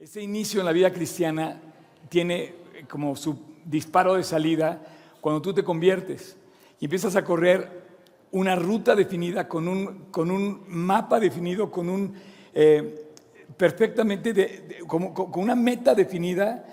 Ese 0.00 0.22
inicio 0.22 0.60
en 0.60 0.66
la 0.66 0.70
vida 0.70 0.92
cristiana 0.92 1.60
tiene 2.08 2.44
eh, 2.44 2.54
como 2.88 3.16
su 3.16 3.36
disparo 3.64 4.14
de 4.14 4.22
salida 4.22 4.80
cuando 5.20 5.42
tú 5.42 5.52
te 5.52 5.64
conviertes 5.64 6.36
y 6.78 6.84
empiezas 6.84 7.16
a 7.16 7.24
correr 7.24 7.68
una 8.30 8.54
ruta 8.54 8.94
definida, 8.94 9.48
con 9.48 9.66
un, 9.66 10.04
con 10.12 10.30
un 10.30 10.62
mapa 10.68 11.18
definido, 11.18 11.68
con 11.68 11.88
un 11.88 12.14
eh, 12.54 13.10
perfectamente, 13.56 14.78
con 14.86 15.32
una 15.34 15.56
meta 15.56 15.96
definida 15.96 16.64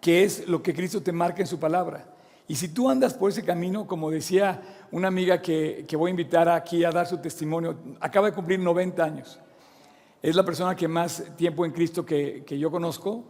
que 0.00 0.24
es 0.24 0.48
lo 0.48 0.62
que 0.62 0.72
Cristo 0.72 1.02
te 1.02 1.12
marca 1.12 1.42
en 1.42 1.48
su 1.48 1.60
palabra. 1.60 2.14
Y 2.48 2.54
si 2.54 2.68
tú 2.68 2.88
andas 2.88 3.12
por 3.12 3.30
ese 3.30 3.44
camino, 3.44 3.86
como 3.86 4.10
decía 4.10 4.86
una 4.90 5.08
amiga 5.08 5.42
que, 5.42 5.84
que 5.86 5.96
voy 5.96 6.08
a 6.08 6.12
invitar 6.12 6.48
aquí 6.48 6.82
a 6.82 6.90
dar 6.90 7.06
su 7.06 7.18
testimonio, 7.18 7.76
acaba 8.00 8.28
de 8.28 8.32
cumplir 8.34 8.58
90 8.58 9.04
años. 9.04 9.38
Es 10.22 10.36
la 10.36 10.44
persona 10.44 10.76
que 10.76 10.86
más 10.86 11.24
tiempo 11.36 11.64
en 11.64 11.72
Cristo 11.72 12.04
que, 12.04 12.44
yo 12.46 12.70
conozco 12.70 13.24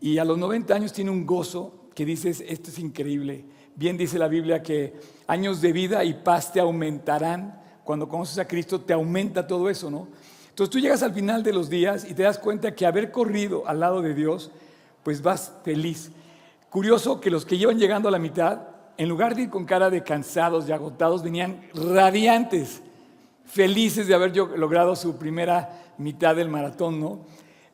y 0.00 0.16
a 0.16 0.24
los 0.24 0.38
90 0.38 0.74
años 0.74 0.92
tiene 0.92 1.10
un 1.10 1.26
gozo 1.26 1.88
que 1.94 2.06
dices, 2.06 2.42
esto 2.46 2.70
es 2.70 2.78
increíble. 2.78 3.44
Bien 3.76 3.98
dice 3.98 4.18
la 4.18 4.28
Biblia 4.28 4.62
que 4.62 4.94
años 5.26 5.60
de 5.60 5.72
vida 5.72 6.02
y 6.02 6.14
paz 6.14 6.52
te 6.52 6.60
aumentarán. 6.60 7.60
Cuando 7.84 8.08
conoces 8.08 8.38
a 8.38 8.48
Cristo 8.48 8.80
te 8.80 8.94
aumenta 8.94 9.46
todo 9.46 9.68
eso, 9.68 9.90
¿no? 9.90 10.08
Entonces 10.48 10.70
tú 10.70 10.78
llegas 10.78 11.02
al 11.02 11.12
final 11.12 11.42
de 11.42 11.52
los 11.52 11.68
días 11.68 12.06
y 12.08 12.14
te 12.14 12.22
das 12.22 12.38
cuenta 12.38 12.74
que 12.74 12.86
haber 12.86 13.10
corrido 13.10 13.66
al 13.66 13.80
lado 13.80 14.00
de 14.00 14.14
Dios, 14.14 14.50
pues 15.02 15.20
vas 15.20 15.52
feliz. 15.62 16.10
Curioso 16.70 17.20
que 17.20 17.30
los 17.30 17.44
que 17.44 17.58
llevan 17.58 17.78
llegando 17.78 18.08
a 18.08 18.12
la 18.12 18.18
mitad, 18.18 18.68
en 18.96 19.08
lugar 19.08 19.34
de 19.34 19.42
ir 19.42 19.50
con 19.50 19.64
cara 19.66 19.90
de 19.90 20.02
cansados 20.02 20.68
y 20.68 20.72
agotados, 20.72 21.22
venían 21.22 21.60
radiantes, 21.74 22.82
felices 23.52 24.06
de 24.06 24.14
haber 24.14 24.36
logrado 24.36 24.94
su 24.94 25.16
primera 25.16 25.92
mitad 25.98 26.36
del 26.36 26.48
maratón, 26.48 27.00
¿no? 27.00 27.20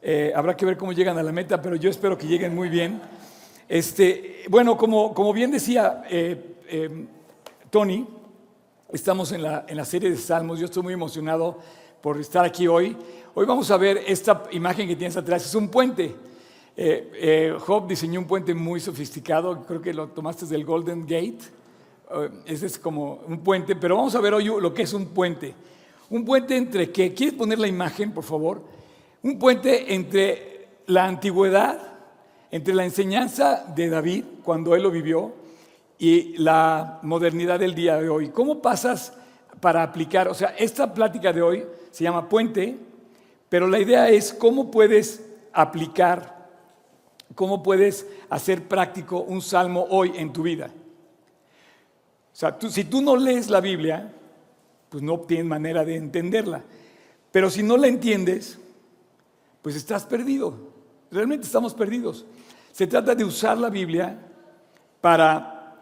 Eh, 0.01 0.33
habrá 0.35 0.57
que 0.57 0.65
ver 0.65 0.77
cómo 0.77 0.93
llegan 0.93 1.19
a 1.19 1.23
la 1.23 1.33
meta, 1.33 1.61
pero 1.61 1.77
yo 1.77 1.91
espero 1.91 2.17
que 2.17 2.27
lleguen 2.27 2.55
muy 2.55 2.69
bien. 2.69 3.01
Este, 3.69 4.45
bueno, 4.49 4.77
como, 4.77 5.13
como 5.13 5.33
bien 5.33 5.51
decía 5.51 6.03
eh, 6.09 6.57
eh, 6.69 7.07
Tony, 7.69 8.07
estamos 8.91 9.33
en 9.33 9.43
la, 9.43 9.67
en 9.69 9.77
la 9.77 9.85
serie 9.85 10.09
de 10.09 10.17
Salmos, 10.17 10.59
yo 10.59 10.65
estoy 10.65 10.83
muy 10.83 10.95
emocionado 10.95 11.59
por 12.01 12.19
estar 12.19 12.45
aquí 12.45 12.67
hoy. 12.67 12.97
Hoy 13.35 13.45
vamos 13.45 13.71
a 13.71 13.77
ver 13.77 14.03
esta 14.07 14.45
imagen 14.53 14.89
que 14.89 14.97
tienes 14.97 15.17
atrás, 15.17 15.45
es 15.45 15.55
un 15.55 15.69
puente. 15.69 16.15
Job 17.61 17.89
diseñó 17.89 18.21
un 18.21 18.27
puente 18.27 18.55
muy 18.55 18.81
sofisticado, 18.81 19.65
creo 19.67 19.81
que 19.81 19.93
lo 19.93 20.09
tomaste 20.09 20.47
del 20.47 20.65
Golden 20.65 21.03
Gate. 21.03 21.39
Ese 22.45 22.67
es 22.67 22.79
como 22.79 23.21
un 23.27 23.39
puente, 23.41 23.77
pero 23.77 23.97
vamos 23.97 24.15
a 24.15 24.21
ver 24.21 24.35
hoy 24.35 24.45
lo 24.45 24.73
que 24.73 24.83
es 24.83 24.93
un 24.93 25.07
puente. 25.07 25.55
Un 26.11 26.25
puente 26.25 26.57
entre 26.57 26.91
qué? 26.91 27.13
¿Quieres 27.13 27.35
poner 27.35 27.59
la 27.59 27.67
imagen, 27.67 28.13
por 28.13 28.25
favor? 28.25 28.63
Un 29.23 29.39
puente 29.39 29.93
entre 29.95 30.69
la 30.87 31.07
antigüedad, 31.07 31.81
entre 32.51 32.75
la 32.75 32.85
enseñanza 32.85 33.65
de 33.75 33.89
David, 33.89 34.25
cuando 34.45 34.75
él 34.77 34.83
lo 34.83 34.91
vivió, 34.91 35.33
y 35.99 36.37
la 36.39 37.01
modernidad 37.03 37.59
del 37.59 37.75
día 37.75 37.97
de 37.97 38.09
hoy. 38.09 38.29
¿Cómo 38.29 38.61
pasas 38.61 39.15
para 39.61 39.83
aplicar? 39.83 40.29
O 40.29 40.35
sea, 40.35 40.55
esta 40.59 40.93
plática 40.93 41.33
de 41.33 41.43
hoy 41.43 41.65
se 41.91 42.05
llama 42.05 42.29
puente, 42.29 42.77
pero 43.49 43.67
la 43.67 43.81
idea 43.81 44.09
es 44.11 44.33
cómo 44.33 44.71
puedes 44.71 45.25
aplicar, 45.53 46.51
cómo 47.35 47.63
puedes 47.63 48.07
hacer 48.29 48.69
práctico 48.69 49.21
un 49.21 49.41
salmo 49.41 49.87
hoy 49.91 50.13
en 50.17 50.33
tu 50.33 50.43
vida. 50.43 50.71
O 52.37 52.39
sea, 52.39 52.59
si 52.69 52.85
tú 52.85 53.01
no 53.01 53.17
lees 53.17 53.49
la 53.49 53.63
Biblia, 53.63 54.13
pues 54.91 55.03
no 55.03 55.21
tienes 55.21 55.47
manera 55.47 55.87
de 55.87 55.97
entenderla. 55.97 56.63
Pero 57.33 57.49
si 57.49 57.63
no 57.63 57.79
la 57.79 57.87
entiendes, 57.87 58.59
pues 59.63 59.75
estás 59.75 60.05
perdido. 60.05 60.55
Realmente 61.11 61.47
estamos 61.47 61.73
perdidos. 61.73 62.27
Se 62.73 62.87
trata 62.87 63.15
de 63.15 63.25
usar 63.25 63.57
la 63.57 63.71
Biblia 63.71 64.19
para 65.01 65.77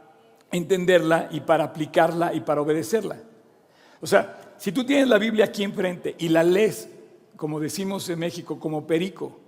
entenderla 0.53 1.27
y 1.33 1.41
para 1.41 1.65
aplicarla 1.65 2.33
y 2.33 2.39
para 2.43 2.61
obedecerla. 2.61 3.17
O 4.01 4.07
sea, 4.07 4.55
si 4.57 4.71
tú 4.71 4.85
tienes 4.85 5.09
la 5.09 5.19
Biblia 5.19 5.47
aquí 5.47 5.65
enfrente 5.65 6.15
y 6.21 6.29
la 6.29 6.45
lees, 6.45 6.89
como 7.35 7.59
decimos 7.59 8.09
en 8.11 8.21
México, 8.21 8.61
como 8.61 8.87
perico, 8.87 9.41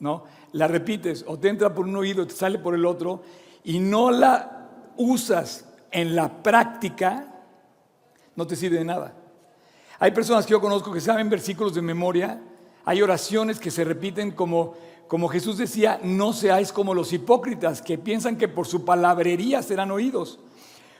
¿no? 0.00 0.24
La 0.52 0.66
repites 0.66 1.26
o 1.28 1.38
te 1.38 1.50
entra 1.50 1.74
por 1.74 1.84
un 1.84 1.96
oído, 1.96 2.26
te 2.26 2.32
sale 2.32 2.58
por 2.58 2.74
el 2.74 2.86
otro 2.86 3.20
y 3.64 3.80
no 3.80 4.10
la 4.10 4.70
usas 4.96 5.67
en 5.90 6.14
la 6.14 6.42
práctica, 6.42 7.26
no 8.36 8.46
te 8.46 8.56
sirve 8.56 8.78
de 8.78 8.84
nada. 8.84 9.14
Hay 9.98 10.12
personas 10.12 10.46
que 10.46 10.52
yo 10.52 10.60
conozco 10.60 10.92
que 10.92 11.00
saben 11.00 11.28
versículos 11.28 11.74
de 11.74 11.82
memoria, 11.82 12.40
hay 12.84 13.02
oraciones 13.02 13.58
que 13.58 13.70
se 13.70 13.84
repiten 13.84 14.30
como, 14.30 14.74
como 15.08 15.28
Jesús 15.28 15.58
decía, 15.58 16.00
no 16.02 16.32
seáis 16.32 16.72
como 16.72 16.94
los 16.94 17.12
hipócritas 17.12 17.82
que 17.82 17.98
piensan 17.98 18.36
que 18.36 18.48
por 18.48 18.66
su 18.66 18.84
palabrería 18.84 19.62
serán 19.62 19.90
oídos. 19.90 20.38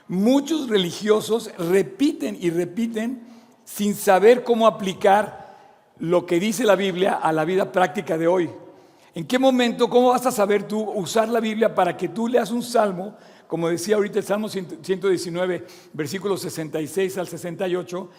Muchos 0.07 0.69
religiosos 0.69 1.51
repiten 1.57 2.37
y 2.39 2.49
repiten 2.49 3.23
sin 3.63 3.95
saber 3.95 4.43
cómo 4.43 4.67
aplicar 4.67 5.57
lo 5.99 6.25
que 6.25 6.39
dice 6.39 6.63
la 6.63 6.75
Biblia 6.75 7.13
a 7.13 7.31
la 7.31 7.45
vida 7.45 7.71
práctica 7.71 8.17
de 8.17 8.27
hoy. 8.27 8.49
¿En 9.13 9.25
qué 9.25 9.37
momento, 9.37 9.89
cómo 9.89 10.09
vas 10.09 10.25
a 10.25 10.31
saber 10.31 10.63
tú 10.63 10.81
usar 10.91 11.29
la 11.29 11.39
Biblia 11.39 11.73
para 11.73 11.95
que 11.95 12.09
tú 12.09 12.27
leas 12.27 12.51
un 12.51 12.63
salmo 12.63 13.15
como 13.49 13.67
decía 13.67 13.95
ahorita 13.95 14.19
el 14.19 14.25
Salmo 14.25 14.47
119, 14.47 15.65
versículos 15.93 16.39
66 16.41 17.17
al 17.17 17.27
68, 17.27 18.09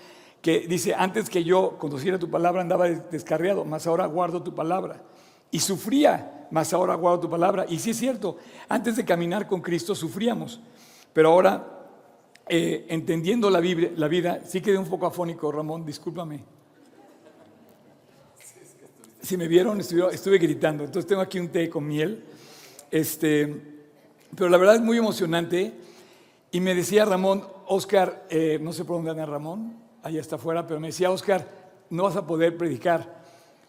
que 0.42 0.66
dice, 0.66 0.92
antes 0.92 1.30
que 1.30 1.44
yo 1.44 1.78
conociera 1.78 2.18
tu 2.18 2.28
palabra 2.28 2.62
andaba 2.62 2.88
descarriado, 2.88 3.64
mas 3.64 3.86
ahora 3.86 4.06
guardo 4.06 4.42
tu 4.42 4.56
palabra. 4.56 5.04
Y 5.52 5.60
sufría, 5.60 6.48
mas 6.50 6.72
ahora 6.72 6.96
guardo 6.96 7.20
tu 7.20 7.30
palabra. 7.30 7.64
Y 7.68 7.78
sí 7.78 7.91
es 7.91 7.98
cierto, 7.98 8.38
antes 8.68 8.96
de 8.96 9.04
caminar 9.04 9.46
con 9.46 9.60
Cristo 9.60 9.94
sufríamos, 9.94 10.60
pero 11.12 11.28
ahora, 11.28 11.86
eh, 12.48 12.86
entendiendo 12.88 13.50
la, 13.50 13.60
la 13.60 14.08
vida, 14.08 14.41
sí 14.44 14.60
quedé 14.60 14.78
un 14.78 14.88
poco 14.88 15.06
afónico, 15.06 15.52
Ramón, 15.52 15.86
discúlpame. 15.86 16.42
Si 19.22 19.36
me 19.36 19.47
vieron, 19.47 19.78
estuve, 19.78 20.12
estuve 20.12 20.38
gritando. 20.38 20.82
Entonces 20.82 21.08
tengo 21.08 21.22
aquí 21.22 21.38
un 21.38 21.50
té 21.50 21.70
con 21.70 21.86
miel. 21.86 22.24
Este, 22.91 23.69
pero 24.36 24.48
la 24.48 24.56
verdad 24.56 24.76
es 24.76 24.80
muy 24.80 24.98
emocionante. 24.98 25.74
Y 26.52 26.60
me 26.60 26.74
decía 26.74 27.04
Ramón, 27.04 27.44
Oscar, 27.66 28.26
eh, 28.28 28.58
no 28.60 28.72
sé 28.72 28.84
por 28.84 28.96
dónde 28.96 29.12
anda 29.12 29.24
Ramón, 29.24 29.76
allá 30.02 30.20
está 30.20 30.36
afuera, 30.36 30.66
pero 30.66 30.80
me 30.80 30.88
decía, 30.88 31.10
Oscar, 31.10 31.46
no 31.91 32.04
vas 32.04 32.16
a 32.16 32.26
poder 32.26 32.56
predicar. 32.56 33.20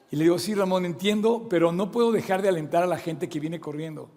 Y 0.10 0.16
le 0.16 0.24
digo, 0.24 0.40
sí, 0.40 0.56
Ramón, 0.56 0.86
entiendo, 0.86 1.48
pero 1.50 1.72
no 1.72 1.92
puedo 1.92 2.12
dejar 2.12 2.42
de 2.42 2.50
alentar 2.50 2.84
a 2.84 2.88
la 2.88 2.98
gente 2.98 3.30
que 3.30 3.40
viene 3.40 3.60
corriendo. 3.60 4.10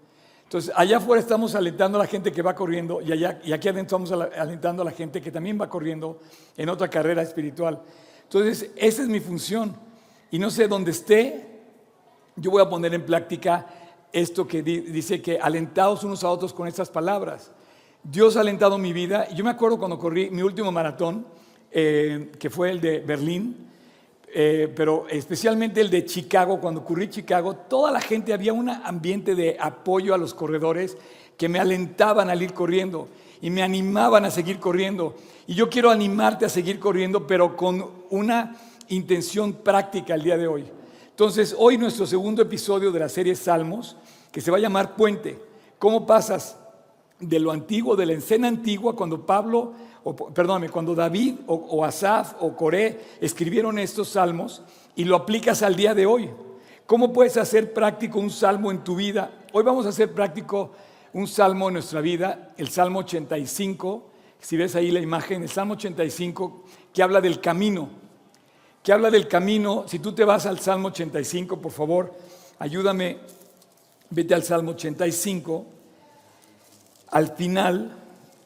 Entonces, 0.44 0.72
allá 0.76 0.98
afuera 0.98 1.20
estamos 1.20 1.54
alentando 1.54 1.98
a 1.98 2.02
la 2.02 2.06
gente 2.06 2.32
que 2.32 2.42
va 2.42 2.54
corriendo 2.54 3.00
y, 3.00 3.12
allá, 3.12 3.40
y 3.44 3.52
aquí 3.52 3.68
adentro 3.68 3.98
estamos 3.98 4.12
alentando 4.36 4.82
a 4.82 4.84
la 4.84 4.92
gente 4.92 5.20
que 5.20 5.30
también 5.30 5.60
va 5.60 5.68
corriendo 5.68 6.20
en 6.56 6.68
otra 6.68 6.88
carrera 6.88 7.22
espiritual. 7.22 7.82
Entonces, 8.22 8.70
esa 8.76 9.02
es 9.02 9.08
mi 9.08 9.20
función. 9.20 9.76
Y 10.30 10.38
no 10.38 10.50
sé 10.50 10.68
dónde 10.68 10.90
esté, 10.90 11.60
yo 12.36 12.50
voy 12.50 12.62
a 12.62 12.68
poner 12.68 12.94
en 12.94 13.04
práctica 13.04 13.66
esto 14.14 14.46
que 14.46 14.62
dice 14.62 15.20
que 15.20 15.38
alentados 15.38 16.04
unos 16.04 16.22
a 16.22 16.30
otros 16.30 16.54
con 16.54 16.68
estas 16.68 16.88
palabras. 16.88 17.50
Dios 18.02 18.36
ha 18.36 18.40
alentado 18.40 18.78
mi 18.78 18.92
vida. 18.92 19.28
Yo 19.30 19.42
me 19.42 19.50
acuerdo 19.50 19.76
cuando 19.76 19.98
corrí 19.98 20.30
mi 20.30 20.42
último 20.42 20.70
maratón, 20.70 21.26
eh, 21.72 22.30
que 22.38 22.48
fue 22.48 22.70
el 22.70 22.80
de 22.80 23.00
Berlín, 23.00 23.70
eh, 24.32 24.72
pero 24.74 25.06
especialmente 25.08 25.80
el 25.80 25.90
de 25.90 26.04
Chicago, 26.04 26.60
cuando 26.60 26.84
corrí 26.84 27.10
Chicago, 27.10 27.56
toda 27.56 27.90
la 27.90 28.00
gente, 28.00 28.32
había 28.32 28.52
un 28.52 28.68
ambiente 28.68 29.34
de 29.34 29.56
apoyo 29.58 30.14
a 30.14 30.18
los 30.18 30.32
corredores 30.32 30.96
que 31.36 31.48
me 31.48 31.58
alentaban 31.58 32.30
a 32.30 32.36
ir 32.36 32.52
corriendo 32.52 33.08
y 33.42 33.50
me 33.50 33.62
animaban 33.62 34.24
a 34.24 34.30
seguir 34.30 34.60
corriendo. 34.60 35.16
Y 35.48 35.54
yo 35.54 35.68
quiero 35.68 35.90
animarte 35.90 36.44
a 36.44 36.48
seguir 36.48 36.78
corriendo, 36.78 37.26
pero 37.26 37.56
con 37.56 37.90
una 38.10 38.54
intención 38.88 39.54
práctica 39.54 40.14
el 40.14 40.22
día 40.22 40.36
de 40.36 40.46
hoy. 40.46 40.64
Entonces, 41.14 41.54
hoy 41.56 41.78
nuestro 41.78 42.06
segundo 42.06 42.42
episodio 42.42 42.90
de 42.90 42.98
la 42.98 43.08
serie 43.08 43.36
Salmos, 43.36 43.96
que 44.32 44.40
se 44.40 44.50
va 44.50 44.56
a 44.56 44.60
llamar 44.60 44.96
Puente. 44.96 45.40
¿Cómo 45.78 46.04
pasas 46.08 46.58
de 47.20 47.38
lo 47.38 47.52
antiguo, 47.52 47.94
de 47.94 48.04
la 48.04 48.14
escena 48.14 48.48
antigua, 48.48 48.96
cuando 48.96 49.24
Pablo, 49.24 49.74
o, 50.02 50.16
perdóname, 50.16 50.70
cuando 50.70 50.92
David 50.92 51.36
o, 51.46 51.84
Asaf 51.84 52.34
o 52.40 52.56
Coré 52.56 53.00
escribieron 53.20 53.78
estos 53.78 54.08
salmos 54.08 54.62
y 54.96 55.04
lo 55.04 55.14
aplicas 55.14 55.62
al 55.62 55.76
día 55.76 55.94
de 55.94 56.04
hoy? 56.04 56.30
¿Cómo 56.84 57.12
puedes 57.12 57.36
hacer 57.36 57.72
práctico 57.72 58.18
un 58.18 58.30
salmo 58.30 58.72
en 58.72 58.82
tu 58.82 58.96
vida? 58.96 59.44
Hoy 59.52 59.62
vamos 59.62 59.86
a 59.86 59.90
hacer 59.90 60.12
práctico 60.12 60.72
un 61.12 61.28
salmo 61.28 61.68
en 61.68 61.74
nuestra 61.74 62.00
vida, 62.00 62.54
el 62.56 62.70
Salmo 62.70 62.98
85. 62.98 64.10
Si 64.40 64.56
ves 64.56 64.74
ahí 64.74 64.90
la 64.90 64.98
imagen, 64.98 65.44
el 65.44 65.48
Salmo 65.48 65.74
85 65.74 66.64
que 66.92 67.04
habla 67.04 67.20
del 67.20 67.40
camino 67.40 68.02
que 68.84 68.92
habla 68.92 69.10
del 69.10 69.26
camino. 69.26 69.86
Si 69.88 69.98
tú 69.98 70.14
te 70.14 70.24
vas 70.24 70.46
al 70.46 70.60
Salmo 70.60 70.88
85, 70.88 71.60
por 71.60 71.72
favor, 71.72 72.14
ayúdame, 72.58 73.18
vete 74.10 74.34
al 74.34 74.44
Salmo 74.44 74.72
85. 74.72 75.66
Al 77.10 77.34
final, 77.34 77.96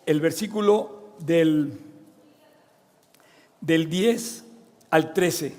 el 0.06 0.20
versículo 0.20 1.10
del, 1.18 1.78
del 3.60 3.90
10 3.90 4.44
al 4.90 5.12
13. 5.12 5.54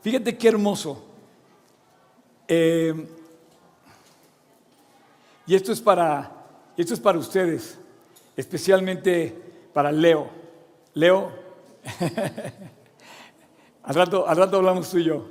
Fíjate 0.00 0.38
qué 0.38 0.48
hermoso. 0.48 1.04
Eh, 2.48 3.08
Y 5.46 5.54
esto 5.54 5.72
es 5.72 5.80
para, 5.80 6.30
esto 6.76 6.94
es 6.94 7.00
para 7.00 7.18
ustedes, 7.18 7.76
especialmente 8.36 9.34
para 9.74 9.92
Leo. 9.92 10.30
Leo, 10.94 11.32
al, 13.84 13.94
rato, 13.94 14.28
al 14.28 14.36
rato 14.36 14.56
hablamos 14.56 14.90
tú 14.90 14.98
y 14.98 15.04
yo, 15.04 15.26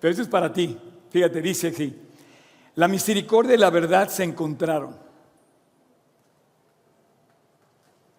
pero 0.00 0.10
esto 0.10 0.22
es 0.22 0.28
para 0.28 0.52
ti. 0.52 0.78
Fíjate, 1.10 1.40
dice 1.40 1.68
así, 1.68 1.94
la 2.74 2.88
misericordia 2.88 3.54
y 3.54 3.58
la 3.58 3.70
verdad 3.70 4.08
se 4.08 4.24
encontraron. 4.24 4.96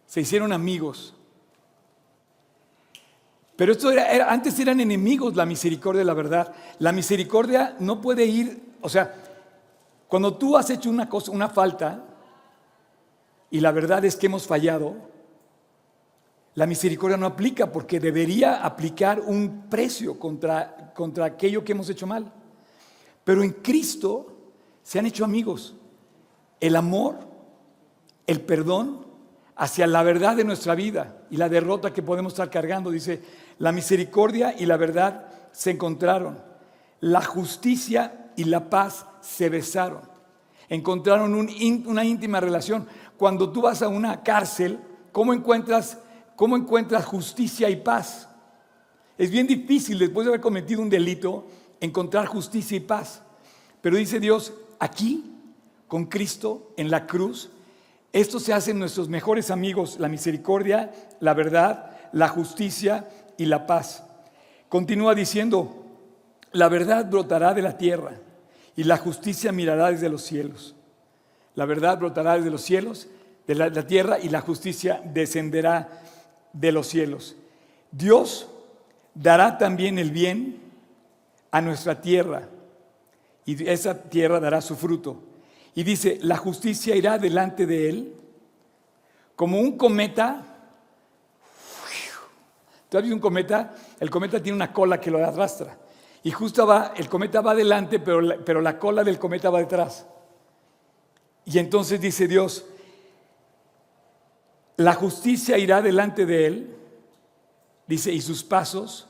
Se 0.05 0.21
hicieron 0.21 0.51
amigos. 0.51 1.13
Pero 3.55 3.71
esto 3.71 3.91
era, 3.91 4.31
antes 4.31 4.57
eran 4.59 4.79
enemigos 4.79 5.35
la 5.35 5.45
misericordia 5.45 6.03
y 6.03 6.05
la 6.05 6.13
verdad. 6.13 6.53
La 6.79 6.91
misericordia 6.91 7.75
no 7.79 8.01
puede 8.01 8.25
ir, 8.25 8.75
o 8.81 8.89
sea, 8.89 9.13
cuando 10.07 10.35
tú 10.35 10.55
has 10.55 10.69
hecho 10.69 10.89
una 10.89 11.09
cosa, 11.09 11.31
una 11.31 11.49
falta, 11.49 12.03
y 13.49 13.59
la 13.59 13.71
verdad 13.71 14.05
es 14.05 14.15
que 14.15 14.27
hemos 14.27 14.45
fallado, 14.45 14.95
la 16.57 16.65
misericordia 16.65 17.17
no 17.17 17.27
aplica 17.27 17.71
porque 17.71 17.99
debería 17.99 18.65
aplicar 18.65 19.19
un 19.19 19.67
precio 19.69 20.17
contra, 20.17 20.91
contra 20.95 21.25
aquello 21.25 21.63
que 21.63 21.73
hemos 21.73 21.87
hecho 21.87 22.07
mal. 22.07 22.33
Pero 23.23 23.43
en 23.43 23.51
Cristo 23.51 24.55
se 24.81 24.97
han 24.97 25.05
hecho 25.05 25.23
amigos. 25.23 25.75
El 26.59 26.75
amor, 26.75 27.19
el 28.25 28.41
perdón 28.41 29.05
hacia 29.55 29.85
la 29.85 30.01
verdad 30.01 30.35
de 30.35 30.45
nuestra 30.45 30.73
vida 30.73 31.19
y 31.29 31.37
la 31.37 31.47
derrota 31.47 31.93
que 31.93 32.01
podemos 32.01 32.33
estar 32.33 32.49
cargando. 32.49 32.89
Dice, 32.89 33.21
la 33.59 33.71
misericordia 33.71 34.55
y 34.57 34.65
la 34.65 34.77
verdad 34.77 35.27
se 35.51 35.69
encontraron. 35.69 36.41
La 37.01 37.21
justicia 37.21 38.31
y 38.35 38.45
la 38.45 38.67
paz 38.67 39.05
se 39.21 39.49
besaron. 39.49 40.01
Encontraron 40.69 41.35
una 41.35 42.03
íntima 42.03 42.39
relación. 42.39 42.87
Cuando 43.15 43.51
tú 43.51 43.61
vas 43.61 43.83
a 43.83 43.89
una 43.89 44.23
cárcel, 44.23 44.79
¿cómo 45.11 45.35
encuentras, 45.35 45.99
¿cómo 46.37 46.55
encuentras 46.55 47.03
justicia 47.03 47.69
y 47.69 47.75
paz? 47.75 48.29
Es 49.17 49.29
bien 49.31 49.47
difícil 49.47 49.97
después 49.99 50.23
de 50.23 50.29
haber 50.31 50.41
cometido 50.41 50.81
un 50.81 50.89
delito 50.89 51.47
encontrar 51.81 52.27
justicia 52.27 52.77
y 52.77 52.81
paz. 52.81 53.23
Pero 53.81 53.97
dice 53.97 54.19
Dios, 54.19 54.53
aquí, 54.79 55.33
con 55.87 56.05
Cristo, 56.05 56.71
en 56.77 56.91
la 56.91 57.07
cruz, 57.07 57.49
esto 58.13 58.39
se 58.39 58.53
hacen 58.53 58.79
nuestros 58.79 59.09
mejores 59.09 59.51
amigos, 59.51 59.97
la 59.99 60.07
misericordia, 60.07 60.91
la 61.19 61.33
verdad, 61.33 61.97
la 62.13 62.27
justicia 62.29 63.09
y 63.37 63.45
la 63.45 63.65
paz. 63.65 64.03
Continúa 64.69 65.15
diciendo, 65.15 65.85
la 66.51 66.69
verdad 66.69 67.09
brotará 67.09 67.53
de 67.53 67.63
la 67.63 67.77
tierra 67.77 68.13
y 68.75 68.83
la 68.83 68.97
justicia 68.97 69.51
mirará 69.51 69.91
desde 69.91 70.09
los 70.09 70.21
cielos. 70.21 70.75
La 71.55 71.65
verdad 71.65 71.97
brotará 71.97 72.35
desde 72.35 72.51
los 72.51 72.61
cielos, 72.61 73.07
de 73.47 73.55
la, 73.55 73.69
la 73.69 73.87
tierra, 73.87 74.19
y 74.19 74.29
la 74.29 74.41
justicia 74.41 75.01
descenderá 75.03 76.03
de 76.53 76.71
los 76.71 76.87
cielos. 76.87 77.35
Dios 77.91 78.47
dará 79.13 79.57
también 79.57 79.99
el 79.99 80.11
bien 80.11 80.59
a 81.51 81.61
nuestra 81.61 82.01
tierra 82.01 82.47
y 83.45 83.67
esa 83.69 84.03
tierra 84.03 84.39
dará 84.39 84.61
su 84.61 84.75
fruto. 84.75 85.23
Y 85.75 85.83
dice, 85.83 86.17
la 86.21 86.37
justicia 86.37 86.95
irá 86.95 87.17
delante 87.17 87.65
de 87.65 87.89
él 87.89 88.13
como 89.35 89.59
un 89.59 89.77
cometa 89.77 90.57
¿Tú 92.89 92.97
has 92.97 93.03
visto 93.03 93.15
un 93.15 93.21
cometa? 93.21 93.75
El 93.99 94.09
cometa 94.09 94.41
tiene 94.41 94.55
una 94.55 94.71
cola 94.71 94.99
que 94.99 95.11
lo 95.11 95.25
arrastra. 95.25 95.77
Y 96.23 96.31
justo 96.31 96.65
va, 96.65 96.93
el 96.95 97.09
cometa 97.09 97.41
va 97.41 97.51
adelante, 97.51 97.99
pero 97.99 98.43
pero 98.43 98.61
la 98.61 98.79
cola 98.79 99.03
del 99.03 99.19
cometa 99.19 99.49
va 99.49 99.59
detrás. 99.59 100.05
Y 101.45 101.59
entonces 101.59 101.99
dice 101.99 102.27
Dios, 102.27 102.65
la 104.77 104.93
justicia 104.93 105.57
irá 105.57 105.81
delante 105.81 106.25
de 106.25 106.45
él, 106.45 106.75
dice, 107.87 108.13
y 108.13 108.21
sus 108.21 108.43
pasos 108.43 109.07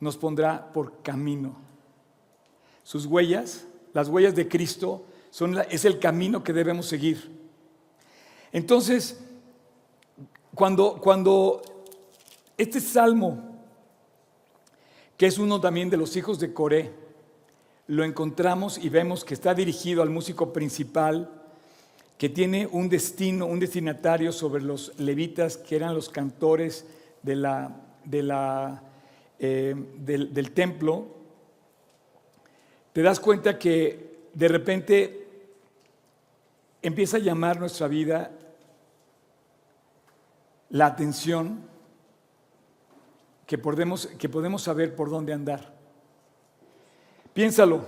nos 0.00 0.16
pondrá 0.16 0.72
por 0.72 1.02
camino. 1.02 1.56
Sus 2.84 3.04
huellas, 3.04 3.66
las 3.92 4.08
huellas 4.08 4.34
de 4.34 4.48
Cristo, 4.48 5.04
son 5.30 5.58
es 5.70 5.84
el 5.84 5.98
camino 5.98 6.42
que 6.42 6.52
debemos 6.52 6.86
seguir. 6.86 7.36
Entonces, 8.52 9.20
cuando, 10.54 10.98
cuando 11.00 11.62
este 12.56 12.80
salmo, 12.80 13.56
que 15.16 15.26
es 15.26 15.38
uno 15.38 15.60
también 15.60 15.90
de 15.90 15.96
los 15.96 16.16
hijos 16.16 16.38
de 16.38 16.54
Coré, 16.54 16.94
lo 17.88 18.04
encontramos 18.04 18.78
y 18.78 18.88
vemos 18.88 19.24
que 19.24 19.34
está 19.34 19.52
dirigido 19.52 20.02
al 20.02 20.10
músico 20.10 20.52
principal, 20.52 21.30
que 22.18 22.28
tiene 22.28 22.66
un 22.66 22.88
destino, 22.88 23.46
un 23.46 23.60
destinatario 23.60 24.32
sobre 24.32 24.62
los 24.62 24.98
levitas, 24.98 25.56
que 25.56 25.76
eran 25.76 25.94
los 25.94 26.08
cantores 26.08 26.84
de 27.22 27.36
la, 27.36 27.70
de 28.04 28.22
la, 28.24 28.82
eh, 29.38 29.74
del, 29.98 30.34
del 30.34 30.50
templo. 30.50 31.06
Te 32.92 33.02
das 33.02 33.20
cuenta 33.20 33.56
que 33.56 34.26
de 34.34 34.48
repente 34.48 35.28
empieza 36.82 37.18
a 37.18 37.20
llamar 37.20 37.60
nuestra 37.60 37.86
vida 37.86 38.32
la 40.70 40.86
atención 40.86 41.60
que 43.46 43.58
podemos, 43.58 44.08
que 44.18 44.28
podemos 44.28 44.62
saber 44.62 44.96
por 44.96 45.08
dónde 45.08 45.32
andar. 45.32 45.72
Piénsalo, 47.32 47.82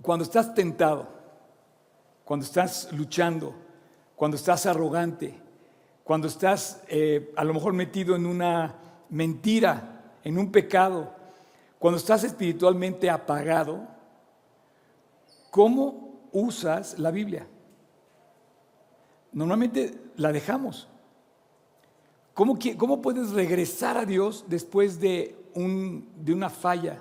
cuando 0.00 0.24
estás 0.24 0.54
tentado, 0.54 1.17
cuando 2.28 2.44
estás 2.44 2.92
luchando, 2.92 3.54
cuando 4.14 4.36
estás 4.36 4.66
arrogante, 4.66 5.34
cuando 6.04 6.28
estás 6.28 6.82
eh, 6.86 7.32
a 7.34 7.42
lo 7.42 7.54
mejor 7.54 7.72
metido 7.72 8.14
en 8.14 8.26
una 8.26 8.74
mentira, 9.08 10.12
en 10.22 10.36
un 10.36 10.52
pecado, 10.52 11.10
cuando 11.78 11.96
estás 11.96 12.24
espiritualmente 12.24 13.08
apagado, 13.08 13.88
¿cómo 15.50 16.20
usas 16.30 16.98
la 16.98 17.10
Biblia? 17.10 17.46
Normalmente 19.32 19.98
la 20.16 20.30
dejamos. 20.30 20.86
¿Cómo, 22.34 22.58
puedes 23.00 23.30
regresar 23.30 23.96
a 23.96 24.04
Dios 24.04 24.44
después 24.48 25.00
de, 25.00 25.34
de 25.54 26.34
una 26.34 26.50
falla? 26.50 27.00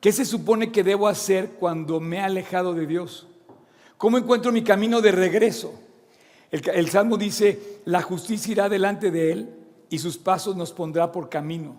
¿Qué 0.00 0.12
se 0.12 0.24
supone 0.24 0.72
que 0.72 0.82
debo 0.82 1.08
hacer 1.08 1.56
cuando 1.56 2.00
me 2.00 2.16
he 2.16 2.20
alejado 2.20 2.72
de 2.72 2.86
Dios? 2.86 3.28
¿Cómo 4.02 4.18
encuentro 4.18 4.50
mi 4.50 4.64
camino 4.64 5.00
de 5.00 5.12
regreso? 5.12 5.74
El, 6.50 6.90
Salmo 6.90 7.16
dice, 7.16 7.78
la 7.84 8.02
justicia 8.02 8.50
irá 8.50 8.68
delante 8.68 9.12
de 9.12 9.30
él 9.30 9.54
y 9.90 10.00
sus 10.00 10.18
pasos 10.18 10.56
nos 10.56 10.72
pondrá 10.72 11.12
por 11.12 11.28
camino. 11.28 11.76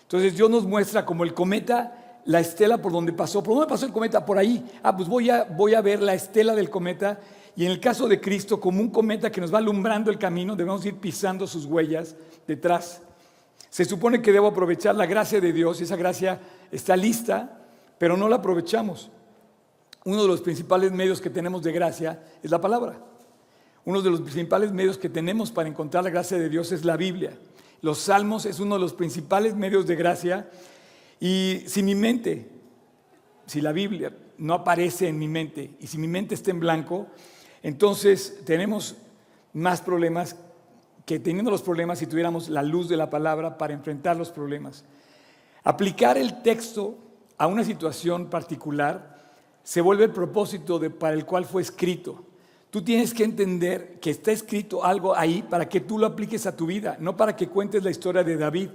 Entonces 0.00 0.34
Dios 0.34 0.48
nos 0.48 0.64
muestra 0.64 1.04
como 1.04 1.22
el 1.22 1.34
cometa 1.34 2.22
la 2.24 2.40
estela 2.40 2.78
por 2.78 2.92
donde 2.92 3.12
pasó. 3.12 3.42
¿Por 3.42 3.56
dónde 3.56 3.68
pasó 3.68 3.84
el 3.84 3.92
cometa? 3.92 4.24
Por 4.24 4.38
ahí. 4.38 4.64
Ah, 4.82 4.96
pues 4.96 5.06
voy 5.06 5.28
a, 5.28 5.44
voy 5.44 5.74
a 5.74 5.82
ver 5.82 6.00
la 6.00 6.14
estela 6.14 6.54
del 6.54 6.70
cometa 6.70 7.20
y 7.54 7.66
en 7.66 7.72
el 7.72 7.78
caso 7.78 8.08
de 8.08 8.22
Cristo, 8.22 8.58
como 8.58 8.80
un 8.80 8.88
cometa 8.88 9.30
que 9.30 9.42
nos 9.42 9.52
va 9.52 9.58
alumbrando 9.58 10.10
el 10.10 10.18
camino, 10.18 10.56
debemos 10.56 10.82
ir 10.86 10.94
pisando 10.94 11.46
sus 11.46 11.66
huellas 11.66 12.16
detrás. 12.46 13.02
Se 13.68 13.84
supone 13.84 14.22
que 14.22 14.32
debo 14.32 14.46
aprovechar 14.46 14.94
la 14.94 15.04
gracia 15.04 15.42
de 15.42 15.52
Dios 15.52 15.78
y 15.78 15.84
esa 15.84 15.96
gracia 15.96 16.40
está 16.72 16.96
lista, 16.96 17.60
pero 17.98 18.16
no 18.16 18.30
la 18.30 18.36
aprovechamos. 18.36 19.10
Uno 20.04 20.22
de 20.22 20.28
los 20.28 20.40
principales 20.40 20.92
medios 20.92 21.20
que 21.20 21.30
tenemos 21.30 21.62
de 21.62 21.72
gracia 21.72 22.22
es 22.42 22.50
la 22.50 22.60
palabra. 22.60 22.98
Uno 23.84 24.02
de 24.02 24.10
los 24.10 24.20
principales 24.20 24.72
medios 24.72 24.98
que 24.98 25.08
tenemos 25.08 25.50
para 25.50 25.68
encontrar 25.68 26.04
la 26.04 26.10
gracia 26.10 26.38
de 26.38 26.48
Dios 26.48 26.72
es 26.72 26.84
la 26.84 26.96
Biblia. 26.96 27.38
Los 27.82 27.98
salmos 27.98 28.46
es 28.46 28.60
uno 28.60 28.74
de 28.76 28.80
los 28.80 28.92
principales 28.92 29.54
medios 29.54 29.86
de 29.86 29.96
gracia. 29.96 30.50
Y 31.18 31.62
si 31.66 31.82
mi 31.82 31.94
mente, 31.94 32.48
si 33.46 33.60
la 33.60 33.72
Biblia 33.72 34.12
no 34.38 34.54
aparece 34.54 35.08
en 35.08 35.18
mi 35.18 35.28
mente 35.28 35.76
y 35.80 35.86
si 35.86 35.98
mi 35.98 36.08
mente 36.08 36.34
está 36.34 36.50
en 36.50 36.60
blanco, 36.60 37.08
entonces 37.62 38.40
tenemos 38.44 38.96
más 39.52 39.82
problemas 39.82 40.36
que 41.04 41.18
teniendo 41.18 41.50
los 41.50 41.62
problemas 41.62 41.98
si 41.98 42.06
tuviéramos 42.06 42.48
la 42.48 42.62
luz 42.62 42.88
de 42.88 42.96
la 42.96 43.10
palabra 43.10 43.58
para 43.58 43.74
enfrentar 43.74 44.16
los 44.16 44.30
problemas. 44.30 44.84
Aplicar 45.62 46.16
el 46.16 46.42
texto 46.42 46.96
a 47.36 47.46
una 47.46 47.64
situación 47.64 48.30
particular 48.30 49.19
se 49.62 49.80
vuelve 49.80 50.04
el 50.04 50.10
propósito 50.10 50.80
para 50.98 51.14
el 51.14 51.24
cual 51.24 51.44
fue 51.44 51.62
escrito. 51.62 52.24
Tú 52.70 52.82
tienes 52.82 53.12
que 53.12 53.24
entender 53.24 53.98
que 54.00 54.10
está 54.10 54.30
escrito 54.30 54.84
algo 54.84 55.16
ahí 55.16 55.42
para 55.42 55.68
que 55.68 55.80
tú 55.80 55.98
lo 55.98 56.06
apliques 56.06 56.46
a 56.46 56.56
tu 56.56 56.66
vida, 56.66 56.96
no 57.00 57.16
para 57.16 57.34
que 57.34 57.48
cuentes 57.48 57.82
la 57.82 57.90
historia 57.90 58.22
de 58.22 58.36
David. 58.36 58.70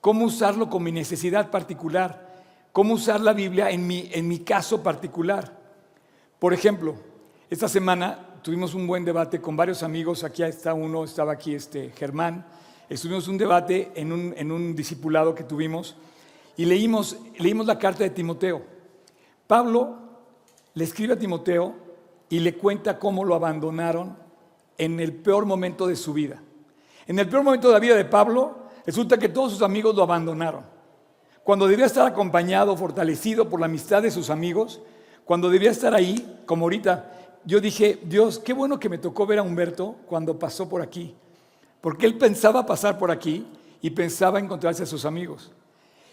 Cómo 0.00 0.24
usarlo 0.24 0.70
con 0.70 0.82
mi 0.82 0.90
necesidad 0.90 1.50
particular, 1.50 2.42
cómo 2.72 2.94
usar 2.94 3.20
la 3.20 3.34
Biblia 3.34 3.70
en 3.70 3.86
mi, 3.86 4.08
en 4.12 4.26
mi 4.26 4.38
caso 4.40 4.82
particular. 4.82 5.58
Por 6.38 6.54
ejemplo, 6.54 6.94
esta 7.50 7.68
semana 7.68 8.40
tuvimos 8.42 8.74
un 8.74 8.86
buen 8.86 9.04
debate 9.04 9.40
con 9.40 9.56
varios 9.56 9.82
amigos, 9.82 10.24
aquí 10.24 10.42
está 10.42 10.74
uno, 10.74 11.04
estaba 11.04 11.32
aquí 11.32 11.54
este 11.54 11.90
Germán, 11.90 12.46
estuvimos 12.88 13.28
un 13.28 13.38
debate 13.38 13.92
en 13.94 14.12
un, 14.12 14.34
en 14.36 14.50
un 14.50 14.74
discipulado 14.74 15.34
que 15.34 15.44
tuvimos 15.44 15.94
y 16.56 16.64
leímos, 16.64 17.18
leímos 17.38 17.66
la 17.66 17.78
carta 17.78 18.04
de 18.04 18.10
Timoteo. 18.10 18.73
Pablo 19.46 19.98
le 20.74 20.84
escribe 20.84 21.14
a 21.14 21.18
Timoteo 21.18 21.74
y 22.28 22.40
le 22.40 22.54
cuenta 22.54 22.98
cómo 22.98 23.24
lo 23.24 23.34
abandonaron 23.34 24.16
en 24.78 24.98
el 25.00 25.14
peor 25.14 25.46
momento 25.46 25.86
de 25.86 25.96
su 25.96 26.12
vida. 26.12 26.40
En 27.06 27.18
el 27.18 27.28
peor 27.28 27.42
momento 27.42 27.68
de 27.68 27.74
la 27.74 27.80
vida 27.80 27.94
de 27.94 28.04
Pablo, 28.04 28.56
resulta 28.86 29.18
que 29.18 29.28
todos 29.28 29.52
sus 29.52 29.62
amigos 29.62 29.94
lo 29.94 30.02
abandonaron. 30.02 30.64
Cuando 31.42 31.68
debía 31.68 31.86
estar 31.86 32.06
acompañado, 32.06 32.76
fortalecido 32.76 33.50
por 33.50 33.60
la 33.60 33.66
amistad 33.66 34.02
de 34.02 34.10
sus 34.10 34.30
amigos, 34.30 34.80
cuando 35.24 35.50
debía 35.50 35.70
estar 35.70 35.94
ahí, 35.94 36.42
como 36.46 36.64
ahorita, 36.64 37.12
yo 37.44 37.60
dije, 37.60 38.00
Dios, 38.04 38.38
qué 38.38 38.54
bueno 38.54 38.80
que 38.80 38.88
me 38.88 38.98
tocó 38.98 39.26
ver 39.26 39.38
a 39.38 39.42
Humberto 39.42 39.96
cuando 40.06 40.38
pasó 40.38 40.68
por 40.68 40.80
aquí, 40.80 41.14
porque 41.82 42.06
él 42.06 42.16
pensaba 42.16 42.64
pasar 42.64 42.96
por 42.96 43.10
aquí 43.10 43.46
y 43.82 43.90
pensaba 43.90 44.40
encontrarse 44.40 44.84
a 44.84 44.86
sus 44.86 45.04
amigos. 45.04 45.52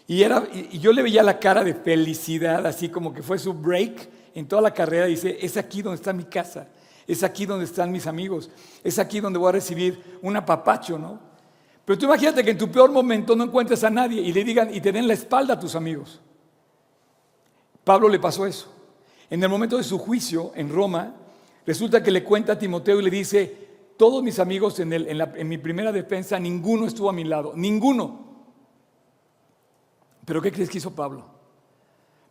Y, 0.06 0.78
yo 0.78 0.92
le 0.92 1.02
veía 1.02 1.22
la 1.22 1.38
cara 1.38 1.62
de 1.62 1.74
felicidad, 1.74 2.66
así 2.66 2.88
como 2.88 3.14
que 3.14 3.22
fue 3.22 3.38
su 3.38 3.52
break 3.52 4.08
en 4.34 4.46
toda 4.46 4.62
la 4.62 4.74
carrera. 4.74 5.06
Dice, 5.06 5.38
es 5.40 5.56
aquí 5.56 5.82
donde 5.82 5.96
está 5.96 6.12
mi 6.12 6.24
casa, 6.24 6.68
es 7.06 7.22
aquí 7.22 7.46
donde 7.46 7.64
están 7.64 7.92
mis 7.92 8.06
amigos, 8.06 8.50
es 8.82 8.98
aquí 8.98 9.20
donde 9.20 9.38
voy 9.38 9.50
a 9.50 9.52
recibir 9.52 10.18
un 10.22 10.36
apapacho, 10.36 10.98
¿no? 10.98 11.20
Pero 11.84 11.98
tú 11.98 12.06
imagínate 12.06 12.44
que 12.44 12.52
en 12.52 12.58
tu 12.58 12.70
peor 12.70 12.92
momento 12.92 13.34
no 13.34 13.44
encuentres 13.44 13.82
a 13.82 13.90
nadie 13.90 14.20
y 14.20 14.32
le 14.32 14.44
digan 14.44 14.72
y 14.72 14.80
te 14.80 14.92
den 14.92 15.08
la 15.08 15.14
espalda 15.14 15.54
a 15.54 15.60
tus 15.60 15.74
amigos. 15.74 16.20
Pablo 17.82 18.08
le 18.08 18.20
pasó 18.20 18.46
eso. 18.46 18.72
En 19.28 19.42
el 19.42 19.48
momento 19.48 19.76
de 19.76 19.82
su 19.82 19.98
juicio 19.98 20.52
en 20.54 20.68
Roma, 20.68 21.14
resulta 21.66 22.02
que 22.02 22.12
le 22.12 22.22
cuenta 22.22 22.52
a 22.52 22.58
Timoteo 22.58 23.00
y 23.00 23.02
le 23.02 23.10
dice, 23.10 23.56
todos 23.96 24.22
mis 24.22 24.38
amigos 24.38 24.78
en 24.78 25.48
mi 25.48 25.58
primera 25.58 25.90
defensa, 25.90 26.38
ninguno 26.38 26.86
estuvo 26.86 27.10
a 27.10 27.12
mi 27.12 27.24
lado, 27.24 27.52
ninguno. 27.56 28.31
Pero 30.24 30.40
¿qué 30.40 30.52
crees 30.52 30.70
que 30.70 30.78
hizo 30.78 30.94
Pablo? 30.94 31.24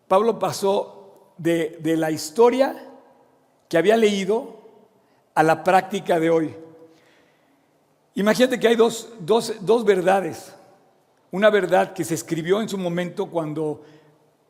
Pablo 0.07 0.39
pasó 0.39 1.33
de, 1.38 1.79
la 1.98 2.12
historia 2.12 2.89
que 3.67 3.77
había 3.77 3.98
leído 3.98 4.60
a 5.33 5.43
la 5.43 5.63
práctica 5.63 6.19
de 6.19 6.29
hoy. 6.29 6.55
Imagínate 8.15 8.60
que 8.60 8.67
hay 8.67 8.75
dos, 8.75 9.10
dos, 9.19 9.86
verdades. 9.86 10.53
Una 11.31 11.50
verdad 11.50 11.93
que 11.93 12.03
se 12.03 12.13
escribió 12.13 12.62
en 12.62 12.67
su 12.67 12.77
momento 12.77 13.27
cuando, 13.27 13.83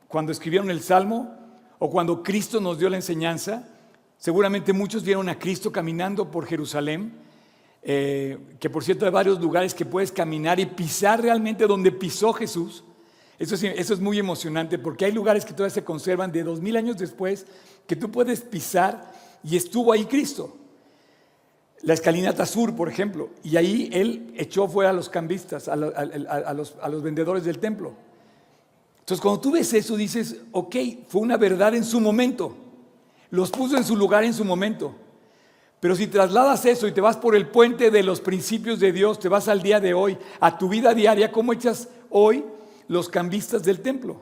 cuando 0.08 0.32
escribieron 0.32 0.72
el 0.72 0.82
Salmo 0.82 1.38
o 1.78 1.90
cuando 1.90 2.24
Cristo 2.24 2.60
nos 2.60 2.80
dio 2.80 2.90
la 2.90 2.98
enseñanza. 2.98 3.68
Seguramente 4.18 4.74
muchos 4.74 5.04
vieron 5.04 5.30
a 5.30 5.38
Cristo 5.38 5.72
caminando 5.72 6.30
por 6.30 6.46
Jerusalén, 6.46 7.14
eh, 7.84 8.38
que 8.60 8.70
por 8.70 8.84
cierto 8.84 9.06
hay 9.06 9.12
varios 9.12 9.40
lugares 9.40 9.74
que 9.74 9.86
puedes 9.86 10.12
caminar 10.12 10.60
y 10.60 10.66
pisar 10.66 11.22
realmente 11.22 11.68
donde 11.68 11.92
pisó 11.92 12.34
Jesús. 12.34 12.84
Eso 13.42 13.56
es, 13.56 14.00
muy 14.00 14.20
emocionante 14.20 14.78
porque 14.78 15.06
hay 15.06 15.12
lugares 15.12 15.46
que 15.46 15.54
todavía 15.54 15.74
se 15.74 15.84
conservan 15.84 16.32
de 16.32 16.44
dos 16.44 16.62
mil 16.62 16.78
años 16.78 17.00
después 17.00 17.48
que 17.88 17.96
tú 17.96 18.12
puedes 18.12 18.42
pisar 18.42 19.12
y 19.44 19.58
estuvo 19.58 19.92
ahí 19.92 20.06
Cristo. 20.06 20.56
La 21.82 21.96
escalinata 21.96 22.46
sur, 22.46 22.76
por 22.76 22.88
ejemplo, 22.88 23.32
y 23.44 23.58
ahí 23.58 23.90
él 23.92 24.32
echó 24.38 24.68
fuera 24.68 24.92
a 24.92 24.94
los 24.94 25.10
cambistas, 25.10 25.68
a, 25.68 25.76
los, 25.76 26.76
a 26.80 26.88
los 26.88 27.02
vendedores 27.02 27.44
del 27.44 27.58
templo. 27.58 27.94
Entonces, 29.00 29.20
cuando 29.20 29.42
tú 29.42 29.54
ves 29.54 29.74
eso, 29.74 29.98
dices, 29.98 30.36
ok, 30.52 30.76
fue 31.08 31.22
una 31.22 31.38
verdad 31.38 31.74
en 31.74 31.84
su 31.84 32.00
momento, 32.00 32.56
los 33.32 33.50
puso 33.50 33.76
en 33.76 33.84
su 33.84 33.96
lugar 33.96 34.24
en 34.24 34.36
su 34.36 34.46
momento. 34.46 34.94
Pero 35.80 35.96
si 35.96 36.06
trasladas 36.06 36.64
eso 36.68 36.88
y 36.88 36.92
te 36.92 37.02
vas 37.02 37.18
por 37.18 37.36
el 37.36 37.48
puente 37.48 37.90
de 37.90 38.04
los 38.04 38.22
principios 38.22 38.80
de 38.80 38.92
Dios, 38.92 39.18
te 39.18 39.30
vas 39.30 39.48
al 39.48 39.64
día 39.64 39.80
de 39.80 39.96
hoy, 39.96 40.16
a 40.40 40.60
tu 40.60 40.70
vida 40.70 40.94
diaria, 40.94 41.32
¿cómo 41.32 41.54
echas 41.54 41.88
hoy 42.12 42.46
los 42.92 43.08
cambistas 43.08 43.64
del 43.64 43.80
templo. 43.80 44.18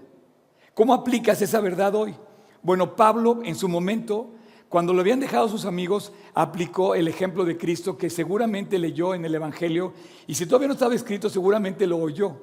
¿Cómo 0.75 0.93
aplicas 0.93 1.41
esa 1.41 1.59
verdad 1.59 1.95
hoy? 1.95 2.13
Bueno, 2.61 2.95
Pablo 2.95 3.39
en 3.43 3.55
su 3.55 3.67
momento, 3.67 4.29
cuando 4.69 4.93
lo 4.93 5.01
habían 5.01 5.19
dejado 5.19 5.49
sus 5.49 5.65
amigos, 5.65 6.13
aplicó 6.35 6.93
el 6.93 7.07
ejemplo 7.07 7.45
de 7.45 7.57
Cristo 7.57 7.97
que 7.97 8.11
seguramente 8.11 8.77
leyó 8.77 9.15
en 9.15 9.25
el 9.25 9.33
Evangelio 9.33 9.93
y 10.27 10.35
si 10.35 10.45
todavía 10.45 10.67
no 10.67 10.75
estaba 10.75 10.93
escrito, 10.93 11.31
seguramente 11.31 11.88
lo 11.88 11.97
oyó. 11.97 12.39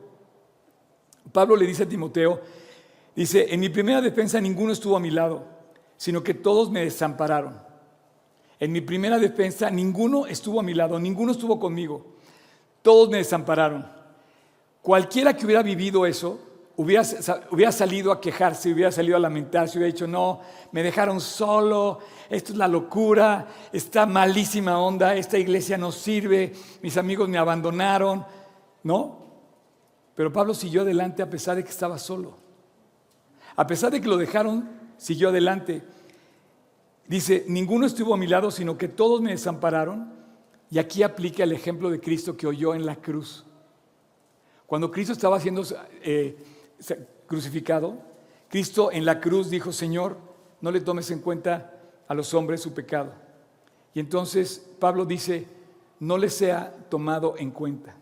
Pablo 1.31 1.55
le 1.55 1.65
dice 1.65 1.85
a 1.85 1.89
Timoteo, 1.89 2.41
dice, 3.15 3.47
en 3.55 3.61
mi 3.61 3.69
primera 3.69 4.01
defensa 4.01 4.41
ninguno 4.41 4.73
estuvo 4.73 4.97
a 4.97 5.01
mi 5.01 5.13
lado, 5.13 5.45
sino 5.97 6.25
que 6.25 6.35
todos 6.35 6.73
me 6.73 6.81
desampararon. 6.81 7.57
En 8.59 8.73
mi 8.73 8.81
primera 8.81 9.21
defensa 9.21 9.71
ninguno 9.71 10.27
estuvo 10.27 10.59
a 10.59 10.65
mi 10.65 10.75
lado, 10.75 10.99
ninguno 10.99 11.31
estuvo 11.31 11.61
conmigo, 11.61 12.17
todos 12.83 13.09
me 13.11 13.19
desampararon. 13.19 13.96
Cualquiera 14.87 15.35
que 15.37 15.45
hubiera 15.45 15.65
vivido 15.65 16.07
eso, 16.07 16.39
hubiera, 16.77 17.73
salido 17.73 18.13
a 18.13 18.21
quejarse, 18.21 18.73
hubiera 18.73 18.93
salido 18.93 19.17
a 19.17 19.19
lamentarse, 19.19 19.79
hubiera 19.79 19.93
dicho, 19.93 20.07
no, 20.07 20.43
me 20.71 20.81
dejaron 20.85 21.21
solo, 21.21 21.99
esto 22.31 22.53
es 22.53 22.57
la 22.57 22.69
locura, 22.69 23.49
está 23.73 24.07
malísima 24.07 24.79
onda, 24.79 25.17
esta 25.17 25.39
iglesia 25.39 25.77
no 25.77 25.91
sirve, 25.91 26.53
mis 26.83 26.97
amigos 26.99 27.29
me 27.29 27.37
abandonaron, 27.37 28.25
¿no? 28.85 29.27
Pero 30.15 30.33
Pablo 30.33 30.55
siguió 30.55 30.83
adelante 30.83 31.21
a 31.21 31.29
pesar 31.29 31.57
de 31.57 31.65
que 31.65 31.71
estaba 31.71 31.99
solo. 31.99 32.37
A 33.57 33.67
pesar 33.67 33.91
de 33.91 34.01
que 34.01 34.07
lo 34.07 34.17
dejaron, 34.17 34.71
siguió 34.99 35.31
adelante. 35.31 35.83
Dice, 37.09 37.45
ninguno 37.49 37.87
estuvo 37.87 38.15
a 38.15 38.19
mi 38.19 38.29
lado, 38.29 38.53
sino 38.53 38.79
que 38.79 38.87
todos 38.87 39.21
me 39.21 39.33
desampararon. 39.33 40.13
Y 40.71 40.79
aquí 40.79 41.03
aplica 41.03 41.43
el 41.43 41.51
ejemplo 41.51 41.91
de 41.91 41.99
Cristo 41.99 42.37
que 42.37 42.47
oyó 42.47 42.73
en 42.73 42.87
la 42.87 42.95
cruz. 42.95 43.46
Cuando 44.67 44.91
Cristo 44.91 45.13
estaba 45.13 45.39
siendo 45.39 45.63
eh, 46.03 46.37
crucificado, 47.27 47.97
Cristo 48.49 48.91
en 48.91 49.05
la 49.05 49.21
cruz 49.21 49.51
dijo, 49.51 49.73
Señor, 49.73 50.17
no 50.61 50.71
le 50.71 50.81
tomes 50.81 51.11
en 51.11 51.21
cuenta 51.21 51.73
a 52.09 52.15
los 52.15 52.33
hombres 52.35 52.63
su 52.63 52.73
pecado. 52.73 53.13
Y 53.95 54.01
entonces 54.01 54.65
Pablo 54.79 55.05
dice, 55.05 55.47
no 56.01 56.19
le 56.19 56.31
sea 56.31 56.73
tomado 56.89 57.35
en 57.39 57.51
cuenta. 57.51 57.95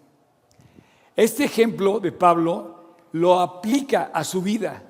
Este 1.17 1.45
ejemplo 1.45 2.01
de 2.01 2.13
Pablo 2.13 2.97
lo 3.13 3.39
aplica 3.41 4.11
a 4.13 4.25
su 4.25 4.43
vida 4.43 4.83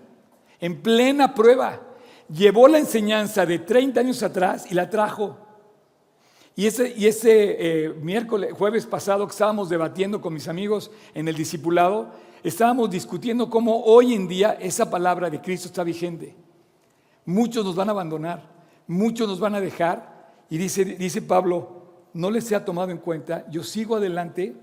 en 0.61 0.81
plena 0.81 1.35
prueba. 1.35 1.81
Llevó 2.29 2.69
la 2.69 2.79
enseñanza 2.79 3.45
de 3.45 3.59
30 3.59 4.01
años 4.01 4.23
atrás 4.23 4.67
y 4.71 4.75
la 4.75 4.89
trajo 4.89 5.44
y 6.57 6.67
ese, 6.67 6.95
y 6.97 7.07
ese 7.07 7.57
eh, 7.87 7.89
miércoles, 8.01 8.53
jueves 8.53 8.87
pasado 8.87 9.27
que 9.27 9.33
estábamos 9.33 9.69
debatiendo 9.69 10.21
con 10.21 10.33
mis 10.33 10.47
amigos 10.47 10.91
en 11.13 11.27
el 11.27 11.35
discipulado, 11.35 12.13
estábamos 12.45 12.91
discutiendo 12.91 13.51
cómo 13.51 13.83
hoy 13.85 14.15
en 14.15 14.29
día 14.29 14.53
esa 14.61 14.89
palabra 14.89 15.31
de 15.31 15.41
Cristo 15.41 15.67
está 15.67 15.83
vigente. 15.83 16.37
Muchos 17.25 17.65
nos 17.65 17.75
van 17.75 17.89
a 17.89 17.93
abandonar, 17.93 18.49
muchos 18.87 19.27
nos 19.27 19.41
van 19.41 19.57
a 19.57 19.61
dejar. 19.61 20.15
Y 20.49 20.59
dice, 20.59 20.85
dice 20.85 21.23
Pablo, 21.23 21.85
no 22.13 22.31
les 22.31 22.53
ha 22.53 22.65
tomado 22.65 22.93
en 22.93 22.99
cuenta, 22.99 23.45
yo 23.51 23.65
sigo 23.65 23.97
adelante 23.97 24.55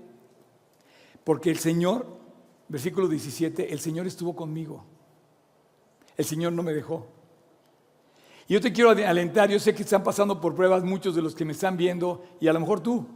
porque 1.24 1.50
el 1.50 1.58
Señor, 1.58 2.06
versículo 2.68 3.06
17, 3.06 3.72
el 3.72 3.80
Señor 3.80 4.06
estuvo 4.06 4.34
conmigo. 4.34 4.84
El 6.16 6.24
Señor 6.24 6.52
no 6.52 6.62
me 6.62 6.72
dejó. 6.72 7.06
Yo 8.52 8.60
te 8.60 8.70
quiero 8.70 8.90
alentar, 8.90 9.48
yo 9.48 9.58
sé 9.58 9.74
que 9.74 9.82
están 9.82 10.04
pasando 10.04 10.38
por 10.38 10.54
pruebas 10.54 10.84
muchos 10.84 11.14
de 11.14 11.22
los 11.22 11.34
que 11.34 11.42
me 11.42 11.52
están 11.52 11.74
viendo 11.74 12.22
y 12.38 12.48
a 12.48 12.52
lo 12.52 12.60
mejor 12.60 12.80
tú. 12.80 13.06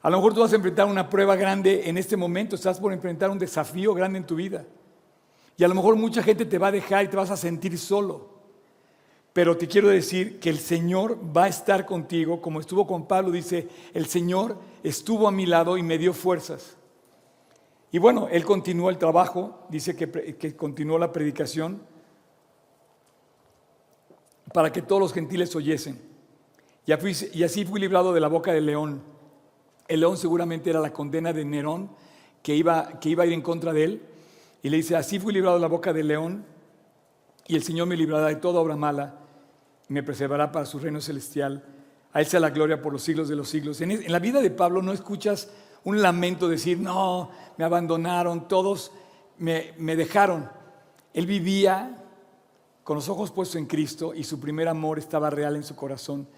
A 0.00 0.08
lo 0.08 0.18
mejor 0.18 0.32
tú 0.32 0.42
vas 0.42 0.52
a 0.52 0.54
enfrentar 0.54 0.86
una 0.86 1.10
prueba 1.10 1.34
grande 1.34 1.88
en 1.88 1.98
este 1.98 2.16
momento, 2.16 2.54
estás 2.54 2.78
por 2.78 2.92
enfrentar 2.92 3.30
un 3.30 3.38
desafío 3.40 3.92
grande 3.94 4.18
en 4.18 4.24
tu 4.24 4.36
vida. 4.36 4.64
Y 5.56 5.64
a 5.64 5.66
lo 5.66 5.74
mejor 5.74 5.96
mucha 5.96 6.22
gente 6.22 6.44
te 6.44 6.58
va 6.58 6.68
a 6.68 6.70
dejar 6.70 7.04
y 7.04 7.08
te 7.08 7.16
vas 7.16 7.32
a 7.32 7.36
sentir 7.36 7.76
solo. 7.76 8.30
Pero 9.32 9.56
te 9.56 9.66
quiero 9.66 9.88
decir 9.88 10.38
que 10.38 10.50
el 10.50 10.60
Señor 10.60 11.18
va 11.36 11.46
a 11.46 11.48
estar 11.48 11.84
contigo, 11.84 12.40
como 12.40 12.60
estuvo 12.60 12.86
con 12.86 13.08
Pablo, 13.08 13.32
dice, 13.32 13.66
el 13.92 14.06
Señor 14.06 14.56
estuvo 14.84 15.26
a 15.26 15.32
mi 15.32 15.46
lado 15.46 15.76
y 15.78 15.82
me 15.82 15.98
dio 15.98 16.12
fuerzas. 16.12 16.76
Y 17.90 17.98
bueno, 17.98 18.28
él 18.30 18.44
continuó 18.44 18.88
el 18.88 18.98
trabajo, 18.98 19.66
dice 19.68 19.96
que, 19.96 20.36
que 20.36 20.54
continuó 20.54 20.96
la 20.96 21.10
predicación 21.10 21.92
para 24.54 24.70
que 24.70 24.82
todos 24.82 25.02
los 25.02 25.12
gentiles 25.12 25.56
oyesen. 25.56 26.00
Y 26.86 27.42
así 27.42 27.64
fui 27.64 27.80
librado 27.80 28.12
de 28.12 28.20
la 28.20 28.28
boca 28.28 28.52
del 28.52 28.66
león. 28.66 29.02
El 29.88 29.98
león 29.98 30.16
seguramente 30.16 30.70
era 30.70 30.78
la 30.78 30.92
condena 30.92 31.32
de 31.32 31.44
Nerón 31.44 31.90
que 32.40 32.54
iba, 32.54 33.00
que 33.00 33.08
iba 33.08 33.24
a 33.24 33.26
ir 33.26 33.32
en 33.32 33.42
contra 33.42 33.72
de 33.72 33.82
él. 33.82 34.02
Y 34.62 34.68
le 34.68 34.76
dice, 34.76 34.94
así 34.94 35.18
fui 35.18 35.32
librado 35.32 35.56
de 35.56 35.60
la 35.60 35.66
boca 35.66 35.92
del 35.92 36.06
león 36.06 36.44
y 37.48 37.56
el 37.56 37.64
Señor 37.64 37.88
me 37.88 37.96
librará 37.96 38.28
de 38.28 38.36
toda 38.36 38.60
obra 38.60 38.76
mala 38.76 39.16
y 39.88 39.92
me 39.92 40.04
preservará 40.04 40.52
para 40.52 40.66
su 40.66 40.78
reino 40.78 41.00
celestial. 41.00 41.64
A 42.12 42.20
Él 42.20 42.26
sea 42.26 42.38
la 42.38 42.50
gloria 42.50 42.80
por 42.80 42.92
los 42.92 43.02
siglos 43.02 43.28
de 43.28 43.34
los 43.34 43.48
siglos. 43.48 43.80
En, 43.80 44.12
la 44.12 44.20
vida 44.20 44.40
de 44.40 44.52
Pablo 44.52 44.82
no 44.82 44.92
escuchas 44.92 45.50
un 45.82 46.00
lamento 46.00 46.48
decir, 46.48 46.78
no, 46.78 47.28
me 47.58 47.64
abandonaron, 47.64 48.46
todos 48.46 48.92
me 49.36 49.96
dejaron. 49.96 50.48
Él 51.12 51.26
vivía 51.26 52.03
con 52.84 52.96
los 52.96 53.08
ojos 53.08 53.30
puestos 53.30 53.56
en 53.56 53.66
Cristo 53.66 54.14
y 54.14 54.24
su 54.24 54.38
primer 54.38 54.68
amor 54.68 54.98
estaba 54.98 55.30
real 55.30 55.56
en 55.56 55.64
su 55.64 55.74
corazón. 55.74 56.28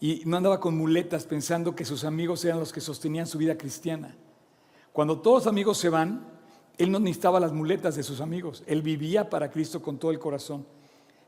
Y 0.00 0.22
no 0.26 0.36
andaba 0.36 0.60
con 0.60 0.76
muletas 0.76 1.24
pensando 1.24 1.74
que 1.74 1.84
sus 1.84 2.04
amigos 2.04 2.44
eran 2.44 2.58
los 2.58 2.72
que 2.72 2.80
sostenían 2.80 3.26
su 3.26 3.38
vida 3.38 3.56
cristiana. 3.56 4.14
Cuando 4.92 5.20
todos 5.20 5.44
los 5.44 5.46
amigos 5.46 5.78
se 5.78 5.88
van, 5.88 6.26
él 6.76 6.90
no 6.90 6.98
necesitaba 6.98 7.40
las 7.40 7.52
muletas 7.52 7.94
de 7.94 8.02
sus 8.02 8.20
amigos. 8.20 8.64
Él 8.66 8.82
vivía 8.82 9.30
para 9.30 9.50
Cristo 9.50 9.80
con 9.80 9.98
todo 9.98 10.10
el 10.10 10.18
corazón. 10.18 10.66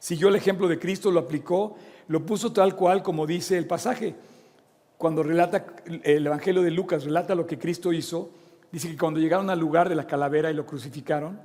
Siguió 0.01 0.29
el 0.29 0.37
ejemplo 0.37 0.69
de 0.69 0.79
Cristo, 0.79 1.11
lo 1.11 1.21
aplicó, 1.21 1.77
lo 2.09 2.27
puso 2.27 2.53
tal 2.53 2.77
cual 2.77 3.03
como 3.03 3.27
dice 3.27 3.57
el 3.57 3.67
pasaje. 3.67 4.17
Cuando 4.97 5.23
relata 5.23 5.67
el 6.03 6.27
Evangelio 6.27 6.63
de 6.63 6.73
Lucas, 6.73 7.05
relata 7.05 7.35
lo 7.37 7.47
que 7.47 7.59
Cristo 7.59 7.93
hizo, 7.93 8.31
dice 8.73 8.91
que 8.91 8.99
cuando 8.99 9.21
llegaron 9.21 9.49
al 9.51 9.61
lugar 9.61 9.89
de 9.89 9.95
la 9.95 10.07
calavera 10.07 10.51
y 10.51 10.55
lo 10.55 10.67
crucificaron, 10.67 11.41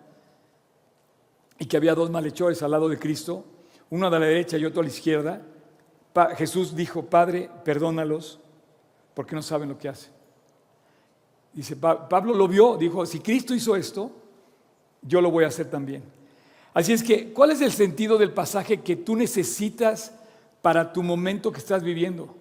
y 1.60 1.66
que 1.66 1.78
había 1.78 1.96
dos 1.96 2.10
malhechores 2.10 2.62
al 2.64 2.72
lado 2.72 2.90
de 2.90 2.98
Cristo, 3.00 3.46
uno 3.90 4.08
a 4.08 4.10
la 4.10 4.20
derecha 4.20 4.58
y 4.58 4.66
otro 4.66 4.82
a 4.82 4.84
la 4.84 4.90
izquierda, 4.90 5.42
Jesús 6.36 6.76
dijo, 6.76 7.04
Padre, 7.06 7.50
perdónalos, 7.64 8.40
porque 9.14 9.36
no 9.36 9.42
saben 9.42 9.70
lo 9.70 9.78
que 9.78 9.90
hacen. 9.90 10.12
Dice, 11.54 11.76
Pablo 11.76 12.34
lo 12.34 12.48
vio, 12.48 12.78
dijo, 12.78 13.06
si 13.06 13.20
Cristo 13.20 13.54
hizo 13.54 13.76
esto, 13.76 14.12
yo 15.02 15.22
lo 15.22 15.30
voy 15.30 15.44
a 15.44 15.48
hacer 15.48 15.70
también. 15.70 16.04
Así 16.74 16.94
es 16.94 17.04
que, 17.04 17.32
¿cuál 17.32 17.52
es 17.52 17.62
el 17.62 17.72
sentido 17.72 18.18
del 18.18 18.32
pasaje 18.32 18.82
que 18.82 18.96
tú 18.96 19.16
necesitas 19.16 20.14
para 20.62 20.92
tu 20.92 21.04
momento 21.04 21.52
que 21.52 21.60
estás 21.60 21.84
viviendo? 21.84 22.36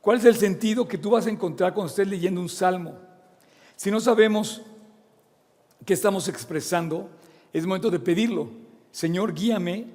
¿Cuál 0.00 0.18
es 0.18 0.24
el 0.24 0.36
sentido 0.36 0.88
que 0.88 0.98
tú 0.98 1.10
vas 1.10 1.26
a 1.26 1.30
encontrar 1.30 1.74
cuando 1.74 1.90
estés 1.90 2.08
leyendo 2.08 2.40
un 2.40 2.48
salmo? 2.48 2.94
Si 3.76 3.90
no 3.90 4.00
sabemos 4.00 4.62
qué 5.84 5.92
estamos 5.92 6.28
expresando, 6.28 7.10
es 7.54 7.64
momento 7.64 7.90
de 7.90 8.00
pedirlo. 8.00 8.48
Señor, 8.90 9.32
guíame 9.32 9.86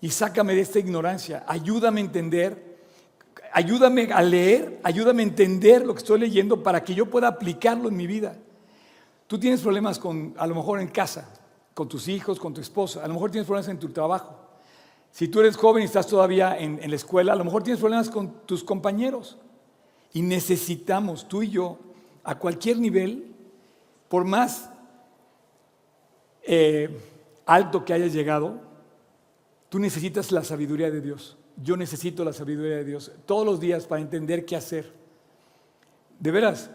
y 0.00 0.10
sácame 0.10 0.54
de 0.54 0.60
esta 0.60 0.80
ignorancia. 0.80 1.44
Ayúdame 1.46 2.00
a 2.00 2.04
entender, 2.04 2.76
ayúdame 3.52 4.12
a 4.12 4.20
leer, 4.20 4.80
ayúdame 4.82 5.22
a 5.22 5.26
entender 5.26 5.86
lo 5.86 5.94
que 5.94 6.00
estoy 6.00 6.18
leyendo 6.18 6.62
para 6.62 6.82
que 6.82 6.92
yo 6.92 7.06
pueda 7.06 7.28
aplicarlo 7.28 7.88
en 7.88 7.96
mi 7.96 8.08
vida. 8.08 8.36
Tú 9.28 9.38
tienes 9.38 9.60
problemas 9.60 9.98
con, 9.98 10.34
a 10.36 10.46
lo 10.46 10.56
mejor 10.56 10.80
en 10.80 10.88
casa, 10.88 11.32
con 11.72 11.88
tus 11.88 12.08
hijos, 12.08 12.40
con 12.40 12.52
tu 12.52 12.60
esposa, 12.60 13.04
a 13.04 13.08
lo 13.08 13.14
mejor 13.14 13.30
tienes 13.30 13.46
problemas 13.46 13.70
en 13.70 13.78
tu 13.78 13.90
trabajo. 13.90 14.36
Si 15.12 15.28
tú 15.28 15.38
eres 15.38 15.56
joven 15.56 15.82
y 15.82 15.86
estás 15.86 16.08
todavía 16.08 16.58
en, 16.58 16.80
en 16.82 16.90
la 16.90 16.96
escuela, 16.96 17.32
a 17.32 17.36
lo 17.36 17.44
mejor 17.44 17.62
tienes 17.62 17.80
problemas 17.80 18.10
con 18.10 18.44
tus 18.44 18.64
compañeros. 18.64 19.38
Y 20.12 20.22
necesitamos, 20.22 21.28
tú 21.28 21.44
y 21.44 21.50
yo, 21.50 21.78
a 22.24 22.36
cualquier 22.38 22.78
nivel, 22.78 23.32
por 24.08 24.24
más 24.24 24.70
eh, 26.46 26.88
alto 27.46 27.84
que 27.84 27.92
hayas 27.92 28.12
llegado, 28.12 28.60
tú 29.68 29.78
necesitas 29.78 30.32
la 30.32 30.44
sabiduría 30.44 30.90
de 30.90 31.00
Dios. 31.00 31.36
Yo 31.62 31.76
necesito 31.76 32.24
la 32.24 32.32
sabiduría 32.32 32.76
de 32.76 32.84
Dios 32.84 33.12
todos 33.26 33.46
los 33.46 33.60
días 33.60 33.86
para 33.86 34.02
entender 34.02 34.44
qué 34.44 34.56
hacer. 34.56 34.92
De 36.18 36.30
veras, 36.30 36.70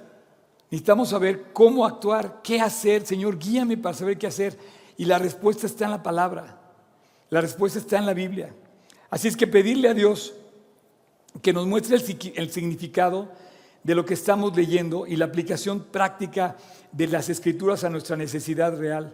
necesitamos 0.69 1.09
saber 1.09 1.51
cómo 1.53 1.85
actuar, 1.85 2.41
qué 2.43 2.61
hacer. 2.61 3.05
Señor, 3.05 3.37
guíame 3.37 3.77
para 3.77 3.95
saber 3.95 4.17
qué 4.17 4.27
hacer. 4.27 4.57
Y 4.97 5.05
la 5.05 5.17
respuesta 5.17 5.65
está 5.65 5.85
en 5.85 5.91
la 5.91 6.03
palabra. 6.03 6.59
La 7.29 7.41
respuesta 7.41 7.79
está 7.79 7.97
en 7.97 8.05
la 8.05 8.13
Biblia. 8.13 8.53
Así 9.09 9.27
es 9.27 9.35
que 9.35 9.47
pedirle 9.47 9.89
a 9.89 9.93
Dios 9.93 10.33
que 11.41 11.53
nos 11.53 11.67
muestre 11.67 11.95
el, 12.35 12.51
significado 12.51 13.31
de 13.83 13.95
lo 13.95 14.05
que 14.05 14.13
estamos 14.13 14.55
leyendo 14.55 15.07
y 15.07 15.15
la 15.15 15.25
aplicación 15.25 15.85
práctica 15.85 16.57
de 16.91 17.07
las 17.07 17.29
escrituras 17.29 17.83
a 17.83 17.89
nuestra 17.89 18.15
necesidad 18.15 18.77
real. 18.77 19.13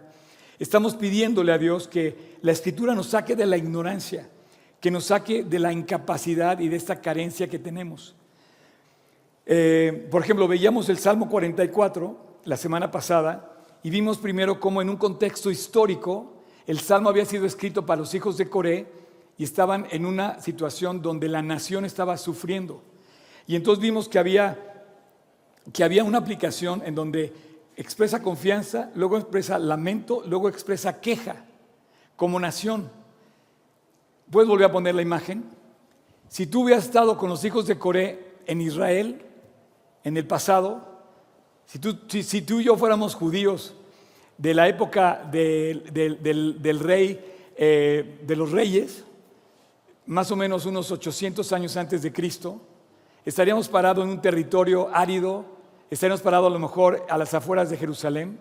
Estamos 0.58 0.94
pidiéndole 0.94 1.52
a 1.52 1.58
Dios 1.58 1.86
que 1.86 2.36
la 2.42 2.52
escritura 2.52 2.94
nos 2.94 3.08
saque 3.08 3.36
de 3.36 3.46
la 3.46 3.56
ignorancia, 3.56 4.28
que 4.80 4.90
nos 4.90 5.04
saque 5.04 5.44
de 5.44 5.58
la 5.58 5.72
incapacidad 5.72 6.58
y 6.60 6.68
de 6.68 6.76
esta 6.76 7.00
carencia 7.00 7.48
que 7.48 7.58
tenemos. 7.58 8.14
Eh, 9.44 10.08
por 10.10 10.22
ejemplo, 10.22 10.48
veíamos 10.48 10.88
el 10.88 10.98
Salmo 10.98 11.28
44 11.28 12.40
la 12.44 12.56
semana 12.56 12.90
pasada 12.90 13.64
y 13.82 13.90
vimos 13.90 14.18
primero 14.18 14.58
cómo 14.58 14.80
en 14.80 14.88
un 14.88 14.96
contexto 14.96 15.50
histórico 15.50 16.42
el 16.66 16.80
Salmo 16.80 17.08
había 17.08 17.24
sido 17.24 17.46
escrito 17.46 17.86
para 17.86 18.00
los 18.00 18.14
hijos 18.14 18.36
de 18.36 18.48
Coré 18.48 18.86
y 19.38 19.44
estaban 19.44 19.86
en 19.90 20.06
una 20.06 20.40
situación 20.40 21.02
donde 21.02 21.28
la 21.28 21.42
nación 21.42 21.84
estaba 21.84 22.16
sufriendo. 22.16 22.82
Y 23.46 23.54
entonces 23.54 23.80
vimos 23.82 24.08
que 24.08 24.18
había, 24.18 24.84
que 25.72 25.84
había 25.84 26.02
una 26.02 26.18
aplicación 26.18 26.82
en 26.84 26.94
donde 26.94 27.32
expresa 27.76 28.22
confianza, 28.22 28.90
luego 28.94 29.18
expresa 29.18 29.58
lamento, 29.58 30.22
luego 30.26 30.48
expresa 30.48 31.00
queja 31.00 31.44
como 32.16 32.40
nación. 32.40 32.90
¿Puedes 34.30 34.48
volver 34.48 34.66
a 34.66 34.72
poner 34.72 34.94
la 34.94 35.02
imagen? 35.02 35.44
Si 36.28 36.46
tú 36.46 36.64
hubieras 36.64 36.84
estado 36.84 37.16
con 37.16 37.28
los 37.28 37.44
hijos 37.44 37.66
de 37.66 37.78
Coré 37.78 38.36
en 38.46 38.60
Israel, 38.60 39.22
en 40.02 40.16
el 40.16 40.26
pasado, 40.26 40.96
si 41.66 41.78
tú, 41.78 41.98
y 42.60 42.64
yo 42.64 42.76
fuéramos 42.76 43.14
judíos 43.14 43.74
de 44.38 44.54
la 44.54 44.68
época 44.68 45.28
del, 45.30 45.82
rey, 46.80 47.34
eh, 47.56 48.20
de 48.26 48.36
los 48.36 48.52
reyes, 48.52 49.04
más 50.06 50.30
o 50.30 50.36
menos 50.36 50.66
unos 50.66 50.90
800 50.90 51.52
años 51.52 51.76
antes 51.76 52.02
de 52.02 52.12
Cristo, 52.12 52.60
estaríamos 53.24 53.68
parados 53.68 54.04
en 54.04 54.10
un 54.10 54.20
territorio 54.20 54.88
árido, 54.92 55.55
estaríamos 55.90 56.22
parados 56.22 56.48
a 56.48 56.52
lo 56.52 56.58
mejor 56.58 57.04
a 57.08 57.16
las 57.18 57.32
afueras 57.34 57.70
de 57.70 57.76
Jerusalén 57.76 58.38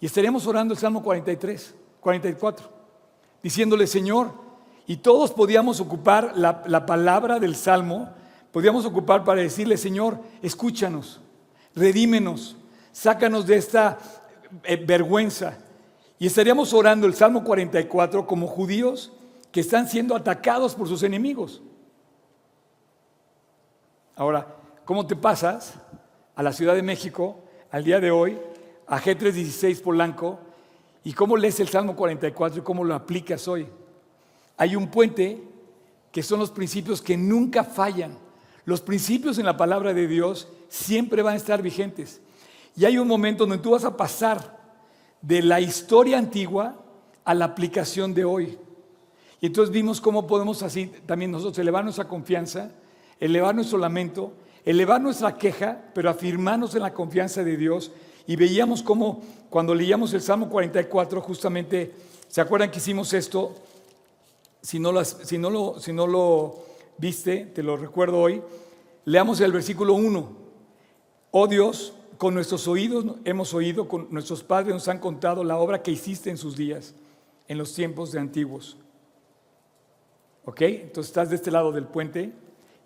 y 0.00 0.06
estaríamos 0.06 0.46
orando 0.46 0.74
el 0.74 0.80
Salmo 0.80 1.02
43, 1.02 1.74
44, 2.00 2.68
diciéndole, 3.42 3.86
Señor, 3.86 4.32
y 4.86 4.98
todos 4.98 5.32
podíamos 5.32 5.80
ocupar 5.80 6.32
la, 6.36 6.62
la 6.66 6.86
palabra 6.86 7.38
del 7.38 7.56
Salmo 7.56 8.10
podíamos 8.52 8.84
ocupar 8.84 9.24
para 9.24 9.42
decirle, 9.42 9.76
Señor, 9.76 10.18
escúchanos, 10.42 11.20
redímenos, 11.74 12.56
sácanos 12.92 13.46
de 13.46 13.56
esta 13.56 13.98
eh, 14.64 14.76
vergüenza. 14.76 15.58
Y 16.18 16.26
estaríamos 16.26 16.72
orando 16.72 17.06
el 17.06 17.14
Salmo 17.14 17.44
44 17.44 18.26
como 18.26 18.46
judíos 18.46 19.12
que 19.52 19.60
están 19.60 19.88
siendo 19.88 20.16
atacados 20.16 20.74
por 20.74 20.88
sus 20.88 21.02
enemigos. 21.02 21.62
Ahora, 24.16 24.46
¿cómo 24.84 25.06
te 25.06 25.14
pasas 25.14 25.74
a 26.38 26.42
la 26.44 26.52
Ciudad 26.52 26.76
de 26.76 26.82
México 26.82 27.40
al 27.72 27.82
día 27.82 27.98
de 27.98 28.12
hoy, 28.12 28.38
a 28.86 29.00
G316 29.00 29.82
Polanco, 29.82 30.38
y 31.02 31.12
cómo 31.12 31.36
lees 31.36 31.58
el 31.58 31.66
Salmo 31.68 31.96
44 31.96 32.60
y 32.60 32.62
cómo 32.62 32.84
lo 32.84 32.94
aplicas 32.94 33.48
hoy? 33.48 33.66
Hay 34.56 34.76
un 34.76 34.88
puente 34.88 35.42
que 36.12 36.22
son 36.22 36.38
los 36.38 36.52
principios 36.52 37.02
que 37.02 37.16
nunca 37.16 37.64
fallan. 37.64 38.16
Los 38.66 38.80
principios 38.80 39.38
en 39.38 39.46
la 39.46 39.56
palabra 39.56 39.92
de 39.92 40.06
Dios 40.06 40.46
siempre 40.68 41.22
van 41.22 41.34
a 41.34 41.38
estar 41.38 41.60
vigentes. 41.60 42.20
Y 42.76 42.84
hay 42.84 42.98
un 42.98 43.08
momento 43.08 43.44
donde 43.44 43.60
tú 43.60 43.72
vas 43.72 43.84
a 43.84 43.96
pasar 43.96 44.60
de 45.20 45.42
la 45.42 45.60
historia 45.60 46.18
antigua 46.18 46.76
a 47.24 47.34
la 47.34 47.46
aplicación 47.46 48.14
de 48.14 48.24
hoy. 48.24 48.56
Y 49.40 49.46
entonces 49.46 49.72
vimos 49.72 50.00
cómo 50.00 50.28
podemos 50.28 50.62
así 50.62 50.86
también 51.04 51.32
nosotros 51.32 51.58
elevar 51.58 51.82
nuestra 51.82 52.06
confianza, 52.06 52.70
elevar 53.18 53.56
nuestro 53.56 53.76
lamento, 53.76 54.34
elevar 54.64 55.00
nuestra 55.00 55.36
queja, 55.36 55.80
pero 55.94 56.10
afirmarnos 56.10 56.74
en 56.74 56.82
la 56.82 56.92
confianza 56.92 57.42
de 57.42 57.56
Dios. 57.56 57.90
Y 58.26 58.36
veíamos 58.36 58.82
cómo 58.82 59.22
cuando 59.50 59.74
leíamos 59.74 60.12
el 60.12 60.20
Salmo 60.20 60.48
44, 60.48 61.20
justamente, 61.20 61.92
¿se 62.28 62.40
acuerdan 62.40 62.70
que 62.70 62.78
hicimos 62.78 63.12
esto? 63.12 63.54
Si 64.60 64.78
no, 64.78 64.92
lo, 64.92 65.04
si 65.04 65.38
no 65.38 66.06
lo 66.06 66.56
viste, 66.98 67.46
te 67.46 67.62
lo 67.62 67.76
recuerdo 67.76 68.20
hoy. 68.20 68.42
Leamos 69.04 69.40
el 69.40 69.52
versículo 69.52 69.94
1. 69.94 70.28
Oh 71.30 71.46
Dios, 71.46 71.94
con 72.18 72.34
nuestros 72.34 72.68
oídos 72.68 73.06
hemos 73.24 73.54
oído, 73.54 73.88
con 73.88 74.08
nuestros 74.10 74.42
padres 74.42 74.74
nos 74.74 74.88
han 74.88 74.98
contado 74.98 75.44
la 75.44 75.56
obra 75.56 75.82
que 75.82 75.92
hiciste 75.92 76.30
en 76.30 76.36
sus 76.36 76.56
días, 76.56 76.94
en 77.46 77.56
los 77.56 77.74
tiempos 77.74 78.12
de 78.12 78.20
antiguos. 78.20 78.76
¿Ok? 80.44 80.60
Entonces 80.62 81.10
estás 81.10 81.30
de 81.30 81.36
este 81.36 81.50
lado 81.50 81.72
del 81.72 81.86
puente 81.86 82.32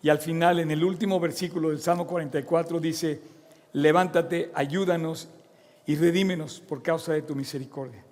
y 0.03 0.09
al 0.09 0.19
final, 0.19 0.59
en 0.59 0.71
el 0.71 0.83
último 0.85 1.21
versículo 1.21 1.71
del 1.71 1.81
Salmo 1.81 2.07
44, 2.07 2.81
dice, 2.81 3.21
levántate, 3.73 4.51
ayúdanos 4.55 5.29
y 5.87 5.97
redímenos 5.97 6.61
por 6.61 6.83
causa 6.83 7.13
de 7.13 7.23
tu 7.23 7.35
misericordia. 7.35 8.05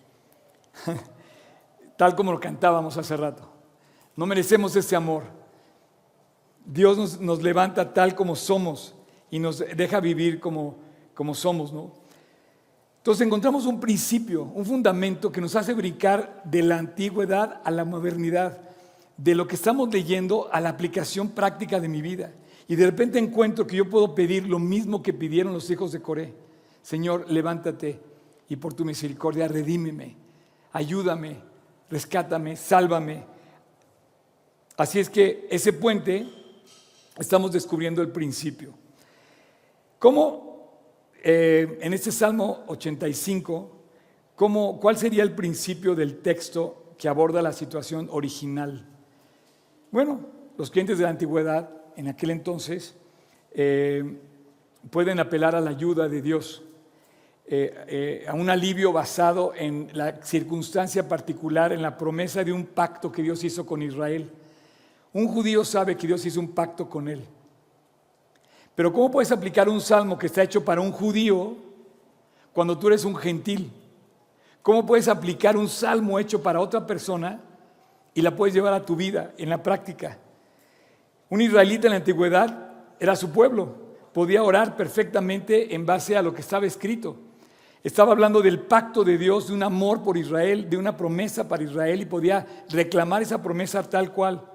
Tal 1.97 2.15
como 2.15 2.33
lo 2.33 2.41
cantábamos 2.41 2.97
hace 2.97 3.17
rato. 3.17 3.51
No 4.17 4.27
merecemos 4.27 4.75
ese 4.77 4.97
amor 4.97 5.41
Dios 6.65 7.21
nos, 7.21 7.43
levanta 7.43 7.93
tal 7.93 8.15
como 8.15 8.37
somos 8.37 8.95
y 9.31 9.39
nos 9.39 9.59
deja 9.59 10.01
vivir 10.01 10.41
como, 10.41 10.77
como 11.15 11.35
somos, 11.35 11.73
¿no? 11.73 11.93
Entonces 12.99 13.27
encontramos 13.27 13.65
un 13.67 13.81
principio, 13.81 14.45
un 14.45 14.67
fundamento 14.67 15.33
que 15.33 15.41
nos 15.41 15.57
hace 15.57 15.73
brincar 15.73 16.43
de 16.45 16.63
la 16.63 16.79
antigüedad 16.79 17.61
a 17.65 17.71
la 17.71 17.85
modernidad, 17.85 18.61
de 19.23 19.35
lo 19.35 19.47
que 19.47 19.57
estamos 19.57 19.93
leyendo 19.93 20.49
a 20.51 20.61
la 20.61 20.71
aplicación 20.71 21.31
práctica 21.31 21.79
de 21.79 21.89
mi 21.89 22.01
vida. 22.01 22.33
Y 22.69 22.77
de 22.77 22.87
repente 22.87 23.19
encuentro 23.19 23.67
que 23.67 23.77
yo 23.77 23.91
puedo 23.91 24.15
pedir 24.15 24.47
lo 24.47 24.59
mismo 24.59 25.03
que 25.03 25.13
pidieron 25.13 25.53
los 25.53 25.69
hijos 25.71 25.93
de 25.93 26.01
Coré. 26.01 26.33
Señor, 26.83 27.31
levántate 27.31 28.01
y 28.49 28.57
por 28.57 28.73
tu 28.73 28.85
misericordia 28.85 29.47
redímeme, 29.47 30.17
ayúdame, 30.73 31.37
rescátame, 31.91 32.57
sálvame. 32.57 33.27
Así 34.79 34.99
es 34.99 35.11
que 35.11 35.47
ese 35.51 35.75
puente 35.75 36.27
estamos 37.19 37.53
descubriendo 37.53 38.01
el 38.01 38.09
principio. 38.09 38.73
¿Cómo, 39.99 40.81
eh, 41.23 41.79
en 41.83 41.93
este 41.93 42.11
Salmo 42.11 42.65
85, 42.69 43.71
cómo, 44.35 44.81
cuál 44.81 44.97
sería 44.97 45.23
el 45.23 45.35
principio 45.35 45.95
del 45.95 46.23
texto 46.23 46.95
que 46.97 47.09
aborda 47.09 47.43
la 47.43 47.53
situación 47.53 48.09
original. 48.11 48.90
Bueno, 49.93 50.21
los 50.57 50.71
clientes 50.71 50.99
de 50.99 51.05
la 51.05 51.11
antigüedad, 51.11 51.69
en 51.97 52.07
aquel 52.07 52.31
entonces, 52.31 52.95
eh, 53.51 54.21
pueden 54.89 55.19
apelar 55.19 55.57
a 55.57 55.61
la 55.61 55.71
ayuda 55.71 56.09
de 56.09 56.23
Dios, 56.23 56.63
eh, 57.45 57.75
eh, 57.89 58.25
a 58.29 58.35
un 58.35 58.49
alivio 58.49 58.93
basado 58.93 59.53
en 59.53 59.91
la 59.93 60.23
circunstancia 60.23 61.09
particular, 61.09 61.73
en 61.73 61.83
la 61.83 61.99
promesa 61.99 62.45
de 62.45 62.53
un 62.53 62.67
pacto 62.67 63.11
que 63.11 63.23
Dios 63.23 63.43
hizo 63.43 63.67
con 63.67 63.83
Israel. 63.83 64.31
Un 65.13 65.27
judío 65.27 65.65
sabe 65.65 65.97
que 65.97 66.07
Dios 66.07 66.25
hizo 66.25 66.39
un 66.39 66.53
pacto 66.53 66.89
con 66.89 67.09
él. 67.09 67.25
Pero 68.77 68.93
¿cómo 68.93 69.11
puedes 69.11 69.33
aplicar 69.33 69.69
un 69.69 69.81
salmo 69.81 70.17
que 70.17 70.27
está 70.27 70.45
hecho 70.45 70.65
para 70.65 70.81
un 70.81 70.93
judío 70.93 71.57
cuando 72.53 72.79
tú 72.79 72.87
eres 72.87 73.05
un 73.05 73.17
gentil? 73.17 73.73
¿Cómo 74.63 74.87
puedes 74.87 75.09
aplicar 75.09 75.57
un 75.57 75.69
salmo 75.69 76.17
hecho 76.21 76.41
para 76.41 76.61
otra 76.61 76.87
persona 76.87 77.41
y 78.15 78.23
la 78.23 78.35
puedes 78.35 78.55
llevar 78.55 78.73
a 78.75 78.85
tu 78.85 78.97
vida 78.97 79.33
en 79.39 79.49
la 79.49 79.63
práctica? 79.63 80.19
Un 81.29 81.41
israelita 81.41 81.87
en 81.87 81.93
la 81.93 81.99
antigüedad 81.99 82.73
era 82.99 83.17
su 83.17 83.31
pueblo, 83.31 83.75
podía 84.13 84.43
orar 84.43 84.77
perfectamente 84.77 85.75
en 85.75 85.87
base 85.87 86.17
a 86.17 86.23
lo 86.23 86.35
que 86.35 86.41
estaba 86.41 86.67
escrito. 86.67 87.17
Estaba 87.83 88.13
hablando 88.13 88.43
del 88.43 88.61
pacto 88.61 89.05
de 89.05 89.17
Dios, 89.17 89.49
de 89.49 89.55
un 89.55 89.63
amor 89.63 90.03
por 90.03 90.19
Israel, 90.19 90.69
de 90.69 90.77
una 90.77 90.97
promesa 90.97 91.49
para 91.49 91.63
Israel 91.63 92.03
y 92.03 92.07
podía 92.07 92.47
reclamar 92.69 93.23
esa 93.23 93.43
promesa 93.43 93.83
tal 93.89 94.13
cual. 94.13 94.47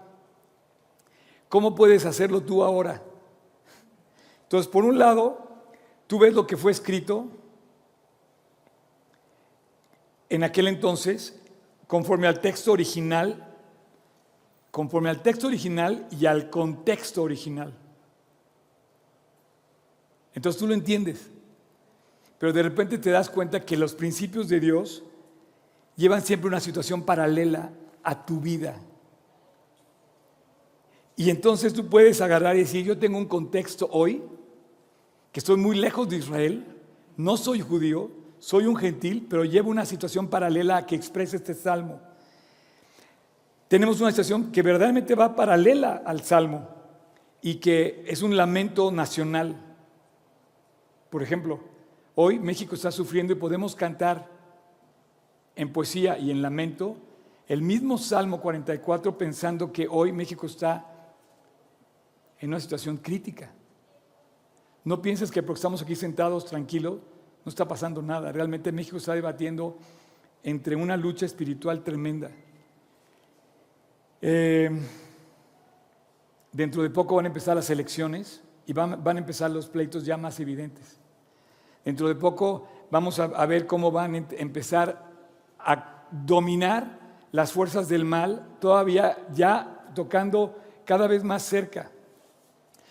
¿Cómo 1.49 1.73
puedes 1.73 2.05
hacerlo 2.05 2.41
tú 2.41 2.63
ahora? 2.63 3.01
Entonces, 4.43 4.71
por 4.71 4.85
un 4.85 4.99
lado, 4.99 5.47
tú 6.05 6.19
ves 6.19 6.33
lo 6.33 6.45
que 6.45 6.57
fue 6.57 6.71
escrito 6.71 7.27
en 10.29 10.43
aquel 10.43 10.67
entonces, 10.67 11.39
conforme 11.87 12.27
al 12.27 12.41
texto 12.41 12.71
original, 12.71 13.55
conforme 14.71 15.09
al 15.09 15.21
texto 15.21 15.47
original 15.47 16.07
y 16.11 16.25
al 16.25 16.49
contexto 16.49 17.23
original. 17.23 17.73
Entonces 20.33 20.59
tú 20.59 20.67
lo 20.67 20.73
entiendes, 20.73 21.29
pero 22.37 22.51
de 22.51 22.63
repente 22.63 22.97
te 22.97 23.09
das 23.09 23.29
cuenta 23.29 23.65
que 23.65 23.77
los 23.77 23.93
principios 23.93 24.49
de 24.49 24.59
Dios 24.59 25.03
llevan 25.95 26.21
siempre 26.21 26.49
una 26.49 26.59
situación 26.59 27.03
paralela 27.03 27.71
a 28.03 28.25
tu 28.25 28.39
vida. 28.41 28.75
Y 31.15 31.29
entonces 31.29 31.73
tú 31.73 31.87
puedes 31.87 32.19
agarrar 32.19 32.57
y 32.57 32.59
decir, 32.59 32.85
yo 32.85 32.97
tengo 32.97 33.17
un 33.17 33.27
contexto 33.27 33.87
hoy, 33.91 34.21
que 35.31 35.39
estoy 35.39 35.55
muy 35.55 35.77
lejos 35.77 36.09
de 36.09 36.17
Israel, 36.17 36.65
no 37.15 37.37
soy 37.37 37.61
judío, 37.61 38.11
soy 38.45 38.67
un 38.67 38.75
gentil, 38.75 39.25
pero 39.27 39.43
llevo 39.43 39.71
una 39.71 39.87
situación 39.87 40.27
paralela 40.27 40.77
a 40.77 40.85
que 40.85 40.93
expresa 40.93 41.35
este 41.35 41.55
salmo. 41.55 41.99
Tenemos 43.67 43.99
una 44.01 44.11
situación 44.11 44.51
que 44.51 44.61
verdaderamente 44.61 45.15
va 45.15 45.35
paralela 45.35 46.03
al 46.05 46.21
salmo 46.21 46.69
y 47.41 47.55
que 47.55 48.05
es 48.05 48.21
un 48.21 48.37
lamento 48.37 48.91
nacional. 48.91 49.55
Por 51.09 51.23
ejemplo, 51.23 51.59
hoy 52.13 52.37
México 52.37 52.75
está 52.75 52.91
sufriendo 52.91 53.33
y 53.33 53.35
podemos 53.35 53.75
cantar 53.75 54.29
en 55.55 55.73
poesía 55.73 56.19
y 56.19 56.29
en 56.29 56.43
lamento 56.43 56.97
el 57.47 57.63
mismo 57.63 57.97
Salmo 57.97 58.41
44 58.41 59.17
pensando 59.17 59.71
que 59.71 59.87
hoy 59.89 60.11
México 60.11 60.45
está 60.45 60.85
en 62.39 62.49
una 62.49 62.59
situación 62.59 62.97
crítica. 62.97 63.51
No 64.83 65.01
pienses 65.01 65.31
que 65.31 65.41
porque 65.41 65.57
estamos 65.57 65.81
aquí 65.81 65.95
sentados 65.95 66.45
tranquilos, 66.45 66.99
no 67.45 67.49
está 67.49 67.67
pasando 67.67 68.01
nada. 68.01 68.31
Realmente 68.31 68.71
México 68.71 68.97
está 68.97 69.13
debatiendo 69.13 69.77
entre 70.43 70.75
una 70.75 70.97
lucha 70.97 71.25
espiritual 71.25 71.83
tremenda. 71.83 72.31
Eh, 74.21 74.69
dentro 76.51 76.81
de 76.81 76.89
poco 76.89 77.15
van 77.15 77.25
a 77.25 77.27
empezar 77.27 77.55
las 77.55 77.69
elecciones 77.69 78.41
y 78.65 78.73
van, 78.73 79.05
a 79.05 79.19
empezar 79.19 79.51
los 79.51 79.67
pleitos 79.67 80.05
ya 80.05 80.17
más 80.17 80.39
evidentes. 80.39 80.99
Dentro 81.83 82.07
de 82.07 82.15
poco 82.15 82.67
vamos 82.89 83.19
a, 83.19 83.25
a 83.25 83.45
ver 83.45 83.67
cómo 83.67 83.91
van 83.91 84.15
a 84.15 84.17
empezar 84.17 85.05
a 85.59 86.07
dominar 86.11 86.99
las 87.31 87.51
fuerzas 87.51 87.87
del 87.87 88.05
mal, 88.05 88.57
todavía 88.59 89.17
ya 89.33 89.85
tocando 89.93 90.57
cada 90.83 91.05
vez 91.05 91.23
más 91.23 91.43
cerca. 91.43 91.91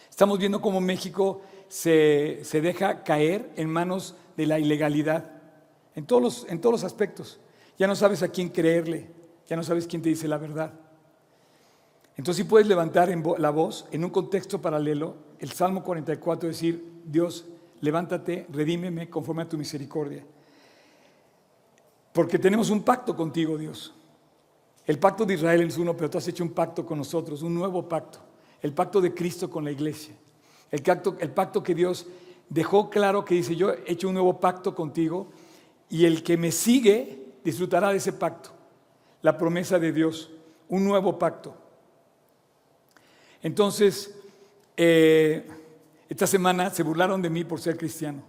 Estamos 0.09 0.39
viendo 0.39 0.61
cómo 0.61 0.81
México 0.81 1.43
se, 1.69 2.43
deja 2.53 3.03
caer 3.03 3.51
en 3.57 3.69
manos 3.69 4.17
de 4.37 4.47
la 4.47 4.59
ilegalidad, 4.59 5.31
en 5.95 6.07
todos, 6.07 6.23
los, 6.23 6.47
en 6.49 6.61
todos 6.61 6.73
los 6.73 6.85
aspectos. 6.85 7.41
Ya 7.79 7.87
no 7.87 7.97
sabes 7.97 8.23
a 8.23 8.29
quién 8.29 8.49
creerle, 8.49 9.11
ya 9.49 9.57
no 9.57 9.63
sabes 9.63 9.87
quién 9.87 10.03
te 10.03 10.09
dice 10.09 10.29
la 10.29 10.39
verdad. 10.39 10.73
Entonces, 12.17 12.45
si 12.45 12.49
puedes 12.49 12.69
levantar 12.69 13.13
la 13.39 13.51
voz 13.51 13.87
en 13.91 14.05
un 14.05 14.11
contexto 14.11 14.63
paralelo, 14.63 15.17
el 15.41 15.51
Salmo 15.51 15.83
44, 15.83 16.49
decir, 16.49 17.01
Dios, 17.05 17.45
levántate, 17.81 18.47
redímeme 18.51 19.11
conforme 19.11 19.43
a 19.43 19.49
tu 19.49 19.59
misericordia. 19.59 20.25
Porque 22.13 22.39
tenemos 22.39 22.71
un 22.71 22.83
pacto 22.83 23.17
contigo, 23.17 23.59
Dios. 23.59 23.93
El 24.87 24.99
pacto 24.99 25.25
de 25.25 25.35
Israel 25.35 25.63
es 25.63 25.77
uno, 25.77 25.97
pero 25.97 26.09
tú 26.09 26.19
has 26.19 26.29
hecho 26.29 26.45
un 26.45 26.51
pacto 26.51 26.87
con 26.87 26.99
nosotros, 26.99 27.43
un 27.43 27.55
nuevo 27.55 27.89
pacto 27.89 28.21
el 28.65 28.73
pacto 28.73 29.03
de 29.03 29.13
Cristo 29.13 29.51
con 29.51 29.63
la 29.63 29.71
iglesia, 29.71 30.15
el 30.75 31.31
pacto, 31.31 31.63
que 31.63 31.75
Dios 31.75 32.07
dejó 32.49 32.91
claro 32.91 33.25
que 33.25 33.37
dice, 33.37 33.55
yo 33.55 33.71
he 33.71 33.93
hecho 33.93 34.09
un 34.09 34.15
nuevo 34.15 34.41
pacto 34.41 34.75
contigo 34.75 35.29
y 35.89 36.05
el 36.05 36.23
que 36.25 36.37
me 36.37 36.51
sigue 36.51 37.35
disfrutará 37.45 37.91
de 37.91 37.99
ese 37.99 38.13
pacto, 38.13 38.51
la 39.23 39.39
promesa 39.39 39.79
de 39.79 39.93
Dios, 39.93 40.31
un 40.69 40.85
nuevo 40.85 41.17
pacto. 41.19 41.55
Entonces, 43.43 44.17
eh, 44.77 45.49
esta 46.09 46.27
semana 46.27 46.71
se 46.71 46.83
burlaron 46.83 47.23
de 47.23 47.31
mí 47.31 47.45
por 47.45 47.61
ser 47.61 47.77
cristiano, 47.77 48.23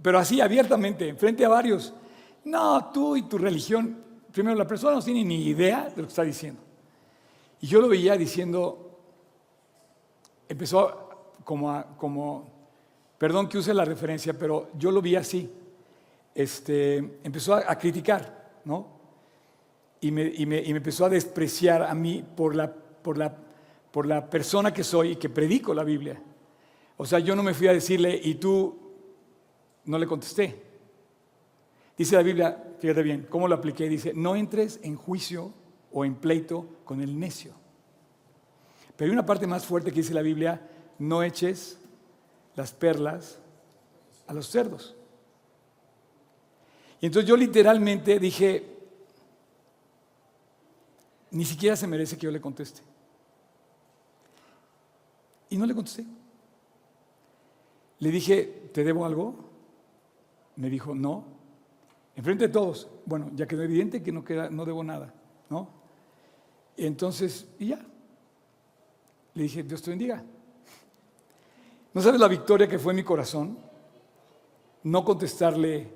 pero 0.00 0.18
así 0.18 0.40
abiertamente, 0.40 1.14
frente 1.14 1.44
a 1.44 1.48
varios. 1.48 1.92
No, 2.44 2.90
tú 2.92 3.16
y 3.16 3.22
tu 3.22 3.36
religión, 3.36 4.02
primero 4.32 4.56
la 4.56 4.66
persona 4.66 4.94
no 4.94 5.02
tiene 5.02 5.22
ni 5.22 5.44
idea 5.46 5.90
de 5.90 6.00
lo 6.00 6.04
que 6.04 6.08
está 6.08 6.22
diciendo. 6.22 6.60
Y 7.60 7.66
yo 7.66 7.80
lo 7.80 7.88
veía 7.88 8.16
diciendo, 8.16 8.98
empezó 10.48 11.01
como, 11.44 11.96
como, 11.96 12.50
perdón 13.18 13.48
que 13.48 13.58
use 13.58 13.74
la 13.74 13.84
referencia, 13.84 14.32
pero 14.32 14.70
yo 14.78 14.90
lo 14.90 15.02
vi 15.02 15.16
así. 15.16 15.50
Este, 16.34 16.96
empezó 17.22 17.54
a, 17.54 17.76
criticar, 17.76 18.60
¿no? 18.64 18.86
Y 20.00 20.10
me, 20.10 20.24
y, 20.24 20.46
me, 20.46 20.58
y 20.58 20.72
me, 20.72 20.78
empezó 20.78 21.04
a 21.04 21.08
despreciar 21.08 21.82
a 21.82 21.94
mí 21.94 22.24
por 22.36 22.54
la, 22.54 22.72
por, 22.72 23.18
la, 23.18 23.36
por 23.90 24.06
la 24.06 24.28
persona 24.28 24.72
que 24.72 24.82
soy 24.82 25.12
y 25.12 25.16
que 25.16 25.28
predico 25.28 25.74
la 25.74 25.84
Biblia. 25.84 26.20
O 26.96 27.06
sea, 27.06 27.18
yo 27.18 27.36
no 27.36 27.42
me 27.42 27.54
fui 27.54 27.68
a 27.68 27.72
decirle, 27.72 28.18
y 28.22 28.34
tú 28.36 28.78
no 29.84 29.98
le 29.98 30.06
contesté. 30.06 30.62
Dice 31.96 32.16
la 32.16 32.22
Biblia, 32.22 32.74
fíjate 32.80 33.02
bien, 33.02 33.26
¿cómo 33.28 33.46
lo 33.46 33.54
apliqué? 33.54 33.88
Dice, 33.88 34.12
no 34.14 34.34
entres 34.34 34.80
en 34.82 34.96
juicio 34.96 35.52
o 35.92 36.04
en 36.04 36.14
pleito 36.14 36.66
con 36.84 37.00
el 37.00 37.18
necio. 37.18 37.52
Pero 38.96 39.10
hay 39.10 39.12
una 39.12 39.26
parte 39.26 39.46
más 39.46 39.64
fuerte 39.64 39.90
que 39.90 40.00
dice 40.00 40.14
la 40.14 40.22
Biblia, 40.22 40.60
no 41.02 41.24
eches 41.24 41.78
las 42.54 42.72
perlas 42.72 43.38
a 44.28 44.32
los 44.32 44.46
cerdos. 44.48 44.94
Y 47.00 47.06
entonces 47.06 47.28
yo 47.28 47.36
literalmente 47.36 48.20
dije, 48.20 48.78
ni 51.32 51.44
siquiera 51.44 51.74
se 51.74 51.88
merece 51.88 52.16
que 52.16 52.26
yo 52.26 52.30
le 52.30 52.40
conteste. 52.40 52.82
Y 55.50 55.56
no 55.56 55.66
le 55.66 55.74
contesté. 55.74 56.06
Le 57.98 58.10
dije, 58.10 58.70
¿te 58.72 58.84
debo 58.84 59.04
algo? 59.04 59.34
Me 60.54 60.70
dijo, 60.70 60.94
no. 60.94 61.24
Enfrente 62.14 62.46
de 62.46 62.52
todos. 62.52 62.88
Bueno, 63.06 63.32
ya 63.34 63.48
quedó 63.48 63.64
evidente 63.64 64.04
que 64.04 64.12
no, 64.12 64.24
queda, 64.24 64.50
no 64.50 64.64
debo 64.64 64.84
nada, 64.84 65.12
¿no? 65.50 65.68
Entonces, 66.76 67.48
y 67.58 67.68
ya. 67.68 67.84
Le 69.34 69.42
dije, 69.42 69.64
Dios 69.64 69.82
te 69.82 69.90
bendiga. 69.90 70.24
¿No 71.94 72.00
sabes 72.00 72.18
la 72.18 72.28
victoria 72.28 72.66
que 72.66 72.78
fue 72.78 72.94
mi 72.94 73.02
corazón? 73.02 73.58
No 74.84 75.04
contestarle 75.04 75.88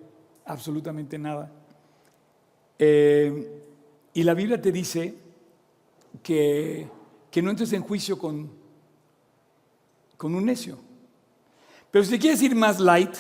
absolutamente 0.45 1.19
nada. 1.19 1.51
Eh, 2.79 3.63
y 4.13 4.23
la 4.23 4.35
Biblia 4.35 4.61
te 4.61 4.71
dice 4.71 5.15
que, 6.23 6.89
que 7.31 7.43
no 7.43 7.51
entres 7.51 7.73
en 7.73 7.83
juicio 7.83 8.19
con, 8.19 8.51
con 10.19 10.35
un 10.35 10.45
necio. 10.45 10.79
Pero 11.91 12.05
si 12.05 12.19
quieres 12.19 12.43
ir 12.43 12.55
más 12.55 12.79
light, 12.79 13.15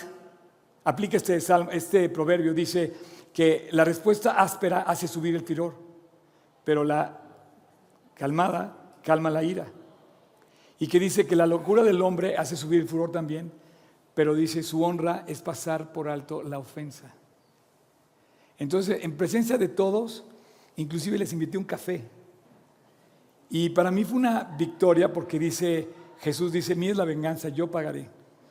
aplica 0.84 1.16
este, 1.16 1.38
este 1.72 2.10
proverbio, 2.10 2.52
dice 2.52 2.92
que 3.32 3.68
la 3.72 3.84
respuesta 3.84 4.32
áspera 4.32 4.82
hace 4.82 5.08
subir 5.08 5.34
el 5.34 5.44
tiror, 5.44 5.74
pero 6.62 6.84
la 6.84 7.22
calmada 8.14 8.98
calma 9.02 9.30
la 9.30 9.42
ira 9.42 9.66
y 10.78 10.86
que 10.88 11.00
dice 11.00 11.26
que 11.26 11.36
la 11.36 11.46
locura 11.46 11.82
del 11.82 12.02
hombre 12.02 12.36
hace 12.36 12.56
subir 12.56 12.80
el 12.80 12.88
furor 12.88 13.10
también, 13.10 13.50
pero 14.14 14.34
dice 14.34 14.62
su 14.62 14.82
honra 14.82 15.24
es 15.26 15.42
pasar 15.42 15.92
por 15.92 16.08
alto 16.08 16.42
la 16.42 16.58
ofensa. 16.58 17.14
Entonces, 18.58 19.04
en 19.04 19.16
presencia 19.16 19.58
de 19.58 19.68
todos, 19.68 20.24
inclusive 20.76 21.18
les 21.18 21.32
invité 21.32 21.58
un 21.58 21.64
café. 21.64 22.02
Y 23.50 23.70
para 23.70 23.90
mí 23.90 24.04
fue 24.04 24.16
una 24.16 24.44
victoria 24.58 25.12
porque 25.12 25.38
dice, 25.38 25.88
Jesús 26.20 26.52
dice, 26.52 26.74
mi 26.74 26.88
es 26.88 26.96
la 26.96 27.04
venganza, 27.04 27.48
yo 27.48 27.70
pagaré. 27.70 28.08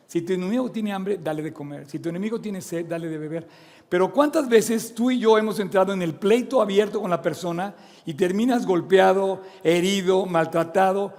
Si 0.08 0.22
tu 0.22 0.34
enemigo 0.34 0.72
tiene 0.72 0.94
hambre, 0.94 1.20
dale 1.22 1.42
de 1.42 1.52
comer. 1.52 1.88
Si 1.90 2.00
tu 2.00 2.10
enemigo 2.10 2.40
tiene 2.40 2.62
sed, 2.62 2.86
dale 2.86 3.08
de 3.08 3.18
beber. 3.18 3.48
Pero 3.90 4.12
¿cuántas 4.12 4.48
veces 4.48 4.94
tú 4.94 5.12
y 5.12 5.20
yo 5.20 5.38
hemos 5.38 5.60
entrado 5.60 5.94
en 5.94 6.02
el 6.02 6.16
pleito 6.16 6.62
abierto 6.62 7.02
con 7.02 7.10
la 7.10 7.22
persona 7.22 7.76
y 8.06 8.14
terminas 8.14 8.66
golpeado, 8.66 9.42
herido, 9.64 10.26
maltratado? 10.26 11.14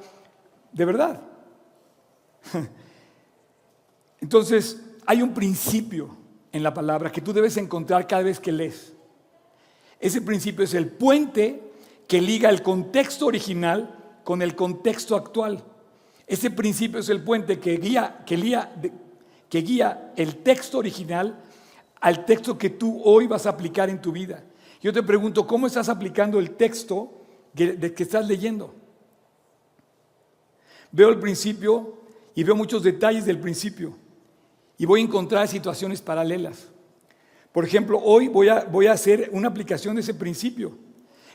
De 0.76 0.84
verdad. 0.84 1.22
Entonces, 4.20 4.78
hay 5.06 5.22
un 5.22 5.32
principio 5.32 6.14
en 6.52 6.62
la 6.62 6.74
palabra 6.74 7.10
que 7.10 7.22
tú 7.22 7.32
debes 7.32 7.56
encontrar 7.56 8.06
cada 8.06 8.24
vez 8.24 8.38
que 8.38 8.52
lees. 8.52 8.92
Ese 9.98 10.20
principio 10.20 10.64
es 10.64 10.74
el 10.74 10.88
puente 10.88 11.72
que 12.06 12.20
liga 12.20 12.50
el 12.50 12.60
contexto 12.60 13.24
original 13.24 14.20
con 14.22 14.42
el 14.42 14.54
contexto 14.54 15.16
actual. 15.16 15.64
Ese 16.26 16.50
principio 16.50 17.00
es 17.00 17.08
el 17.08 17.24
puente 17.24 17.58
que 17.58 17.78
guía, 17.78 18.22
que 18.26 18.36
que 19.48 19.62
guía 19.62 20.12
el 20.14 20.42
texto 20.42 20.76
original 20.76 21.42
al 22.02 22.26
texto 22.26 22.58
que 22.58 22.68
tú 22.68 23.00
hoy 23.02 23.26
vas 23.26 23.46
a 23.46 23.50
aplicar 23.50 23.88
en 23.88 24.02
tu 24.02 24.12
vida. 24.12 24.44
Yo 24.82 24.92
te 24.92 25.02
pregunto, 25.02 25.46
¿cómo 25.46 25.68
estás 25.68 25.88
aplicando 25.88 26.38
el 26.38 26.50
texto 26.50 27.22
que 27.54 27.94
estás 27.96 28.28
leyendo? 28.28 28.85
Veo 30.96 31.10
el 31.10 31.18
principio 31.18 31.92
y 32.34 32.42
veo 32.42 32.56
muchos 32.56 32.82
detalles 32.82 33.26
del 33.26 33.38
principio 33.38 33.92
y 34.78 34.86
voy 34.86 35.02
a 35.02 35.04
encontrar 35.04 35.46
situaciones 35.46 36.00
paralelas. 36.00 36.68
Por 37.52 37.66
ejemplo, 37.66 38.00
hoy 38.02 38.28
voy 38.28 38.48
a, 38.48 38.64
voy 38.64 38.86
a 38.86 38.92
hacer 38.92 39.28
una 39.34 39.48
aplicación 39.48 39.96
de 39.96 40.00
ese 40.00 40.14
principio. 40.14 40.78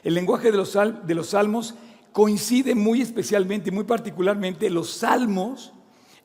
El 0.01 0.15
lenguaje 0.15 0.49
de 0.49 0.57
los, 0.57 0.75
de 1.05 1.13
los 1.13 1.27
salmos 1.27 1.75
coincide 2.11 2.73
muy 2.73 3.03
especialmente, 3.03 3.69
muy 3.69 3.83
particularmente, 3.83 4.67
los 4.71 4.89
salmos, 4.89 5.73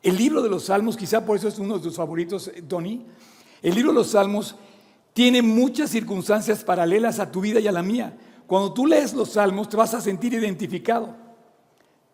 el 0.02 0.16
libro 0.16 0.40
de 0.40 0.48
los 0.48 0.64
salmos, 0.64 0.96
quizá 0.96 1.26
por 1.26 1.36
eso 1.36 1.48
es 1.48 1.58
uno 1.58 1.76
de 1.76 1.82
tus 1.82 1.96
favoritos, 1.96 2.48
eh, 2.48 2.62
Tony, 2.66 3.04
el 3.60 3.74
libro 3.74 3.92
de 3.92 3.98
los 3.98 4.12
salmos 4.12 4.56
tiene 5.12 5.42
muchas 5.42 5.90
circunstancias 5.90 6.64
paralelas 6.64 7.20
a 7.20 7.30
tu 7.30 7.42
vida 7.42 7.60
y 7.60 7.68
a 7.68 7.72
la 7.72 7.82
mía. 7.82 8.16
Cuando 8.46 8.72
tú 8.72 8.86
lees 8.86 9.12
los 9.12 9.32
salmos 9.32 9.68
te 9.68 9.76
vas 9.76 9.92
a 9.92 10.00
sentir 10.00 10.32
identificado. 10.32 11.25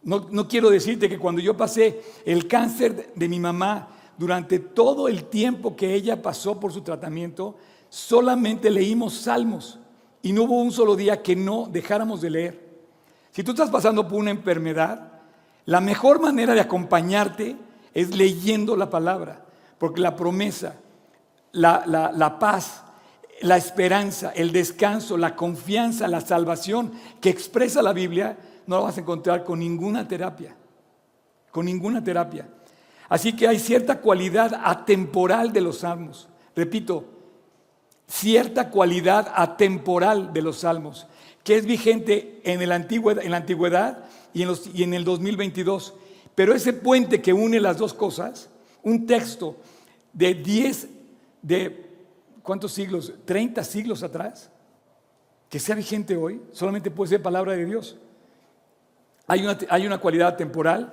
No, 0.04 0.48
quiero 0.48 0.68
decirte 0.68 1.08
que 1.08 1.18
cuando 1.18 1.40
yo 1.40 1.56
pasé 1.56 2.02
el 2.24 2.48
cáncer 2.48 3.12
de 3.14 3.28
mi 3.28 3.38
mamá, 3.38 3.88
durante 4.18 4.58
todo 4.58 5.08
el 5.08 5.24
tiempo 5.24 5.76
que 5.76 5.94
ella 5.94 6.20
pasó 6.20 6.58
por 6.58 6.72
su 6.72 6.82
tratamiento, 6.82 7.56
solamente 7.88 8.70
leímos 8.70 9.14
salmos 9.14 9.78
y 10.22 10.32
no 10.32 10.44
hubo 10.44 10.60
un 10.60 10.72
solo 10.72 10.96
día 10.96 11.22
que 11.22 11.36
no 11.36 11.68
dejáramos 11.70 12.20
de 12.20 12.30
leer. 12.30 12.72
Si 13.30 13.42
tú 13.42 13.52
estás 13.52 13.70
pasando 13.70 14.06
por 14.06 14.18
una 14.18 14.30
enfermedad, 14.30 15.12
la 15.66 15.80
mejor 15.80 16.20
manera 16.20 16.54
de 16.54 16.60
acompañarte 16.60 17.56
es 17.94 18.14
leyendo 18.14 18.76
la 18.76 18.90
palabra, 18.90 19.44
porque 19.78 20.00
la 20.00 20.16
promesa, 20.16 20.76
la, 21.52 21.84
la, 21.86 22.38
paz, 22.38 22.82
la 23.40 23.56
esperanza, 23.56 24.32
el 24.34 24.52
descanso, 24.52 25.16
la 25.16 25.36
confianza, 25.36 26.08
la 26.08 26.20
salvación 26.20 26.92
que 27.20 27.30
expresa 27.30 27.82
la 27.82 27.92
Biblia, 27.92 28.36
no 28.66 28.76
la 28.76 28.82
vas 28.82 28.96
a 28.96 29.00
encontrar 29.00 29.44
con 29.44 29.58
ninguna 29.58 30.06
terapia, 30.06 30.54
con 31.50 31.66
ninguna 31.66 32.02
terapia. 32.02 32.48
Así 33.08 33.34
que 33.34 33.46
hay 33.46 33.58
cierta 33.58 34.00
cualidad 34.00 34.60
atemporal 34.64 35.52
de 35.52 35.60
los 35.60 35.78
salmos. 35.78 36.28
Repito, 36.56 37.04
cierta 38.06 38.70
cualidad 38.70 39.32
atemporal 39.34 40.32
de 40.32 40.42
los 40.42 40.58
salmos, 40.58 41.06
que 41.44 41.56
es 41.56 41.66
vigente 41.66 42.40
en, 42.44 42.66
la 42.68 42.76
antigüedad 42.76 44.04
y 44.32 44.42
en, 44.42 44.50
y 44.74 44.82
en 44.82 44.94
el 44.94 45.04
2022. 45.04 45.94
Pero 46.34 46.54
ese 46.54 46.72
puente 46.72 47.20
que 47.20 47.32
une 47.32 47.60
las 47.60 47.78
dos 47.78 47.92
cosas, 47.92 48.48
un 48.82 49.06
texto 49.06 49.56
de 50.12 50.34
10, 50.34 50.88
de 51.42 51.86
¿cuántos 52.42 52.72
siglos? 52.72 53.12
30 53.24 53.64
siglos 53.64 54.02
atrás, 54.02 54.50
que 55.48 55.58
sea 55.58 55.74
vigente 55.74 56.16
hoy, 56.16 56.40
solamente 56.52 56.90
puede 56.90 57.10
ser 57.10 57.22
palabra 57.22 57.52
de 57.52 57.66
Dios. 57.66 57.98
Hay 59.26 59.42
una, 59.42 59.58
hay 59.68 59.86
una 59.86 59.98
cualidad 59.98 60.36
temporal 60.36 60.92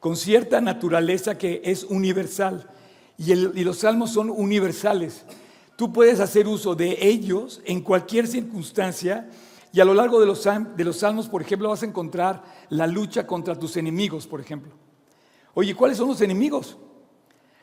con 0.00 0.16
cierta 0.16 0.60
naturaleza 0.60 1.36
que 1.36 1.60
es 1.64 1.84
universal. 1.84 2.68
Y, 3.16 3.34
los 3.34 3.78
salmos 3.78 4.12
son 4.12 4.30
universales. 4.30 5.24
Tú 5.76 5.92
puedes 5.92 6.20
hacer 6.20 6.46
uso 6.46 6.74
de 6.74 6.98
ellos 7.00 7.60
en 7.64 7.80
cualquier 7.80 8.26
circunstancia 8.26 9.28
y 9.72 9.80
a 9.80 9.84
lo 9.84 9.94
largo 9.94 10.20
de 10.20 10.26
los, 10.26 10.44
de 10.44 10.84
los 10.84 10.98
salmos, 10.98 11.28
por 11.28 11.42
ejemplo, 11.42 11.68
vas 11.68 11.82
a 11.82 11.86
encontrar 11.86 12.42
la 12.70 12.86
lucha 12.86 13.26
contra 13.26 13.58
tus 13.58 13.76
enemigos, 13.76 14.26
por 14.26 14.40
ejemplo. 14.40 14.72
Oye, 15.54 15.74
¿cuáles 15.74 15.98
son 15.98 16.08
los 16.08 16.20
enemigos? 16.20 16.78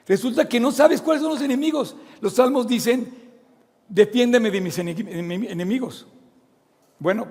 Resulta 0.05 0.47
que 0.47 0.59
no 0.59 0.71
sabes 0.71 1.01
cuáles 1.01 1.23
son 1.23 1.31
los 1.31 1.41
enemigos. 1.41 1.95
Los 2.21 2.33
salmos 2.33 2.67
dicen, 2.67 3.11
defiéndeme 3.87 4.51
de 4.51 4.61
mis 4.61 4.77
enemigos. 4.77 6.05
Bueno, 6.99 7.27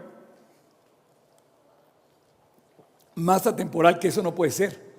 más 3.14 3.46
atemporal 3.46 3.98
que 3.98 4.09
eso 4.09 4.22
no 4.22 4.35
puede 4.35 4.50
ser. 4.50 4.94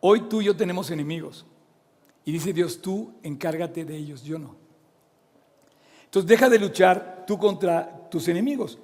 Hoy 0.00 0.22
tú 0.22 0.40
y 0.40 0.46
yo 0.46 0.56
tenemos 0.56 0.90
enemigos. 0.90 1.46
Y 2.24 2.32
dice 2.32 2.52
Dios, 2.52 2.80
tú 2.80 3.12
encárgate 3.22 3.84
de 3.84 3.96
ellos, 3.96 4.22
yo 4.22 4.38
no. 4.38 4.56
Entonces 6.04 6.28
deja 6.28 6.48
de 6.48 6.58
luchar 6.58 7.24
tú 7.26 7.38
contra 7.38 8.08
tus 8.10 8.26
enemigos. 8.28 8.78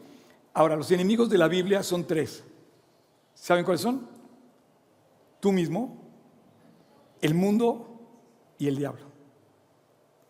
Ahora, 0.55 0.77
los 0.77 0.91
enemigos 0.91 1.29
de 1.29 1.39
la 1.39 1.49
Biblia 1.49 1.83
son 1.83 2.07
tres. 2.07 2.45
¿Saben 3.35 3.65
cuáles 3.65 3.83
son? 3.83 4.09
Tú 5.41 5.53
mismo, 5.53 5.99
el 7.21 7.35
mundo 7.35 8.01
y 8.59 8.69
el 8.69 8.77
diablo. 8.77 9.05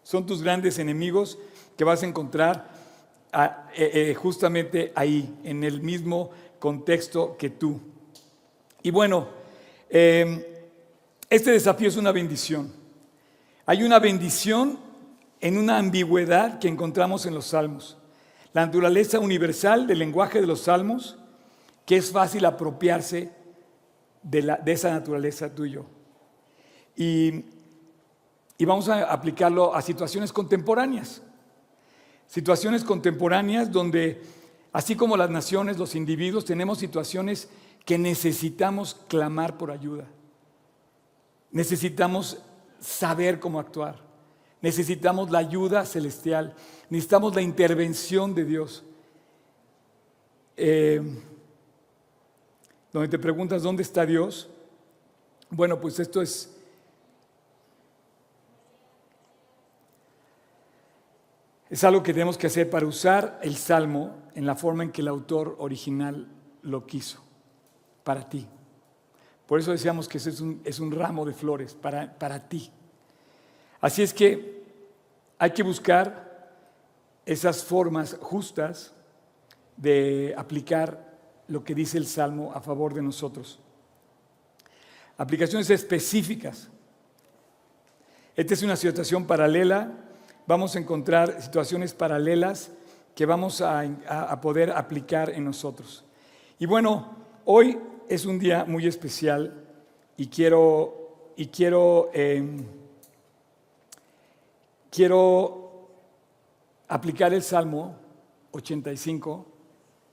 Son 0.03 0.27
tus 0.27 0.43
grandes 0.43 0.79
enemigos 0.79 1.39
que 1.77 1.85
vas 1.85 2.03
a 2.03 2.07
encontrar 2.07 2.71
ah, 3.33 3.69
eh, 3.75 3.91
eh, 3.93 4.15
justamente 4.15 4.93
ahí, 4.95 5.39
en 5.45 5.63
el 5.65 5.83
mismo 5.83 6.31
contexto 6.59 7.37
que 7.37 7.51
tú. 7.51 7.81
Y 8.83 8.91
bueno, 8.91 9.29
eh, 9.91 10.69
este 11.29 11.51
desafío 11.51 11.89
es 11.89 11.97
una 11.97 12.13
bendición. 12.13 12.73
Hay 13.67 13.83
una 13.83 13.99
bendición 13.99 14.79
en 15.41 15.59
una 15.59 15.79
ambigüedad 15.79 16.59
que 16.59 16.69
encontramos 16.69 17.27
en 17.27 17.35
los 17.35 17.47
salmos. 17.47 17.99
La 18.53 18.65
naturaleza 18.65 19.19
universal 19.19 19.87
del 19.87 19.99
lenguaje 19.99 20.41
de 20.41 20.47
los 20.47 20.63
salmos, 20.63 21.19
que 21.85 21.97
es 21.97 22.11
fácil 22.11 22.45
apropiarse 22.45 23.33
de, 24.23 24.59
esa 24.67 24.91
naturaleza 24.91 25.55
tuyo. 25.55 25.85
Y, 26.97 27.45
y 28.59 28.65
vamos 28.65 28.89
a 28.89 29.13
aplicarlo 29.13 29.75
a 29.75 29.83
situaciones 29.83 30.33
contemporáneas. 30.33 31.23
Situaciones 32.27 32.83
contemporáneas 32.83 33.71
donde, 33.71 34.21
así 34.77 34.95
como 34.95 35.17
las 35.17 35.31
naciones, 35.31 35.79
los 35.79 35.95
individuos, 35.95 36.45
tenemos 36.45 36.77
situaciones 36.77 37.49
que 37.87 37.97
necesitamos 37.97 38.95
clamar 39.09 39.57
por 39.57 39.71
ayuda. 39.71 40.07
Necesitamos 41.51 42.43
saber 42.79 43.41
cómo 43.41 43.59
actuar. 43.59 43.99
Necesitamos 44.61 45.31
la 45.31 45.39
ayuda 45.39 45.87
celestial. 45.87 46.55
Necesitamos 46.91 47.35
la 47.35 47.41
intervención 47.41 48.35
de 48.35 48.45
Dios. 48.45 48.85
Eh, 50.59 51.01
donde 52.93 53.09
te 53.09 53.19
preguntas 53.19 53.63
dónde 53.63 53.83
está 53.83 54.05
Dios. 54.05 54.51
Bueno, 55.49 55.81
pues 55.81 55.99
esto 56.01 56.21
es... 56.21 56.55
Es 61.71 61.83
algo 61.83 62.03
que 62.03 62.13
tenemos 62.13 62.37
que 62.37 62.47
hacer 62.47 62.69
para 62.69 62.85
usar 62.85 63.41
el 63.43 63.57
salmo 63.57 64.26
en 64.37 64.47
la 64.47 64.55
forma 64.55 64.85
en 64.85 64.93
que 64.93 65.01
el 65.01 65.09
autor 65.09 65.57
original 65.59 66.29
lo 66.63 66.87
quiso, 66.87 67.21
para 68.05 68.29
ti. 68.29 68.47
Por 69.47 69.59
eso 69.59 69.73
decíamos 69.73 70.09
que 70.09 70.19
ese 70.19 70.31
es 70.31 70.81
un, 70.81 70.93
ramo 70.93 71.25
de 71.25 71.33
flores 71.33 71.75
para 71.75 72.49
ti. 72.49 72.71
Así 73.81 74.03
es 74.03 74.13
que 74.13 74.63
hay 75.39 75.51
que 75.51 75.63
buscar 75.63 76.55
esas 77.25 77.65
formas 77.65 78.17
justas 78.21 78.93
de 79.77 80.35
aplicar 80.37 81.17
lo 81.49 81.65
que 81.65 81.75
dice 81.75 81.99
el 81.99 82.07
Salmo 82.07 82.53
a 82.55 82.61
favor 82.61 82.95
de 82.95 83.03
nosotros. 83.03 83.59
Aplicaciones 85.17 85.71
específicas. 85.71 86.69
Esta 88.35 88.55
es 88.55 88.63
una 88.63 88.77
situación 88.77 89.27
paralela. 89.27 89.93
Vamos 90.47 90.77
a 90.77 90.79
encontrar 90.79 91.41
situaciones 91.41 91.95
paralelas 91.95 92.71
que 93.17 93.25
vamos 93.25 93.63
a, 93.63 94.39
poder 94.43 94.71
aplicar 94.71 95.31
en 95.31 95.43
nosotros. 95.43 96.05
Y 96.59 96.67
bueno, 96.67 97.17
hoy 97.47 97.79
es 98.11 98.27
un 98.27 98.39
día 98.39 98.67
muy 98.67 98.87
especial 98.87 99.55
y 100.19 100.27
quiero, 100.27 101.33
y 101.35 101.47
quiero, 101.47 102.11
em, 102.13 102.63
quiero 104.91 105.89
aplicar 106.89 107.33
el 107.33 107.43
Salmo 107.43 107.97
85 108.53 109.47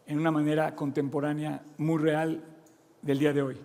en 0.05 0.17
una 0.17 0.31
manera 0.31 0.73
contemporánea 0.73 1.61
muy 1.79 2.01
real 2.01 2.41
del 3.01 3.19
día 3.19 3.33
de 3.33 3.41
hoy. 3.41 3.57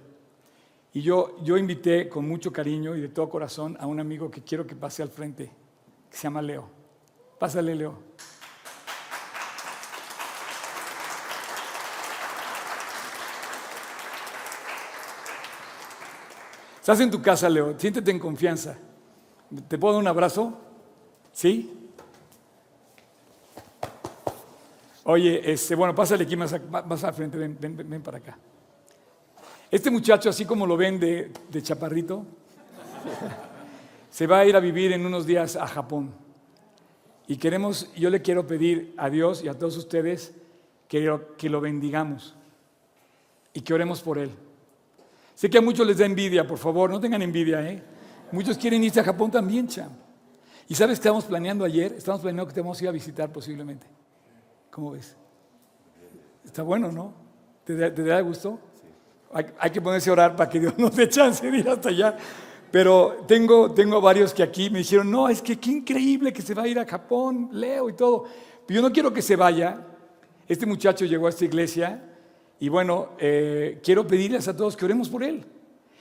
Y 0.95 1.01
yo, 1.01 1.37
yo 1.45 1.57
invité 1.57 2.09
con 2.09 2.27
mucho 2.27 2.53
cariño 2.53 2.97
y 2.97 3.01
de 3.01 3.09
todo 3.09 3.29
corazón 3.29 3.77
a 3.79 3.87
un 3.87 4.01
amigo 4.01 4.33
que 4.33 4.43
quiero 4.43 4.67
que 4.67 4.75
pase 4.75 5.01
al 5.05 5.11
frente, 5.11 5.49
que 6.11 6.17
se 6.17 6.25
llama 6.25 6.43
Leo. 6.43 6.69
Pásale, 7.39 7.77
Leo. 7.77 8.09
Estás 16.89 17.01
en 17.01 17.11
tu 17.11 17.21
casa, 17.21 17.51
Leo. 17.51 17.79
Siéntete 17.79 18.11
en 18.11 18.19
confianza. 18.19 18.79
¿Te 19.69 19.77
puedo 19.77 19.93
dar 19.93 20.01
un 20.01 20.09
abrazo? 20.09 20.59
¿Sí? 21.35 21.91
Oye, 25.05 25.53
este, 25.53 25.75
bueno, 25.75 25.95
pásale 25.95 26.25
aquí 26.25 26.35
más, 26.35 26.55
al 26.55 27.13
frente, 27.13 27.37
ven, 27.37 27.59
ven, 27.61 28.01
para 28.01 28.17
acá. 28.17 28.39
Este 29.71 29.91
muchacho, 29.91 30.31
así 30.31 30.47
como 30.47 30.67
lo 30.67 30.79
ven 30.79 30.99
de, 30.99 31.31
de 31.51 31.63
chaparrito, 31.63 32.25
se 34.11 34.27
va 34.27 34.39
a 34.39 34.47
ir 34.47 34.57
a 34.57 34.61
vivir 34.61 34.91
en 34.93 35.05
unos 35.05 35.27
días 35.27 35.57
a 35.57 35.67
Japón. 35.67 36.15
Y 37.27 37.37
queremos, 37.37 37.93
yo 37.97 38.09
le 38.09 38.23
quiero 38.23 38.47
pedir 38.47 38.95
a 38.97 39.11
Dios 39.11 39.45
y 39.45 39.49
a 39.49 39.59
todos 39.59 39.77
ustedes 39.77 40.33
que, 40.89 41.21
que 41.37 41.51
lo 41.51 41.61
bendigamos 41.61 42.35
y 43.53 43.61
que 43.61 43.75
oremos 43.75 44.01
por 44.01 44.17
él. 44.17 44.31
Sé 45.39 45.49
que 45.49 45.59
a 45.59 45.61
muchos 45.61 45.87
les 45.87 45.97
da 45.97 46.05
envidia, 46.05 46.45
por 46.45 46.59
favor, 46.59 46.91
no 46.91 46.99
tengan 46.99 47.23
envidia, 47.23 47.63
¿eh? 47.63 47.81
Muchos 48.33 48.59
quieren 48.59 48.83
irse 48.83 48.99
a 48.99 49.05
Japón 49.05 49.31
también, 49.31 49.69
cham. 49.69 49.93
¿Y 50.67 50.75
sabes 50.75 50.99
qué 50.99 51.03
estamos 51.03 51.27
planeando 51.27 51.65
ayer? 51.65 51.93
Estamos 51.93 52.23
planeando 52.23 52.49
que 52.49 52.55
te 52.55 52.61
vamos 52.61 52.81
a 52.81 52.83
ir 52.83 52.89
a 52.89 52.91
visitar 52.91 53.31
posiblemente. 53.31 53.87
¿Cómo 54.69 54.91
ves? 54.91 55.17
Está 56.45 56.65
bueno, 56.65 56.91
¿no? 56.91 57.15
¿Te, 57.63 57.77
da 57.77 58.21
gusto? 58.21 58.59
Hay, 59.33 59.71
que 59.71 59.81
ponerse 59.81 60.11
a 60.11 60.15
orar 60.15 60.35
para 60.35 60.51
que 60.51 60.59
Dios 60.59 60.77
nos 60.77 60.97
dé 60.97 61.09
chance 61.09 61.49
de 61.49 61.57
ir 61.57 61.69
hasta 61.69 61.91
allá. 61.91 62.17
Pero 62.73 63.25
tengo, 63.29 63.71
tengo 63.71 64.01
varios 64.01 64.35
que 64.35 64.43
aquí 64.43 64.71
me 64.71 64.79
dijeron, 64.79 65.09
no, 65.09 65.29
es 65.29 65.41
que 65.41 65.57
qué 65.57 65.71
increíble 65.71 66.33
que 66.33 66.43
se 66.43 66.53
va 66.53 66.65
a 66.65 66.67
ir 66.67 66.81
a 66.81 66.85
Japón, 66.85 67.51
Leo 67.53 67.89
y 67.89 67.93
todo. 67.93 68.25
Pero 68.67 68.81
yo 68.81 68.89
no 68.89 68.93
quiero 68.93 69.13
que 69.13 69.23
se 69.23 69.37
vaya. 69.37 69.87
Este 70.49 70.67
muchacho 70.67 71.05
llegó 71.05 71.29
a 71.29 71.31
esta 71.31 71.45
iglesia 71.45 72.08
y 72.61 72.69
bueno, 72.69 73.11
eh, 73.19 73.81
quiero 73.83 74.07
pedirles 74.07 74.49
a 74.49 74.57
todos 74.57 74.77
que 74.77 74.85
oremos 74.85 75.09
por 75.09 75.23
él. 75.23 75.45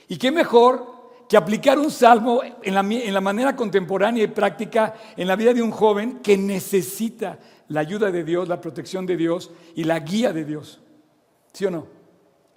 Y 0.08 0.16
qué 0.16 0.30
mejor 0.32 0.98
que 1.28 1.36
aplicar 1.36 1.78
un 1.78 1.90
salmo 1.90 2.40
en 2.62 2.74
la, 2.74 3.20
manera 3.20 3.54
contemporánea 3.54 4.24
y 4.24 4.28
práctica 4.28 4.94
en 5.16 5.28
la 5.28 5.36
vida 5.36 5.52
de 5.52 5.62
un 5.62 5.70
joven 5.70 6.20
que 6.20 6.36
necesita 6.38 7.38
la 7.68 7.80
ayuda 7.80 8.10
de 8.10 8.24
Dios, 8.24 8.48
la 8.48 8.60
protección 8.60 9.04
de 9.04 9.16
Dios 9.16 9.50
y 9.74 9.84
la 9.84 10.00
guía 10.00 10.32
de 10.32 10.44
Dios. 10.44 10.80
¿Sí 11.52 11.66
o 11.66 11.70
no? 11.70 11.86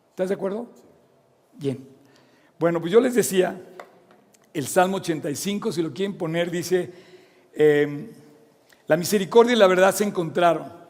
¿Estás 0.10 0.30
de 0.30 0.36
acuerdo? 0.36 0.70
Bien. 1.54 1.86
Bueno, 2.58 2.80
pues 2.80 2.94
yo 2.94 3.02
les 3.02 3.14
decía, 3.14 3.60
el 4.54 4.68
Salmo 4.68 4.98
85, 4.98 5.74
si 5.74 5.82
lo 5.82 5.92
quieren 5.92 6.18
poner, 6.18 6.50
dice, 6.50 6.92
eh, 7.54 8.10
la 8.88 8.98
misericordia 8.98 9.54
y 9.54 9.60
la 9.60 9.68
verdad 9.68 9.94
se 9.94 10.06
encontraron 10.06 10.81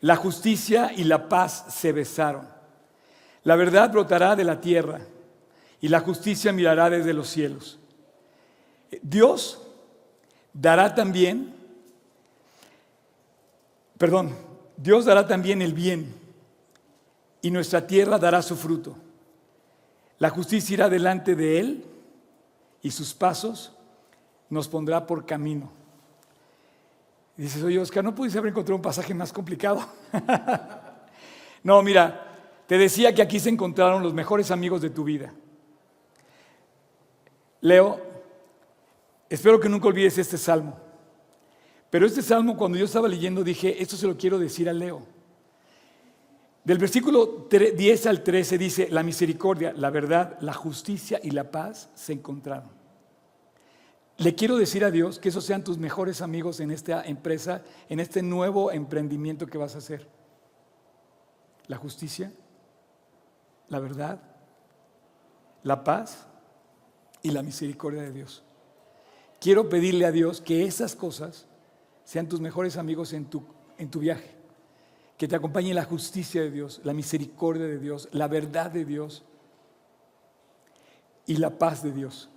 la 0.00 0.16
justicia 0.16 0.92
y 0.94 1.04
la 1.04 1.28
paz 1.28 1.66
se 1.68 1.92
besaron. 1.92 2.48
La 3.44 3.56
verdad 3.56 3.90
brotará 3.90 4.36
de 4.36 4.44
la 4.44 4.60
tierra 4.60 5.00
y 5.80 5.88
la 5.88 6.00
justicia 6.00 6.52
mirará 6.52 6.90
desde 6.90 7.12
los 7.12 7.28
cielos. 7.28 7.78
Dios 9.02 9.60
dará 10.52 10.94
también, 10.94 11.54
perdón, 13.96 14.36
Dios 14.76 15.04
dará 15.04 15.26
también 15.26 15.62
el 15.62 15.72
bien 15.72 16.14
y 17.42 17.50
nuestra 17.50 17.86
tierra 17.86 18.18
dará 18.18 18.42
su 18.42 18.56
fruto. 18.56 18.96
La 20.18 20.30
justicia 20.30 20.74
irá 20.74 20.88
delante 20.88 21.34
de 21.34 21.60
él 21.60 21.84
y 22.82 22.90
sus 22.90 23.14
pasos 23.14 23.72
nos 24.50 24.68
pondrá 24.68 25.06
por 25.06 25.26
camino. 25.26 25.77
Y 27.38 27.42
dices, 27.42 27.62
oye, 27.62 27.78
Oscar, 27.78 28.02
¿no 28.02 28.12
pudiste 28.12 28.36
haber 28.38 28.50
encontrado 28.50 28.74
un 28.74 28.82
pasaje 28.82 29.14
más 29.14 29.32
complicado? 29.32 29.86
no, 31.62 31.80
mira, 31.82 32.64
te 32.66 32.76
decía 32.76 33.14
que 33.14 33.22
aquí 33.22 33.38
se 33.38 33.48
encontraron 33.48 34.02
los 34.02 34.12
mejores 34.12 34.50
amigos 34.50 34.82
de 34.82 34.90
tu 34.90 35.04
vida. 35.04 35.32
Leo, 37.60 38.00
espero 39.30 39.60
que 39.60 39.68
nunca 39.68 39.86
olvides 39.86 40.18
este 40.18 40.36
salmo. 40.36 40.76
Pero 41.90 42.06
este 42.06 42.22
salmo, 42.22 42.56
cuando 42.56 42.76
yo 42.76 42.84
estaba 42.84 43.06
leyendo, 43.06 43.44
dije, 43.44 43.80
esto 43.80 43.96
se 43.96 44.08
lo 44.08 44.16
quiero 44.16 44.40
decir 44.40 44.68
a 44.68 44.72
Leo. 44.72 45.06
Del 46.64 46.78
versículo 46.78 47.46
10 47.48 48.06
al 48.06 48.24
13 48.24 48.58
dice, 48.58 48.88
la 48.90 49.04
misericordia, 49.04 49.72
la 49.76 49.90
verdad, 49.90 50.36
la 50.40 50.52
justicia 50.52 51.20
y 51.22 51.30
la 51.30 51.50
paz 51.50 51.88
se 51.94 52.12
encontraron. 52.12 52.77
Le 54.18 54.34
quiero 54.34 54.56
decir 54.56 54.84
a 54.84 54.90
Dios 54.90 55.20
que 55.20 55.28
esos 55.28 55.44
sean 55.44 55.62
tus 55.62 55.78
mejores 55.78 56.22
amigos 56.22 56.58
en 56.58 56.72
esta 56.72 57.04
empresa, 57.04 57.62
en 57.88 58.00
este 58.00 58.20
nuevo 58.20 58.72
emprendimiento 58.72 59.46
que 59.46 59.58
vas 59.58 59.76
a 59.76 59.78
hacer. 59.78 60.08
La 61.68 61.76
justicia, 61.76 62.32
la 63.68 63.78
verdad, 63.78 64.20
la 65.62 65.84
paz 65.84 66.26
y 67.22 67.30
la 67.30 67.44
misericordia 67.44 68.02
de 68.02 68.10
Dios. 68.10 68.42
Quiero 69.40 69.68
pedirle 69.68 70.04
a 70.04 70.10
Dios 70.10 70.40
que 70.40 70.64
esas 70.64 70.96
cosas 70.96 71.46
sean 72.04 72.28
tus 72.28 72.40
mejores 72.40 72.76
amigos 72.76 73.12
en 73.12 73.26
tu, 73.26 73.44
en 73.76 73.88
tu 73.88 74.00
viaje. 74.00 74.34
Que 75.16 75.28
te 75.28 75.36
acompañe 75.36 75.72
la 75.74 75.84
justicia 75.84 76.42
de 76.42 76.50
Dios, 76.50 76.80
la 76.82 76.92
misericordia 76.92 77.66
de 77.66 77.78
Dios, 77.78 78.08
la 78.10 78.26
verdad 78.26 78.72
de 78.72 78.84
Dios 78.84 79.24
y 81.24 81.36
la 81.36 81.56
paz 81.56 81.84
de 81.84 81.92
Dios. 81.92 82.30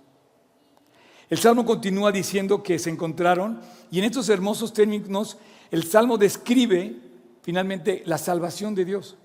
El 1.32 1.38
Salmo 1.38 1.64
continúa 1.64 2.12
diciendo 2.12 2.62
que 2.62 2.78
se 2.78 2.90
encontraron 2.90 3.58
y 3.90 3.98
en 3.98 4.04
estos 4.04 4.28
hermosos 4.28 4.74
términos 4.74 5.38
el 5.70 5.84
Salmo 5.84 6.18
describe 6.18 7.00
finalmente 7.40 8.02
la 8.04 8.18
salvación 8.18 8.74
de 8.74 8.84
Dios. 8.84 9.16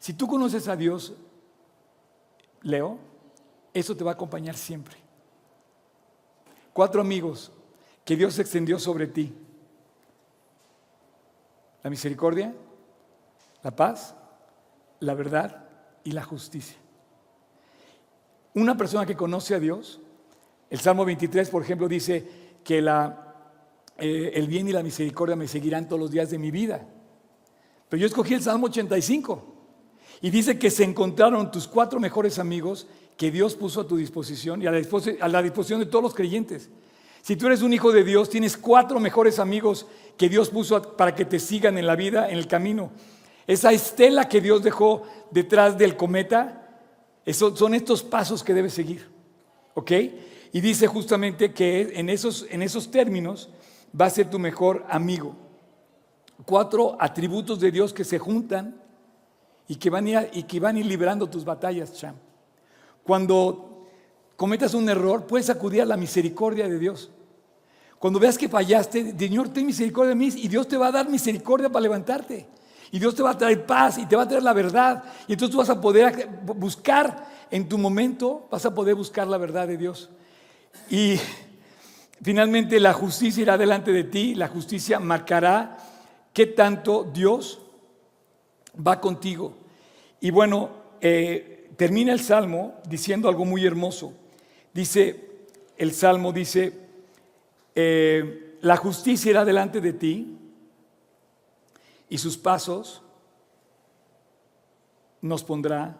Si 0.00 0.14
tú 0.14 0.26
conoces 0.26 0.66
a 0.66 0.74
Dios, 0.74 1.14
Leo, 2.62 2.98
eso 3.72 3.96
te 3.96 4.02
va 4.02 4.10
a 4.10 4.14
acompañar 4.14 4.56
siempre. 4.56 4.96
Cuatro 6.72 7.00
amigos 7.00 7.52
que 8.04 8.16
Dios 8.16 8.36
extendió 8.40 8.80
sobre 8.80 9.06
ti. 9.06 9.32
La 11.84 11.88
misericordia, 11.88 12.52
la 13.62 13.70
paz, 13.70 14.16
la 14.98 15.14
verdad 15.14 15.68
y 16.02 16.10
la 16.10 16.24
justicia. 16.24 16.78
Una 18.54 18.76
persona 18.76 19.06
que 19.06 19.14
conoce 19.14 19.54
a 19.54 19.60
Dios 19.60 20.00
el 20.74 20.80
Salmo 20.80 21.04
23, 21.04 21.50
por 21.50 21.62
ejemplo, 21.62 21.86
dice 21.86 22.26
que 22.64 22.78
eh, 22.78 24.32
el 24.34 24.48
bien 24.48 24.66
y 24.66 24.72
la 24.72 24.82
misericordia 24.82 25.36
me 25.36 25.46
seguirán 25.46 25.86
todos 25.86 26.00
los 26.00 26.10
días 26.10 26.30
de 26.30 26.38
mi 26.38 26.50
vida. 26.50 26.84
Pero 27.88 28.00
yo 28.00 28.08
escogí 28.08 28.34
el 28.34 28.42
Salmo 28.42 28.66
85 28.66 29.54
y 30.20 30.30
dice 30.30 30.58
que 30.58 30.72
se 30.72 30.82
encontraron 30.82 31.52
tus 31.52 31.68
cuatro 31.68 32.00
mejores 32.00 32.40
amigos 32.40 32.88
que 33.16 33.30
Dios 33.30 33.54
puso 33.54 33.82
a 33.82 33.86
tu 33.86 33.96
disposición 33.96 34.62
y 34.62 34.66
a 34.66 34.72
la, 34.72 34.78
disposición, 35.42 35.78
de 35.78 35.86
todos 35.86 36.02
los 36.02 36.12
creyentes. 36.12 36.70
Si 37.22 37.36
tú 37.36 37.46
eres 37.46 37.62
un 37.62 37.72
hijo 37.72 37.92
de 37.92 38.02
Dios, 38.02 38.28
tienes 38.28 38.56
cuatro 38.56 38.98
mejores 38.98 39.38
amigos 39.38 39.86
que 40.16 40.28
Dios 40.28 40.50
puso 40.50 40.96
para 40.96 41.14
que 41.14 41.24
te 41.24 41.38
sigan 41.38 41.78
en 41.78 41.86
la 41.86 41.94
vida, 41.94 42.28
en 42.30 42.38
el 42.38 42.48
camino. 42.48 42.90
Esa 43.46 43.72
estela 43.72 44.28
que 44.28 44.40
Dios 44.40 44.64
dejó 44.64 45.04
detrás 45.30 45.78
del 45.78 45.96
cometa, 45.96 46.68
son 47.30 47.74
estos 47.74 48.02
pasos 48.02 48.42
que 48.42 48.54
debes 48.54 48.74
seguir. 48.74 49.08
¿Ok? 49.74 49.92
Y 50.54 50.60
dice 50.60 50.86
justamente 50.86 51.52
que 51.52 51.94
en 51.96 52.08
esos, 52.08 52.46
en 52.48 52.62
esos 52.62 52.88
términos 52.88 53.48
va 54.00 54.06
a 54.06 54.10
ser 54.10 54.30
tu 54.30 54.38
mejor 54.38 54.86
amigo. 54.88 55.34
Cuatro 56.46 56.96
atributos 57.00 57.58
de 57.58 57.72
Dios 57.72 57.92
que 57.92 58.04
se 58.04 58.20
juntan 58.20 58.80
y 59.66 59.74
que 59.74 59.90
van 59.90 60.06
a 60.06 60.10
ir, 60.10 60.30
y 60.32 60.44
que 60.44 60.60
van 60.60 60.76
a 60.76 60.78
ir 60.78 60.86
liberando 60.86 61.28
tus 61.28 61.44
batallas, 61.44 61.94
Cham. 61.94 62.14
Cuando 63.02 63.88
cometas 64.36 64.74
un 64.74 64.88
error, 64.88 65.26
puedes 65.26 65.50
acudir 65.50 65.82
a 65.82 65.86
la 65.86 65.96
misericordia 65.96 66.68
de 66.68 66.78
Dios. 66.78 67.10
Cuando 67.98 68.20
veas 68.20 68.38
que 68.38 68.48
fallaste, 68.48 69.12
Señor, 69.18 69.48
ten 69.48 69.66
misericordia 69.66 70.10
de 70.10 70.14
mí 70.14 70.28
y 70.36 70.46
Dios 70.46 70.68
te 70.68 70.76
va 70.76 70.86
a 70.86 70.92
dar 70.92 71.08
misericordia 71.08 71.68
para 71.68 71.82
levantarte. 71.82 72.46
Y 72.92 73.00
Dios 73.00 73.16
te 73.16 73.24
va 73.24 73.30
a 73.30 73.38
traer 73.38 73.66
paz 73.66 73.98
y 73.98 74.06
te 74.06 74.14
va 74.14 74.22
a 74.22 74.28
traer 74.28 74.44
la 74.44 74.52
verdad. 74.52 75.02
Y 75.26 75.32
entonces 75.32 75.50
tú 75.50 75.58
vas 75.58 75.70
a 75.70 75.80
poder 75.80 76.28
buscar 76.44 77.26
en 77.50 77.68
tu 77.68 77.76
momento, 77.76 78.46
vas 78.52 78.64
a 78.64 78.72
poder 78.72 78.94
buscar 78.94 79.26
la 79.26 79.36
verdad 79.36 79.66
de 79.66 79.76
Dios. 79.76 80.10
Y 80.90 81.18
finalmente 82.22 82.78
la 82.80 82.92
justicia 82.92 83.42
irá 83.42 83.58
delante 83.58 83.92
de 83.92 84.04
ti, 84.04 84.34
la 84.34 84.48
justicia 84.48 85.00
marcará 85.00 85.78
qué 86.32 86.46
tanto 86.46 87.04
Dios 87.04 87.60
va 88.76 89.00
contigo. 89.00 89.56
Y 90.20 90.30
bueno, 90.30 90.70
eh, 91.00 91.70
termina 91.76 92.12
el 92.12 92.20
Salmo 92.20 92.80
diciendo 92.88 93.28
algo 93.28 93.44
muy 93.44 93.64
hermoso. 93.64 94.12
Dice, 94.72 95.46
el 95.76 95.92
Salmo 95.92 96.32
dice, 96.32 96.72
eh, 97.74 98.58
la 98.60 98.76
justicia 98.76 99.30
irá 99.30 99.44
delante 99.44 99.80
de 99.80 99.92
ti 99.92 100.38
y 102.08 102.18
sus 102.18 102.36
pasos 102.36 103.02
nos 105.20 105.44
pondrá 105.44 105.96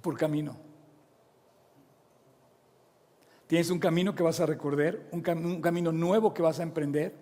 por 0.00 0.16
camino. 0.16 0.69
Tienes 3.50 3.68
un 3.70 3.80
camino 3.80 4.14
que 4.14 4.22
vas 4.22 4.38
a 4.38 4.46
recorrer, 4.46 5.08
un, 5.10 5.22
camino 5.60 5.90
nuevo 5.90 6.32
que 6.32 6.40
vas 6.40 6.60
a 6.60 6.62
emprender 6.62 7.12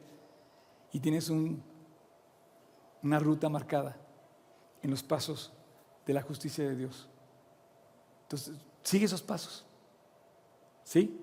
y 0.93 1.01
tienes 1.01 1.31
una 1.31 3.19
ruta 3.19 3.49
marcada 3.49 3.97
en 4.83 4.91
los 4.91 5.03
pasos 5.03 5.55
de 6.05 6.13
la 6.13 6.21
justicia 6.21 6.69
de 6.69 6.77
Dios. 6.77 7.09
Entonces, 8.25 8.57
sigue 8.83 9.07
esos 9.07 9.23
pasos. 9.23 9.65
¿Sí? 10.85 11.19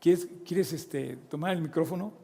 ¿Quieres, 0.00 0.26
¿quieres 0.46 0.72
este, 0.72 1.16
tomar 1.28 1.52
el 1.52 1.60
micrófono? 1.60 2.14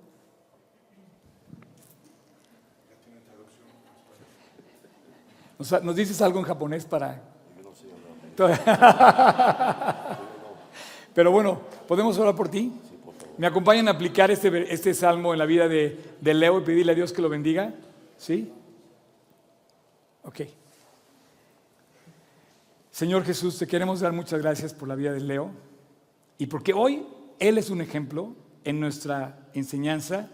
¿Nos, 5.58 5.94
dices 5.96 6.22
algo 6.22 6.38
en 6.38 6.46
japonés 6.46 6.86
para...? 6.86 7.22
Pero 11.16 11.30
bueno, 11.30 11.62
¿podemos 11.88 12.18
orar 12.18 12.34
por 12.36 12.50
ti? 12.50 12.70
¿Me 13.38 13.46
acompañan 13.46 13.88
a 13.88 13.92
aplicar 13.92 14.30
este, 14.30 14.70
este 14.70 14.92
salmo 14.92 15.32
en 15.32 15.38
la 15.38 15.46
vida 15.46 15.66
de, 15.66 15.98
de 16.20 16.34
Leo 16.34 16.60
y 16.60 16.62
pedirle 16.62 16.92
a 16.92 16.94
Dios 16.94 17.10
que 17.10 17.22
lo 17.22 17.30
bendiga? 17.30 17.72
¿Sí? 18.18 18.52
Ok. 20.24 20.42
Señor 22.90 23.24
Jesús, 23.24 23.58
te 23.58 23.66
queremos 23.66 24.00
dar 24.00 24.12
muchas 24.12 24.42
gracias 24.42 24.74
por 24.74 24.88
la 24.88 24.94
vida 24.94 25.10
de 25.10 25.20
Leo 25.20 25.52
y 26.36 26.48
porque 26.48 26.74
hoy 26.74 27.06
él 27.38 27.56
es 27.56 27.70
un 27.70 27.80
ejemplo 27.80 28.34
en 28.64 28.78
nuestra 28.78 29.48
enseñanza 29.54 30.28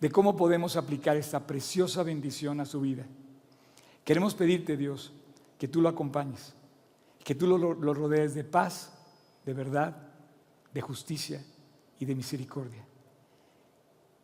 de 0.00 0.10
cómo 0.10 0.36
podemos 0.36 0.74
aplicar 0.74 1.16
esta 1.16 1.46
preciosa 1.46 2.02
bendición 2.02 2.58
a 2.58 2.66
su 2.66 2.80
vida. 2.80 3.04
Queremos 4.02 4.34
pedirte, 4.34 4.76
Dios, 4.76 5.12
que 5.56 5.68
tú 5.68 5.80
lo 5.80 5.88
acompañes, 5.88 6.52
que 7.22 7.36
tú 7.36 7.46
lo, 7.46 7.94
rodees 7.94 8.34
de 8.34 8.42
paz, 8.42 8.92
de 9.44 9.54
verdad, 9.54 10.05
de 10.76 10.82
justicia 10.82 11.42
y 11.98 12.04
de 12.04 12.14
misericordia. 12.14 12.84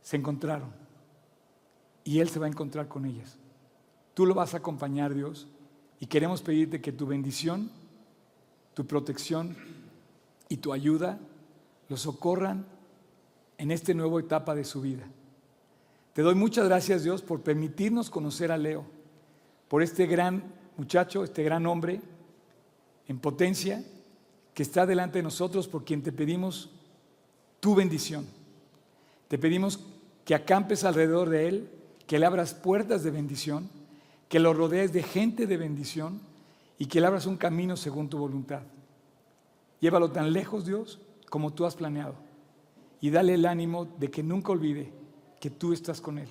Se 0.03 0.19
encontraron 0.19 0.71
y 2.05 2.19
Él 2.19 2.29
se 2.29 2.39
va 2.39 2.45
a 2.45 2.51
encontrar 2.51 2.89
con 2.89 3.07
ellas. 3.07 3.39
Tú 4.13 4.27
lo 4.27 4.35
vas 4.35 4.53
a 4.53 4.59
acompañar, 4.59 5.15
Dios, 5.15 5.49
y 5.99 6.05
queremos 6.05 6.43
pedirte 6.43 6.83
que 6.83 6.93
tu 6.93 7.07
bendición, 7.07 7.71
tu 8.75 8.87
protección 8.87 9.57
y 10.51 10.59
tu 10.59 10.75
ayuda 10.75 11.19
lo 11.89 11.97
socorran 11.97 12.67
en 13.57 13.71
esta 13.71 13.95
nueva 13.95 14.21
etapa 14.21 14.55
de 14.55 14.65
su 14.65 14.83
vida. 14.83 15.07
Te 16.13 16.21
doy 16.21 16.35
muchas 16.35 16.67
gracias, 16.67 17.03
Dios, 17.03 17.23
por 17.23 17.41
permitirnos 17.41 18.11
conocer 18.11 18.53
a 18.53 18.59
Leo, 18.59 18.85
por 19.69 19.83
este 19.83 20.05
gran 20.05 20.53
muchacho, 20.77 21.25
este 21.25 21.45
gran 21.45 21.65
hombre 21.65 22.03
en 23.09 23.19
potencia 23.21 23.83
que 24.55 24.63
está 24.63 24.87
delante 24.87 25.19
de 25.19 25.23
nosotros, 25.23 25.69
por 25.69 25.85
quien 25.85 26.03
te 26.03 26.13
pedimos 26.13 26.71
tu 27.61 27.75
bendición. 27.75 28.27
Te 29.29 29.39
pedimos 29.39 29.81
que 30.25 30.35
acampes 30.35 30.85
alrededor 30.85 31.31
de 31.31 31.49
él, 31.49 31.71
que 32.07 32.19
le 32.19 32.27
abras 32.27 32.55
puertas 32.55 33.03
de 33.03 33.11
bendición, 33.11 33.71
que 34.29 34.41
lo 34.41 34.53
rodees 34.53 34.93
de 34.93 35.03
gente 35.03 35.47
de 35.47 35.57
bendición 35.57 36.21
y 36.79 36.87
que 36.87 37.01
le 37.01 37.07
abras 37.07 37.27
un 37.27 37.37
camino 37.37 37.77
según 37.77 38.09
tu 38.09 38.19
voluntad. 38.19 38.63
Llévalo 39.81 40.11
tan 40.11 40.33
lejos, 40.33 40.65
Dios, 40.65 41.01
como 41.31 41.53
tú 41.53 41.65
has 41.65 41.77
planeado. 41.77 42.15
Y 43.01 43.11
dale 43.11 43.35
el 43.35 43.47
ánimo 43.47 43.85
de 43.85 44.11
que 44.11 44.23
nunca 44.23 44.53
olvide 44.53 44.93
que 45.41 45.51
tú 45.51 45.73
estás 45.73 46.01
con 46.01 46.19
Él 46.19 46.29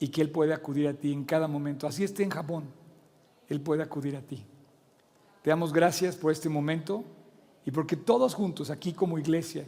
y 0.00 0.08
que 0.08 0.20
Él 0.20 0.30
puede 0.30 0.52
acudir 0.52 0.88
a 0.88 0.94
ti 0.94 1.12
en 1.12 1.24
cada 1.24 1.46
momento. 1.46 1.86
Así 1.86 2.04
esté 2.04 2.22
en 2.22 2.30
Japón, 2.30 2.64
Él 3.48 3.60
puede 3.60 3.82
acudir 3.82 4.16
a 4.16 4.22
ti. 4.22 4.44
Te 5.42 5.50
damos 5.50 5.72
gracias 5.72 6.16
por 6.16 6.32
este 6.32 6.48
momento 6.48 7.04
y 7.64 7.70
porque 7.70 7.96
todos 7.96 8.34
juntos 8.34 8.70
aquí 8.70 8.92
como 8.92 9.18
iglesia 9.18 9.66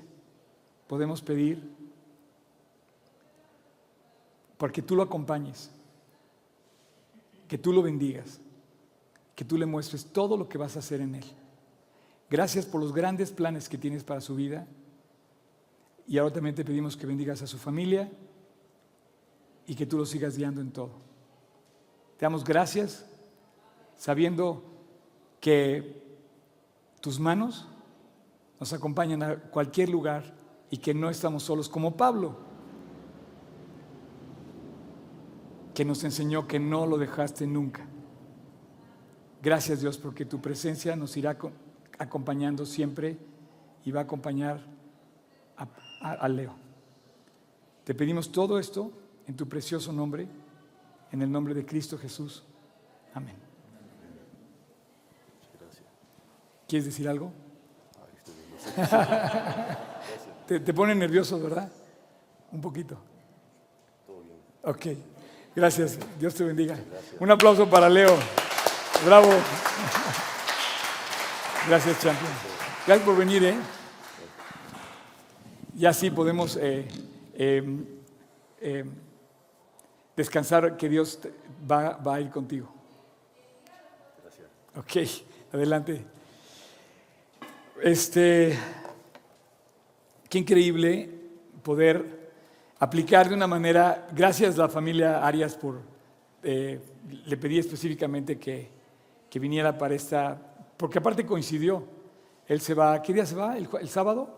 podemos 0.86 1.20
pedir 1.22 1.80
porque 4.60 4.82
tú 4.82 4.94
lo 4.94 5.02
acompañes, 5.02 5.70
que 7.48 7.56
tú 7.56 7.72
lo 7.72 7.80
bendigas, 7.80 8.40
que 9.34 9.42
tú 9.42 9.56
le 9.56 9.64
muestres 9.64 10.04
todo 10.04 10.36
lo 10.36 10.50
que 10.50 10.58
vas 10.58 10.76
a 10.76 10.80
hacer 10.80 11.00
en 11.00 11.14
Él. 11.14 11.24
Gracias 12.28 12.66
por 12.66 12.82
los 12.82 12.92
grandes 12.92 13.30
planes 13.30 13.70
que 13.70 13.78
tienes 13.78 14.04
para 14.04 14.20
su 14.20 14.36
vida. 14.36 14.66
Y 16.06 16.18
ahora 16.18 16.34
también 16.34 16.54
te 16.54 16.62
pedimos 16.62 16.94
que 16.94 17.06
bendigas 17.06 17.40
a 17.40 17.46
su 17.46 17.56
familia 17.56 18.12
y 19.66 19.74
que 19.74 19.86
tú 19.86 19.96
lo 19.96 20.04
sigas 20.04 20.36
guiando 20.36 20.60
en 20.60 20.72
todo. 20.72 20.90
Te 22.18 22.26
damos 22.26 22.44
gracias 22.44 23.06
sabiendo 23.96 24.62
que 25.40 26.04
tus 27.00 27.18
manos 27.18 27.66
nos 28.60 28.74
acompañan 28.74 29.22
a 29.22 29.36
cualquier 29.36 29.88
lugar 29.88 30.22
y 30.70 30.76
que 30.76 30.92
no 30.92 31.08
estamos 31.08 31.42
solos 31.42 31.68
como 31.68 31.96
Pablo, 31.96 32.36
que 35.74 35.84
nos 35.84 36.04
enseñó 36.04 36.46
que 36.46 36.60
no 36.60 36.86
lo 36.86 36.98
dejaste 36.98 37.46
nunca. 37.46 37.86
Gracias 39.42 39.80
Dios 39.80 39.96
porque 39.96 40.26
tu 40.26 40.42
presencia 40.42 40.94
nos 40.94 41.16
irá 41.16 41.38
acompañando 41.98 42.66
siempre 42.66 43.16
y 43.82 43.90
va 43.90 44.00
a 44.00 44.04
acompañar 44.04 44.60
a, 46.00 46.28
Leo. 46.28 46.54
Te 47.84 47.94
pedimos 47.94 48.30
todo 48.30 48.58
esto 48.58 48.92
en 49.26 49.36
tu 49.36 49.48
precioso 49.48 49.92
nombre, 49.92 50.28
en 51.12 51.22
el 51.22 51.32
nombre 51.32 51.54
de 51.54 51.64
Cristo 51.64 51.96
Jesús. 51.96 52.44
Amén. 53.14 53.36
¿Quieres 56.68 56.84
decir 56.84 57.08
algo? 57.08 57.32
te, 60.46 60.60
te 60.60 60.74
pone 60.74 60.94
nervioso, 60.94 61.40
¿verdad? 61.40 61.70
Un 62.52 62.60
poquito. 62.60 62.98
Ok, 64.62 64.86
gracias. 65.56 65.98
Dios 66.18 66.34
te 66.34 66.44
bendiga. 66.44 66.76
Un 67.18 67.30
aplauso 67.30 67.68
para 67.68 67.88
Leo. 67.88 68.16
Bravo. 69.06 69.30
Gracias, 71.66 72.00
champion. 72.00 72.32
Gracias 72.86 73.06
por 73.06 73.16
venir, 73.16 73.44
¿eh? 73.44 73.56
Y 75.76 75.86
así 75.86 76.10
podemos 76.10 76.58
eh, 76.60 76.86
em, 77.34 77.86
em, 78.60 78.90
descansar 80.14 80.76
que 80.76 80.88
Dios 80.88 81.18
va, 81.70 81.96
va, 81.96 82.16
a 82.16 82.20
ir 82.20 82.30
contigo. 82.30 82.70
Gracias. 84.22 84.48
Ok, 84.76 85.54
adelante. 85.54 86.04
Este, 87.82 88.58
qué 90.28 90.38
increíble 90.38 91.08
poder 91.62 92.30
aplicar 92.78 93.28
de 93.28 93.34
una 93.34 93.46
manera, 93.46 94.06
gracias 94.12 94.58
a 94.58 94.62
la 94.62 94.68
familia 94.68 95.26
Arias 95.26 95.54
por, 95.54 95.80
eh, 96.42 96.78
le 97.24 97.36
pedí 97.38 97.58
específicamente 97.58 98.38
que, 98.38 98.68
que 99.30 99.38
viniera 99.38 99.76
para 99.78 99.94
esta 99.94 100.50
porque 100.76 100.98
aparte 100.98 101.26
coincidió. 101.26 101.84
Él 102.46 102.60
se 102.60 102.74
va, 102.74 103.00
¿qué 103.02 103.12
día 103.12 103.24
se 103.26 103.34
va? 103.34 103.56
¿El, 103.56 103.88
sábado? 103.88 104.28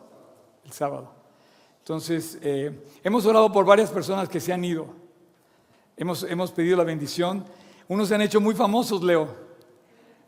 El 0.65 0.73
sábado. 0.73 1.13
Entonces, 1.79 2.39
eh, 2.43 2.85
hemos 3.03 3.25
orado 3.27 3.51
por 3.51 3.65
varias 3.65 3.91
personas 3.91 4.29
que 4.29 4.41
se 4.41 4.53
han 4.53 4.65
ido. 4.65 4.87
Hemos, 5.97 6.25
hemos 6.25 6.53
pedido 6.53 6.77
la 6.77 6.85
bendición. 6.85 7.45
Unos 7.89 8.09
se 8.09 8.15
han 8.15 8.23
hecho 8.23 8.41
muy 8.41 8.55
famosos, 8.55 9.03
Leo. 9.03 9.29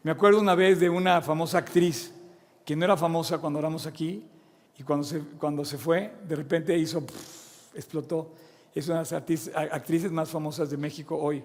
Me 0.02 0.12
acuerdo 0.12 0.40
una 0.40 0.54
vez 0.54 0.80
de 0.80 0.88
una 0.88 1.20
famosa 1.20 1.58
actriz 1.58 2.14
que 2.64 2.76
no 2.76 2.84
era 2.84 2.96
famosa 2.96 3.38
cuando 3.38 3.58
oramos 3.58 3.86
aquí 3.86 4.24
y 4.78 4.82
cuando 4.82 5.04
se, 5.04 5.20
cuando 5.38 5.64
se 5.64 5.78
fue, 5.78 6.12
de 6.26 6.36
repente 6.36 6.76
hizo, 6.76 7.02
explotó. 7.74 8.32
Es 8.74 8.88
una 8.88 9.02
de 9.02 9.10
las 9.10 9.12
actrices 9.12 10.10
más 10.10 10.30
famosas 10.30 10.70
de 10.70 10.76
México 10.76 11.16
hoy. 11.16 11.44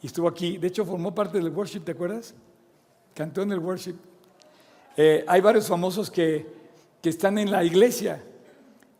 Y 0.00 0.06
estuvo 0.06 0.28
aquí. 0.28 0.56
De 0.56 0.68
hecho, 0.68 0.84
formó 0.84 1.14
parte 1.14 1.38
del 1.38 1.50
worship, 1.50 1.80
¿te 1.80 1.92
acuerdas? 1.92 2.34
cantó 3.18 3.42
en 3.42 3.50
el 3.50 3.58
worship. 3.58 3.96
Eh, 4.96 5.24
hay 5.26 5.40
varios 5.40 5.66
famosos 5.66 6.08
que, 6.08 6.46
que, 7.02 7.08
están 7.08 7.36
en 7.36 7.50
la 7.50 7.64
iglesia 7.64 8.22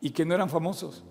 y 0.01 0.11
que 0.11 0.24
no 0.24 0.34
eran 0.34 0.51
famosos. 0.51 1.05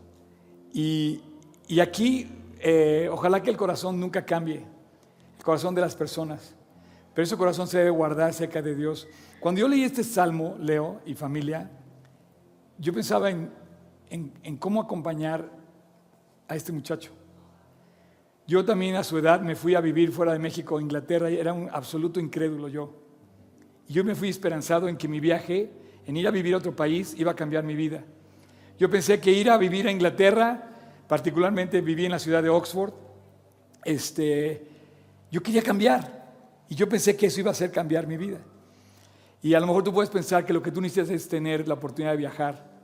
Y, 0.74 1.22
y 1.70 1.80
aquí, 1.80 2.30
eh, 2.60 3.08
ojalá 3.10 3.42
que 3.42 3.50
el 3.50 3.56
corazón 3.56 3.98
nunca 3.98 4.26
cambie, 4.26 4.66
el 5.38 5.44
corazón 5.44 5.74
de 5.74 5.80
las 5.80 5.96
personas. 5.96 6.54
Pero 7.14 7.24
ese 7.24 7.38
corazón 7.38 7.68
se 7.68 7.78
debe 7.78 7.92
guardar 7.92 8.34
cerca 8.34 8.62
de 8.62 8.76
Dios. 8.76 9.08
Cuando 9.40 9.62
yo 9.62 9.68
leí 9.68 9.84
este 9.84 10.04
salmo, 10.04 10.56
Leo 10.60 11.02
y 11.06 11.14
familia, 11.14 11.70
yo 12.80 12.94
pensaba 12.94 13.30
en, 13.30 13.52
en, 14.10 14.58
cómo 14.58 14.82
acompañar 14.82 15.50
a 16.48 16.56
este 16.56 16.72
muchacho. 16.72 17.12
Yo 18.48 18.64
también 18.64 18.96
a 18.96 19.04
su 19.04 19.18
edad 19.18 19.42
me 19.42 19.56
fui 19.56 19.76
a 19.76 19.82
vivir 19.82 20.12
fuera 20.12 20.34
de 20.34 20.40
México, 20.40 20.80
Inglaterra, 20.80 21.30
y 21.30 21.38
era 21.38 21.54
un 21.54 21.70
absoluto 21.72 22.20
incrédulo 22.20 22.68
yo. 22.68 22.94
Yo 23.88 24.04
me 24.04 24.16
fui 24.16 24.30
esperanzado 24.30 24.88
en 24.88 24.98
que 24.98 25.08
mi 25.08 25.20
viaje, 25.20 25.72
en 26.06 26.18
ir 26.18 26.28
a 26.28 26.32
vivir 26.32 26.54
a 26.54 26.58
otro 26.58 26.76
país, 26.76 27.14
iba 27.18 27.32
a 27.32 27.36
cambiar 27.36 27.64
mi 27.64 27.76
vida. 27.76 28.04
Yo 28.80 28.90
pensé 28.90 29.20
que 29.20 29.32
ir 29.32 29.50
a 29.50 29.58
vivir 29.58 29.88
a 29.88 29.92
Inglaterra, 29.92 30.70
particularmente 31.08 31.82
viví 31.82 32.06
en 32.06 32.12
la 32.12 32.20
ciudad 32.20 32.42
de 32.42 32.50
Oxford, 32.50 32.94
este, 33.84 34.68
yo 35.32 35.42
quería 35.42 35.62
cambiar. 35.62 36.18
Y 36.70 36.76
yo 36.76 36.88
pensé 36.88 37.16
que 37.16 37.28
eso 37.28 37.40
iba 37.40 37.50
a 37.50 37.52
hacer 37.52 37.72
cambiar 37.72 38.08
mi 38.08 38.18
vida. 38.18 38.40
Y 39.42 39.54
a 39.54 39.60
lo 39.60 39.68
mejor 39.68 39.84
tú 39.84 39.94
puedes 39.94 40.10
pensar 40.10 40.46
que 40.46 40.54
lo 40.54 40.62
que 40.62 40.72
tú 40.72 40.82
necesitas 40.82 41.10
es 41.10 41.28
tener 41.28 41.68
la 41.68 41.76
oportunidad 41.76 42.12
de 42.12 42.18
viajar, 42.18 42.78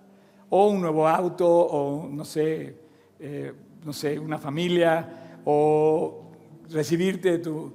o 0.49 0.67
un 0.67 0.81
nuevo 0.81 1.07
auto, 1.07 1.47
o 1.47 2.07
no 2.07 2.23
sé, 2.25 2.77
eh, 3.19 3.53
no 3.83 3.91
sé, 3.91 4.19
una 4.19 4.37
familia, 4.37 5.39
o 5.45 6.31
recibirte 6.69 7.31
de 7.31 7.39
tu... 7.39 7.73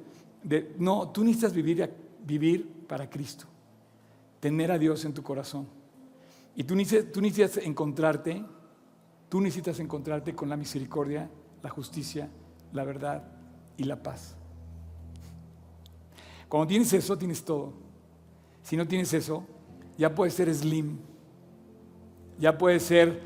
No, 0.79 1.11
tú 1.11 1.25
necesitas 1.25 1.53
vivir, 1.53 1.91
vivir 2.25 2.87
para 2.87 3.11
Cristo, 3.11 3.47
tener 4.41 4.71
a 4.71 4.79
Dios 4.79 5.05
en 5.05 5.13
tu 5.13 5.23
corazón. 5.23 5.67
Y 6.55 6.65
tú 6.65 6.75
necesitas, 6.77 7.13
tú 7.13 7.21
necesitas 7.21 7.65
encontrarte, 7.65 8.45
tú 9.29 9.41
necesitas 9.41 9.79
encontrarte 9.81 10.35
con 10.35 10.49
la 10.49 10.57
misericordia, 10.57 11.29
la 11.63 11.71
justicia, 11.71 12.29
la 12.73 12.85
verdad 12.85 13.25
y 13.77 13.85
la 13.85 14.03
paz. 14.03 14.37
Cuando 16.49 16.69
tienes 16.69 16.93
eso, 16.93 17.19
tienes 17.19 17.45
todo. 17.45 17.88
Si 18.69 18.77
no 18.77 18.87
tienes 18.87 19.15
eso, 19.15 19.47
ya 19.97 20.15
puedes 20.15 20.35
ser 20.35 20.55
slim, 20.55 20.99
ya 22.39 22.59
puedes 22.59 22.83
ser, 22.83 23.19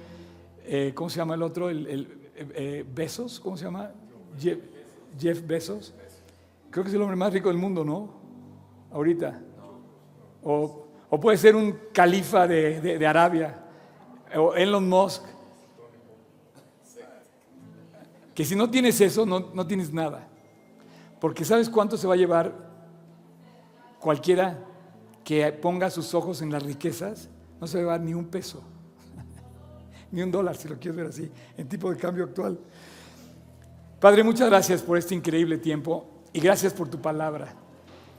eh, 0.64 0.92
¿cómo 0.94 1.10
se 1.10 1.16
llama 1.16 1.34
el 1.34 1.42
otro? 1.42 1.68
El, 1.68 2.30
eh, 2.36 2.86
Besos, 2.94 3.40
¿cómo 3.40 3.56
se 3.56 3.64
llama? 3.64 3.90
Jeff, 4.38 4.60
Jeff, 5.18 5.44
Besos. 5.44 5.94
Creo 6.70 6.84
que 6.84 6.90
es 6.90 6.94
el 6.94 7.02
hombre 7.02 7.16
más 7.16 7.32
rico 7.32 7.48
del 7.48 7.58
mundo, 7.58 7.84
¿no? 7.84 8.14
Ahorita. 8.92 9.40
O, 10.44 10.86
o 11.10 11.18
puede 11.18 11.36
ser 11.38 11.56
un 11.56 11.76
califa 11.92 12.46
de, 12.46 12.80
de, 12.80 13.04
Arabia, 13.04 13.64
o 14.36 14.54
Elon 14.54 14.88
Musk. 14.88 15.24
Que 18.32 18.44
si 18.44 18.54
no 18.54 18.70
tienes 18.70 19.00
eso, 19.00 19.26
no, 19.26 19.50
no 19.52 19.66
tienes 19.66 19.92
nada. 19.92 20.28
Porque 21.20 21.44
¿sabes 21.44 21.68
cuánto 21.68 21.96
se 21.96 22.06
va 22.06 22.14
a 22.14 22.16
llevar 22.16 22.54
cualquiera 23.98 24.68
que 25.24 25.50
ponga 25.52 25.90
sus 25.90 26.14
ojos 26.14 26.42
en 26.42 26.50
las 26.50 26.62
riquezas, 26.62 27.28
no 27.60 27.66
se 27.66 27.82
va 27.84 27.98
ni 27.98 28.14
un 28.14 28.26
peso, 28.26 28.62
ni 30.10 30.22
un 30.22 30.30
dólar, 30.30 30.56
si 30.56 30.68
lo 30.68 30.78
quieres 30.78 30.96
ver 30.96 31.06
así, 31.06 31.30
en 31.56 31.68
tipo 31.68 31.90
de 31.90 31.96
cambio 31.96 32.24
actual. 32.24 32.58
Padre, 34.00 34.24
muchas 34.24 34.48
gracias 34.48 34.82
por 34.82 34.98
este 34.98 35.14
increíble 35.14 35.58
tiempo 35.58 36.06
y 36.32 36.40
gracias 36.40 36.72
por 36.72 36.88
tu 36.88 37.00
palabra. 37.00 37.54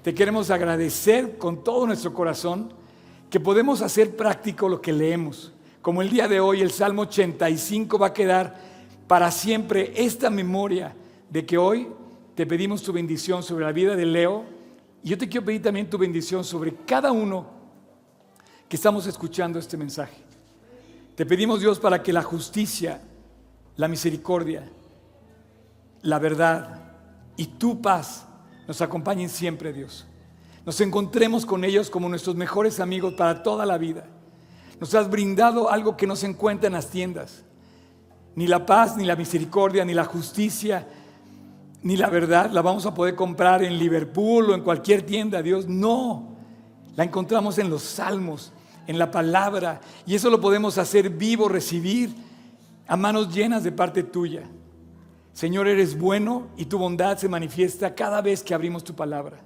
Te 0.02 0.14
queremos 0.14 0.50
agradecer 0.50 1.38
con 1.38 1.64
todo 1.64 1.86
nuestro 1.88 2.14
corazón 2.14 2.74
que 3.30 3.40
podemos 3.40 3.82
hacer 3.82 4.16
práctico 4.16 4.70
lo 4.70 4.82
que 4.82 4.94
leemos. 4.94 5.54
Como 5.82 6.02
el 6.02 6.10
día 6.10 6.28
de 6.28 6.40
hoy, 6.40 6.62
el 6.62 6.72
Salmo 6.72 7.02
85 7.02 7.98
va 7.98 8.08
a 8.08 8.14
quedar 8.14 8.56
para 9.08 9.32
siempre 9.32 9.92
esta 9.96 10.30
memoria 10.30 10.96
de 11.30 11.46
que 11.46 11.58
hoy 11.58 11.88
te 12.36 12.46
pedimos 12.46 12.84
tu 12.84 12.94
bendición 12.94 13.44
sobre 13.44 13.66
la 13.66 13.72
vida 13.72 13.96
de 13.96 14.06
Leo 14.06 14.46
y 15.04 15.10
yo 15.10 15.18
te 15.18 15.28
quiero 15.28 15.46
pedir 15.46 15.62
también 15.62 15.90
tu 15.90 15.98
bendición 15.98 16.44
sobre 16.44 16.74
cada 16.86 17.12
uno 17.12 17.46
que 18.70 18.78
estamos 18.78 19.06
escuchando 19.06 19.60
este 19.60 19.76
mensaje. 19.76 20.24
Te 21.16 21.26
pedimos 21.26 21.60
Dios 21.60 21.78
para 21.78 22.02
que 22.02 22.14
la 22.14 22.24
justicia, 22.24 23.02
la 23.76 23.88
misericordia, 23.88 24.64
la 26.02 26.20
verdad 26.20 26.82
y 27.36 27.46
tu 27.46 27.82
paz 27.82 28.26
nos 28.66 28.82
acompañen 28.82 29.30
siempre, 29.30 29.74
Dios. 29.74 30.06
Nos 30.66 30.80
encontremos 30.80 31.46
con 31.46 31.66
ellos 31.66 31.90
como 31.90 32.08
nuestros 32.08 32.38
mejores 32.38 32.80
amigos 32.80 33.14
para 33.16 33.44
toda 33.44 33.66
la 33.66 33.78
vida. 33.78 34.06
Nos 34.80 34.96
has 34.96 35.10
brindado 35.10 35.70
algo 35.70 35.98
que 35.98 36.08
no 36.08 36.16
se 36.16 36.28
encuentra 36.28 36.68
en 36.68 36.74
las 36.74 36.90
tiendas. 36.90 37.44
Ni 38.36 38.48
la 38.48 38.66
paz, 38.66 38.96
ni 38.96 39.04
la 39.04 39.18
misericordia, 39.18 39.84
ni 39.84 39.94
la 39.94 40.06
justicia, 40.06 40.88
ni 41.84 41.98
la 41.98 42.10
verdad 42.10 42.50
la 42.52 42.62
vamos 42.62 42.86
a 42.86 42.94
poder 42.94 43.14
comprar 43.14 43.62
en 43.62 43.78
Liverpool 43.78 44.50
o 44.50 44.56
en 44.56 44.62
cualquier 44.62 45.04
tienda, 45.04 45.42
Dios. 45.42 45.68
No, 45.68 46.38
la 46.96 47.04
encontramos 47.04 47.58
en 47.58 47.70
los 47.70 47.84
salmos, 47.84 48.54
en 48.88 48.98
la 48.98 49.12
palabra, 49.12 49.82
y 50.06 50.16
eso 50.16 50.30
lo 50.30 50.40
podemos 50.40 50.78
hacer 50.78 51.10
vivo, 51.10 51.50
recibir 51.50 52.16
a 52.88 52.96
manos 52.96 53.34
llenas 53.34 53.64
de 53.64 53.72
parte 53.72 54.04
tuya. 54.04 54.44
Señor, 55.34 55.68
eres 55.68 55.98
bueno 55.98 56.48
y 56.58 56.66
tu 56.66 56.78
bondad 56.78 57.18
se 57.18 57.28
manifiesta 57.28 57.94
cada 57.96 58.22
vez 58.22 58.44
que 58.44 58.54
abrimos 58.54 58.84
tu 58.84 58.94
palabra. 58.96 59.40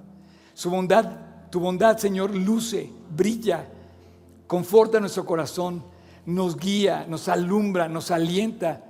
Su 0.54 0.70
bondad, 0.70 1.50
tu 1.50 1.58
bondad, 1.60 1.96
Señor, 1.98 2.34
luce, 2.34 2.90
brilla, 3.10 3.66
conforta 4.46 5.00
nuestro 5.00 5.24
corazón, 5.24 5.82
nos 6.24 6.56
guía, 6.56 7.06
nos 7.08 7.28
alumbra, 7.28 7.88
nos 7.88 8.10
alienta, 8.10 8.84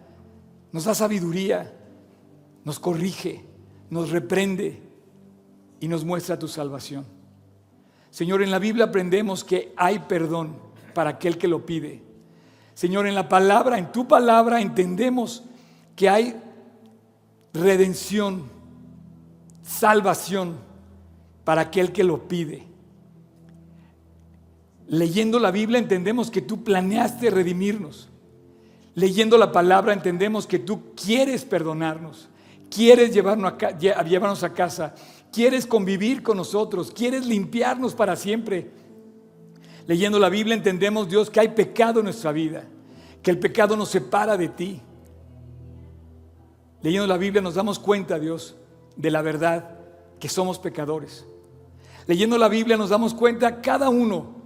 nos 0.73 0.85
da 0.85 0.95
sabiduría 0.95 1.78
nos 2.69 2.79
corrige, 2.79 3.47
nos 3.89 4.11
reprende 4.11 4.79
y 5.81 5.89
nos 5.89 6.05
muestra 6.05 6.39
tu 6.39 6.49
salvación. 6.49 7.07
Señor, 8.11 8.43
en 8.43 8.51
la 8.51 8.59
Biblia 8.59 8.85
aprendemos 8.85 9.43
que 9.43 9.73
hay 9.75 10.01
perdón 10.01 10.55
para 10.93 11.09
aquel 11.09 11.39
que 11.39 11.49
lo 11.49 11.65
pide. 11.65 12.03
Señor, 12.75 13.07
en 13.07 13.15
la 13.15 13.27
palabra, 13.27 13.79
en 13.79 13.91
tu 13.91 14.07
palabra 14.07 14.61
entendemos 14.61 15.45
que 15.97 16.11
hay 16.11 16.39
redención, 17.55 18.51
salvación 19.63 20.59
para 21.45 21.63
aquel 21.63 21.91
que 21.91 22.05
lo 22.05 22.29
pide. 22.29 22.65
Leyendo 24.89 25.39
la 25.39 25.53
Biblia 25.53 25.79
entendemos 25.79 26.31
que 26.31 26.43
tú 26.43 26.65
planeaste 26.65 27.31
redimirnos. 27.31 28.11
Leyendo 28.95 29.39
la 29.39 29.53
palabra 29.53 29.95
entendemos 29.95 30.47
que 30.47 30.59
tú 30.59 30.95
quieres 30.95 31.47
perdonarnos 31.47 32.29
quieres 32.71 33.13
llevarnos 33.13 34.43
a, 34.43 34.53
casa, 34.53 34.95
quieres 35.33 35.67
convivir 35.67 36.23
con 36.23 36.37
nosotros, 36.37 36.91
quieres 36.91 37.27
limpiarnos 37.27 37.95
para 37.95 38.17
siempre. 38.17 38.71
Leyendo 39.87 40.19
la 40.19 40.29
Biblia 40.29 40.55
entendemos, 40.55 41.09
Dios, 41.09 41.31
que 41.31 41.41
hay 41.41 41.49
pecado 41.49 42.01
en 42.01 42.05
nuestra 42.05 42.33
vida, 42.33 42.65
que 43.23 43.31
el 43.31 43.39
pecado 43.39 43.77
nos 43.77 43.89
separa 43.89 44.37
de 44.37 44.49
ti. 44.49 44.81
Leyendo 46.83 47.07
la 47.07 47.17
Biblia 47.17 47.43
nos 47.43 47.55
damos 47.55 47.79
cuenta, 47.79 48.19
Dios, 48.19 48.57
de 48.97 49.11
la 49.11 49.23
verdad, 49.23 49.79
que 50.21 50.29
somos 50.29 50.59
pecadores. 50.59 51.25
Leyendo 52.07 52.39
la 52.39 52.49
Biblia 52.49 52.77
nos 52.77 52.91
damos 52.91 53.15
cuenta 53.15 53.61
cada 53.61 53.89
uno, 53.89 54.37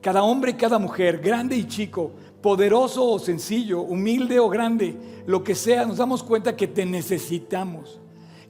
cada 0.00 0.22
hombre 0.22 0.52
y 0.52 0.54
cada 0.54 0.78
mujer, 0.78 1.20
grande 1.20 1.56
y 1.56 1.66
chico, 1.66 2.12
poderoso 2.42 3.08
o 3.08 3.18
sencillo, 3.18 3.80
humilde 3.80 4.40
o 4.40 4.48
grande, 4.48 4.96
lo 5.26 5.44
que 5.44 5.54
sea, 5.54 5.86
nos 5.86 5.98
damos 5.98 6.22
cuenta 6.22 6.56
que 6.56 6.66
te 6.66 6.84
necesitamos, 6.84 8.00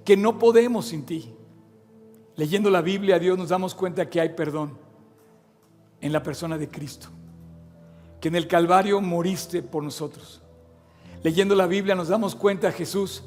que 0.05 0.17
no 0.17 0.39
podemos 0.39 0.87
sin 0.87 1.05
ti. 1.05 1.35
Leyendo 2.35 2.71
la 2.71 2.81
Biblia, 2.81 3.19
Dios 3.19 3.37
nos 3.37 3.51
damos 3.51 3.75
cuenta 3.75 4.09
que 4.09 4.21
hay 4.21 4.31
perdón 4.31 4.79
en 6.01 6.13
la 6.13 6.23
persona 6.23 6.57
de 6.57 6.69
Cristo, 6.69 7.09
que 8.21 8.29
en 8.29 8.35
el 8.35 8.49
Calvario 8.49 9.01
moriste 9.01 9.63
por 9.63 9.85
nosotros. 9.85 10.41
Leyendo 11.23 11.55
la 11.55 11.67
Biblia 11.67 11.95
nos 11.95 12.09
damos 12.09 12.35
cuenta, 12.35 12.73
Jesús, 12.73 13.23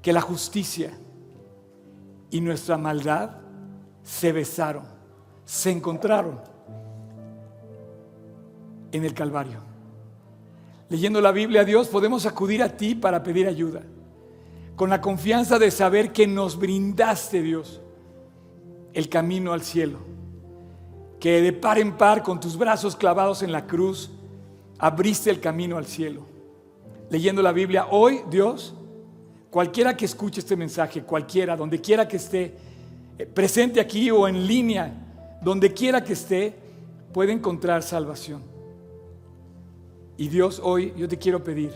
que 0.00 0.12
la 0.12 0.20
justicia 0.20 0.96
y 2.30 2.40
nuestra 2.40 2.78
maldad 2.78 3.38
se 4.04 4.32
besaron, 4.32 4.84
se 5.44 5.72
encontraron 5.72 6.53
en 8.96 9.04
el 9.04 9.12
Calvario. 9.12 9.58
Leyendo 10.88 11.20
la 11.20 11.32
Biblia, 11.32 11.64
Dios, 11.64 11.88
podemos 11.88 12.26
acudir 12.26 12.62
a 12.62 12.76
ti 12.76 12.94
para 12.94 13.22
pedir 13.22 13.48
ayuda, 13.48 13.82
con 14.76 14.88
la 14.88 15.00
confianza 15.00 15.58
de 15.58 15.70
saber 15.70 16.12
que 16.12 16.26
nos 16.26 16.56
brindaste, 16.56 17.42
Dios, 17.42 17.80
el 18.92 19.08
camino 19.08 19.52
al 19.52 19.62
cielo, 19.62 19.98
que 21.18 21.42
de 21.42 21.52
par 21.52 21.78
en 21.78 21.96
par, 21.96 22.22
con 22.22 22.38
tus 22.38 22.56
brazos 22.56 22.94
clavados 22.94 23.42
en 23.42 23.50
la 23.50 23.66
cruz, 23.66 24.12
abriste 24.78 25.30
el 25.30 25.40
camino 25.40 25.76
al 25.76 25.86
cielo. 25.86 26.26
Leyendo 27.10 27.42
la 27.42 27.52
Biblia, 27.52 27.88
hoy, 27.90 28.20
Dios, 28.30 28.74
cualquiera 29.50 29.96
que 29.96 30.04
escuche 30.04 30.40
este 30.40 30.56
mensaje, 30.56 31.02
cualquiera, 31.02 31.56
donde 31.56 31.80
quiera 31.80 32.06
que 32.06 32.18
esté, 32.18 32.54
eh, 33.18 33.26
presente 33.26 33.80
aquí 33.80 34.10
o 34.12 34.28
en 34.28 34.46
línea, 34.46 34.92
donde 35.42 35.72
quiera 35.72 36.04
que 36.04 36.12
esté, 36.12 36.54
puede 37.12 37.32
encontrar 37.32 37.82
salvación. 37.82 38.53
Y 40.16 40.28
Dios, 40.28 40.60
hoy 40.62 40.94
yo 40.96 41.08
te 41.08 41.18
quiero 41.18 41.42
pedir 41.42 41.72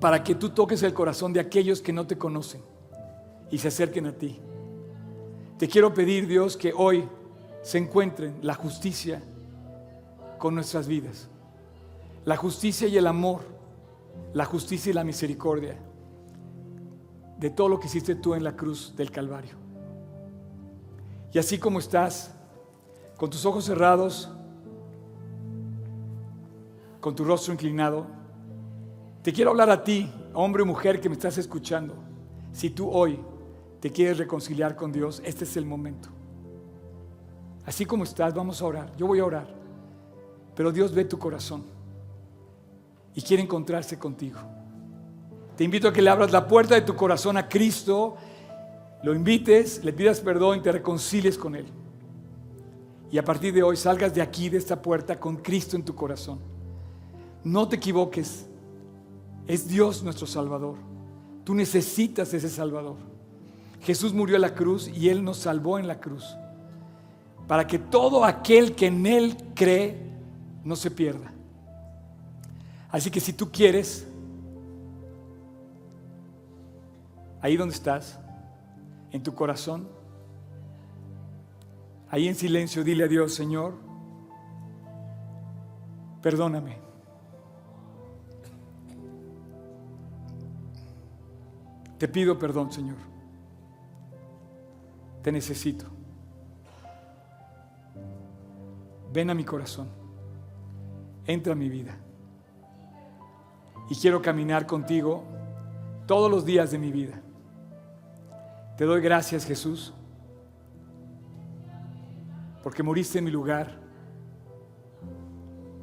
para 0.00 0.24
que 0.24 0.34
tú 0.34 0.50
toques 0.50 0.82
el 0.82 0.94
corazón 0.94 1.32
de 1.32 1.40
aquellos 1.40 1.80
que 1.80 1.92
no 1.92 2.06
te 2.06 2.16
conocen 2.16 2.62
y 3.50 3.58
se 3.58 3.68
acerquen 3.68 4.06
a 4.06 4.12
ti. 4.12 4.40
Te 5.58 5.68
quiero 5.68 5.92
pedir, 5.92 6.26
Dios, 6.26 6.56
que 6.56 6.72
hoy 6.74 7.06
se 7.62 7.78
encuentren 7.78 8.38
la 8.42 8.54
justicia 8.54 9.22
con 10.38 10.54
nuestras 10.54 10.88
vidas. 10.88 11.28
La 12.24 12.36
justicia 12.36 12.88
y 12.88 12.96
el 12.96 13.06
amor, 13.06 13.42
la 14.32 14.44
justicia 14.44 14.90
y 14.90 14.94
la 14.94 15.04
misericordia 15.04 15.76
de 17.38 17.50
todo 17.50 17.68
lo 17.68 17.78
que 17.78 17.86
hiciste 17.86 18.14
tú 18.14 18.34
en 18.34 18.44
la 18.44 18.56
cruz 18.56 18.94
del 18.96 19.10
Calvario. 19.10 19.54
Y 21.32 21.38
así 21.38 21.58
como 21.58 21.78
estás, 21.78 22.34
con 23.16 23.30
tus 23.30 23.44
ojos 23.44 23.64
cerrados, 23.64 24.30
con 27.00 27.14
tu 27.14 27.24
rostro 27.24 27.52
inclinado, 27.52 28.06
Te 29.22 29.34
quiero 29.34 29.50
hablar 29.50 29.68
a 29.68 29.84
ti, 29.84 30.10
hombre 30.32 30.62
o 30.62 30.66
mujer 30.66 30.98
que 30.98 31.10
me 31.10 31.14
estás 31.14 31.36
escuchando. 31.36 31.94
Si 32.52 32.70
tú 32.70 32.90
hoy 32.90 33.20
te 33.78 33.90
quieres 33.90 34.16
reconciliar 34.16 34.76
con 34.76 34.92
Dios, 34.92 35.20
este 35.26 35.44
es 35.44 35.58
el 35.58 35.66
momento. 35.66 36.08
Así 37.66 37.84
como 37.84 38.04
estás, 38.04 38.32
vamos 38.32 38.62
a 38.62 38.64
orar. 38.64 38.96
Yo 38.96 39.06
voy 39.06 39.18
a 39.18 39.26
orar. 39.26 39.46
Pero 40.54 40.72
Dios 40.72 40.94
ve 40.94 41.04
tu 41.04 41.18
corazón 41.18 41.64
y 43.14 43.20
quiere 43.20 43.42
encontrarse 43.42 43.98
contigo. 43.98 44.38
Te 45.54 45.64
invito 45.64 45.88
a 45.88 45.92
que 45.92 46.00
le 46.00 46.08
abras 46.08 46.32
la 46.32 46.48
puerta 46.48 46.74
de 46.74 46.80
tu 46.80 46.96
corazón 46.96 47.36
a 47.36 47.46
Cristo, 47.46 48.16
lo 49.02 49.14
invites, 49.14 49.84
le 49.84 49.92
pidas 49.92 50.20
perdón 50.20 50.58
y 50.58 50.62
te 50.62 50.72
reconcilies 50.72 51.36
con 51.36 51.54
Él. 51.54 51.66
Y 53.10 53.18
a 53.18 53.24
partir 53.24 53.52
de 53.52 53.62
hoy 53.62 53.76
salgas 53.76 54.14
de 54.14 54.22
aquí, 54.22 54.48
de 54.48 54.56
esta 54.56 54.80
puerta, 54.80 55.20
con 55.20 55.36
Cristo 55.36 55.76
en 55.76 55.84
tu 55.84 55.94
corazón. 55.94 56.38
No 57.42 57.68
te 57.68 57.76
equivoques, 57.76 58.46
es 59.46 59.68
Dios 59.68 60.02
nuestro 60.02 60.26
Salvador. 60.26 60.76
Tú 61.44 61.54
necesitas 61.54 62.32
ese 62.34 62.48
Salvador. 62.48 62.96
Jesús 63.80 64.12
murió 64.12 64.36
en 64.36 64.42
la 64.42 64.54
cruz 64.54 64.88
y 64.88 65.08
Él 65.08 65.24
nos 65.24 65.38
salvó 65.38 65.78
en 65.78 65.88
la 65.88 66.00
cruz. 66.00 66.36
Para 67.48 67.66
que 67.66 67.78
todo 67.78 68.24
aquel 68.24 68.74
que 68.74 68.86
en 68.86 69.06
Él 69.06 69.36
cree 69.54 69.98
no 70.64 70.76
se 70.76 70.90
pierda. 70.90 71.32
Así 72.90 73.10
que 73.10 73.20
si 73.20 73.32
tú 73.32 73.50
quieres, 73.50 74.06
ahí 77.40 77.56
donde 77.56 77.74
estás, 77.74 78.18
en 79.12 79.22
tu 79.22 79.34
corazón, 79.34 79.88
ahí 82.10 82.28
en 82.28 82.34
silencio, 82.34 82.84
dile 82.84 83.04
a 83.04 83.08
Dios, 83.08 83.34
Señor, 83.34 83.74
perdóname. 86.22 86.89
Te 92.00 92.08
pido 92.08 92.38
perdón, 92.38 92.72
Señor. 92.72 92.96
Te 95.22 95.30
necesito. 95.30 95.84
Ven 99.12 99.28
a 99.28 99.34
mi 99.34 99.44
corazón. 99.44 99.86
Entra 101.26 101.52
a 101.52 101.56
mi 101.56 101.68
vida. 101.68 101.94
Y 103.90 103.96
quiero 103.96 104.22
caminar 104.22 104.66
contigo 104.66 105.24
todos 106.06 106.30
los 106.30 106.46
días 106.46 106.70
de 106.70 106.78
mi 106.78 106.90
vida. 106.90 107.20
Te 108.78 108.86
doy 108.86 109.02
gracias, 109.02 109.44
Jesús, 109.44 109.92
porque 112.62 112.82
moriste 112.82 113.18
en 113.18 113.26
mi 113.26 113.30
lugar 113.30 113.78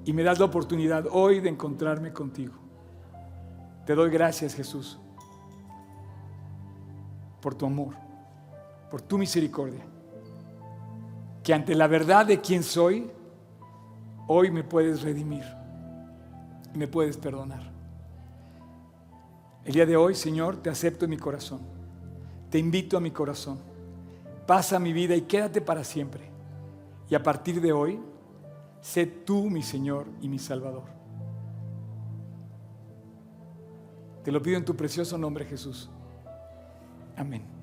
y 0.04 0.14
me 0.14 0.24
das 0.24 0.40
la 0.40 0.46
oportunidad 0.46 1.06
hoy 1.12 1.42
de 1.42 1.50
encontrarme 1.50 2.12
contigo. 2.12 2.56
Te 3.86 3.94
doy 3.94 4.10
gracias, 4.10 4.56
Jesús, 4.56 5.00
por 7.48 7.56
tu 7.56 7.66
amor, 7.66 7.96
por 8.92 9.02
tu 9.02 9.18
misericordia, 9.18 9.80
que 11.42 11.54
ante 11.54 11.74
la 11.76 11.88
verdad 11.88 12.26
de 12.26 12.42
quién 12.42 12.62
soy, 12.62 13.10
hoy 14.28 14.52
me 14.52 14.66
puedes 14.66 15.02
redimir 15.02 15.46
y 16.76 16.78
me 16.78 16.90
puedes 16.90 17.16
perdonar. 17.16 17.72
El 19.64 19.72
día 19.72 19.86
de 19.86 19.96
hoy, 19.96 20.14
Señor, 20.14 20.58
te 20.58 20.70
acepto 20.70 21.06
en 21.06 21.12
mi 21.12 21.18
corazón 21.18 21.78
te 22.50 22.60
invito 22.60 22.98
a 22.98 23.00
mi 23.00 23.12
corazón. 23.12 23.60
Pasa 24.46 24.80
mi 24.80 24.94
vida 24.94 25.16
y 25.16 25.22
quédate 25.22 25.62
para 25.62 25.84
siempre. 25.84 26.30
Y 27.10 27.16
a 27.16 27.24
partir 27.24 27.62
de 27.62 27.72
hoy, 27.72 28.00
sé 28.82 29.06
tú 29.06 29.50
mi 29.50 29.62
Señor 29.62 30.08
y 30.22 30.30
mi 30.30 30.40
Salvador. 30.40 30.86
Te 34.24 34.32
lo 34.32 34.42
pido 34.42 34.58
en 34.58 34.66
tu 34.66 34.76
precioso 34.76 35.18
nombre, 35.18 35.46
Jesús. 35.46 35.90
Amén. 37.18 37.57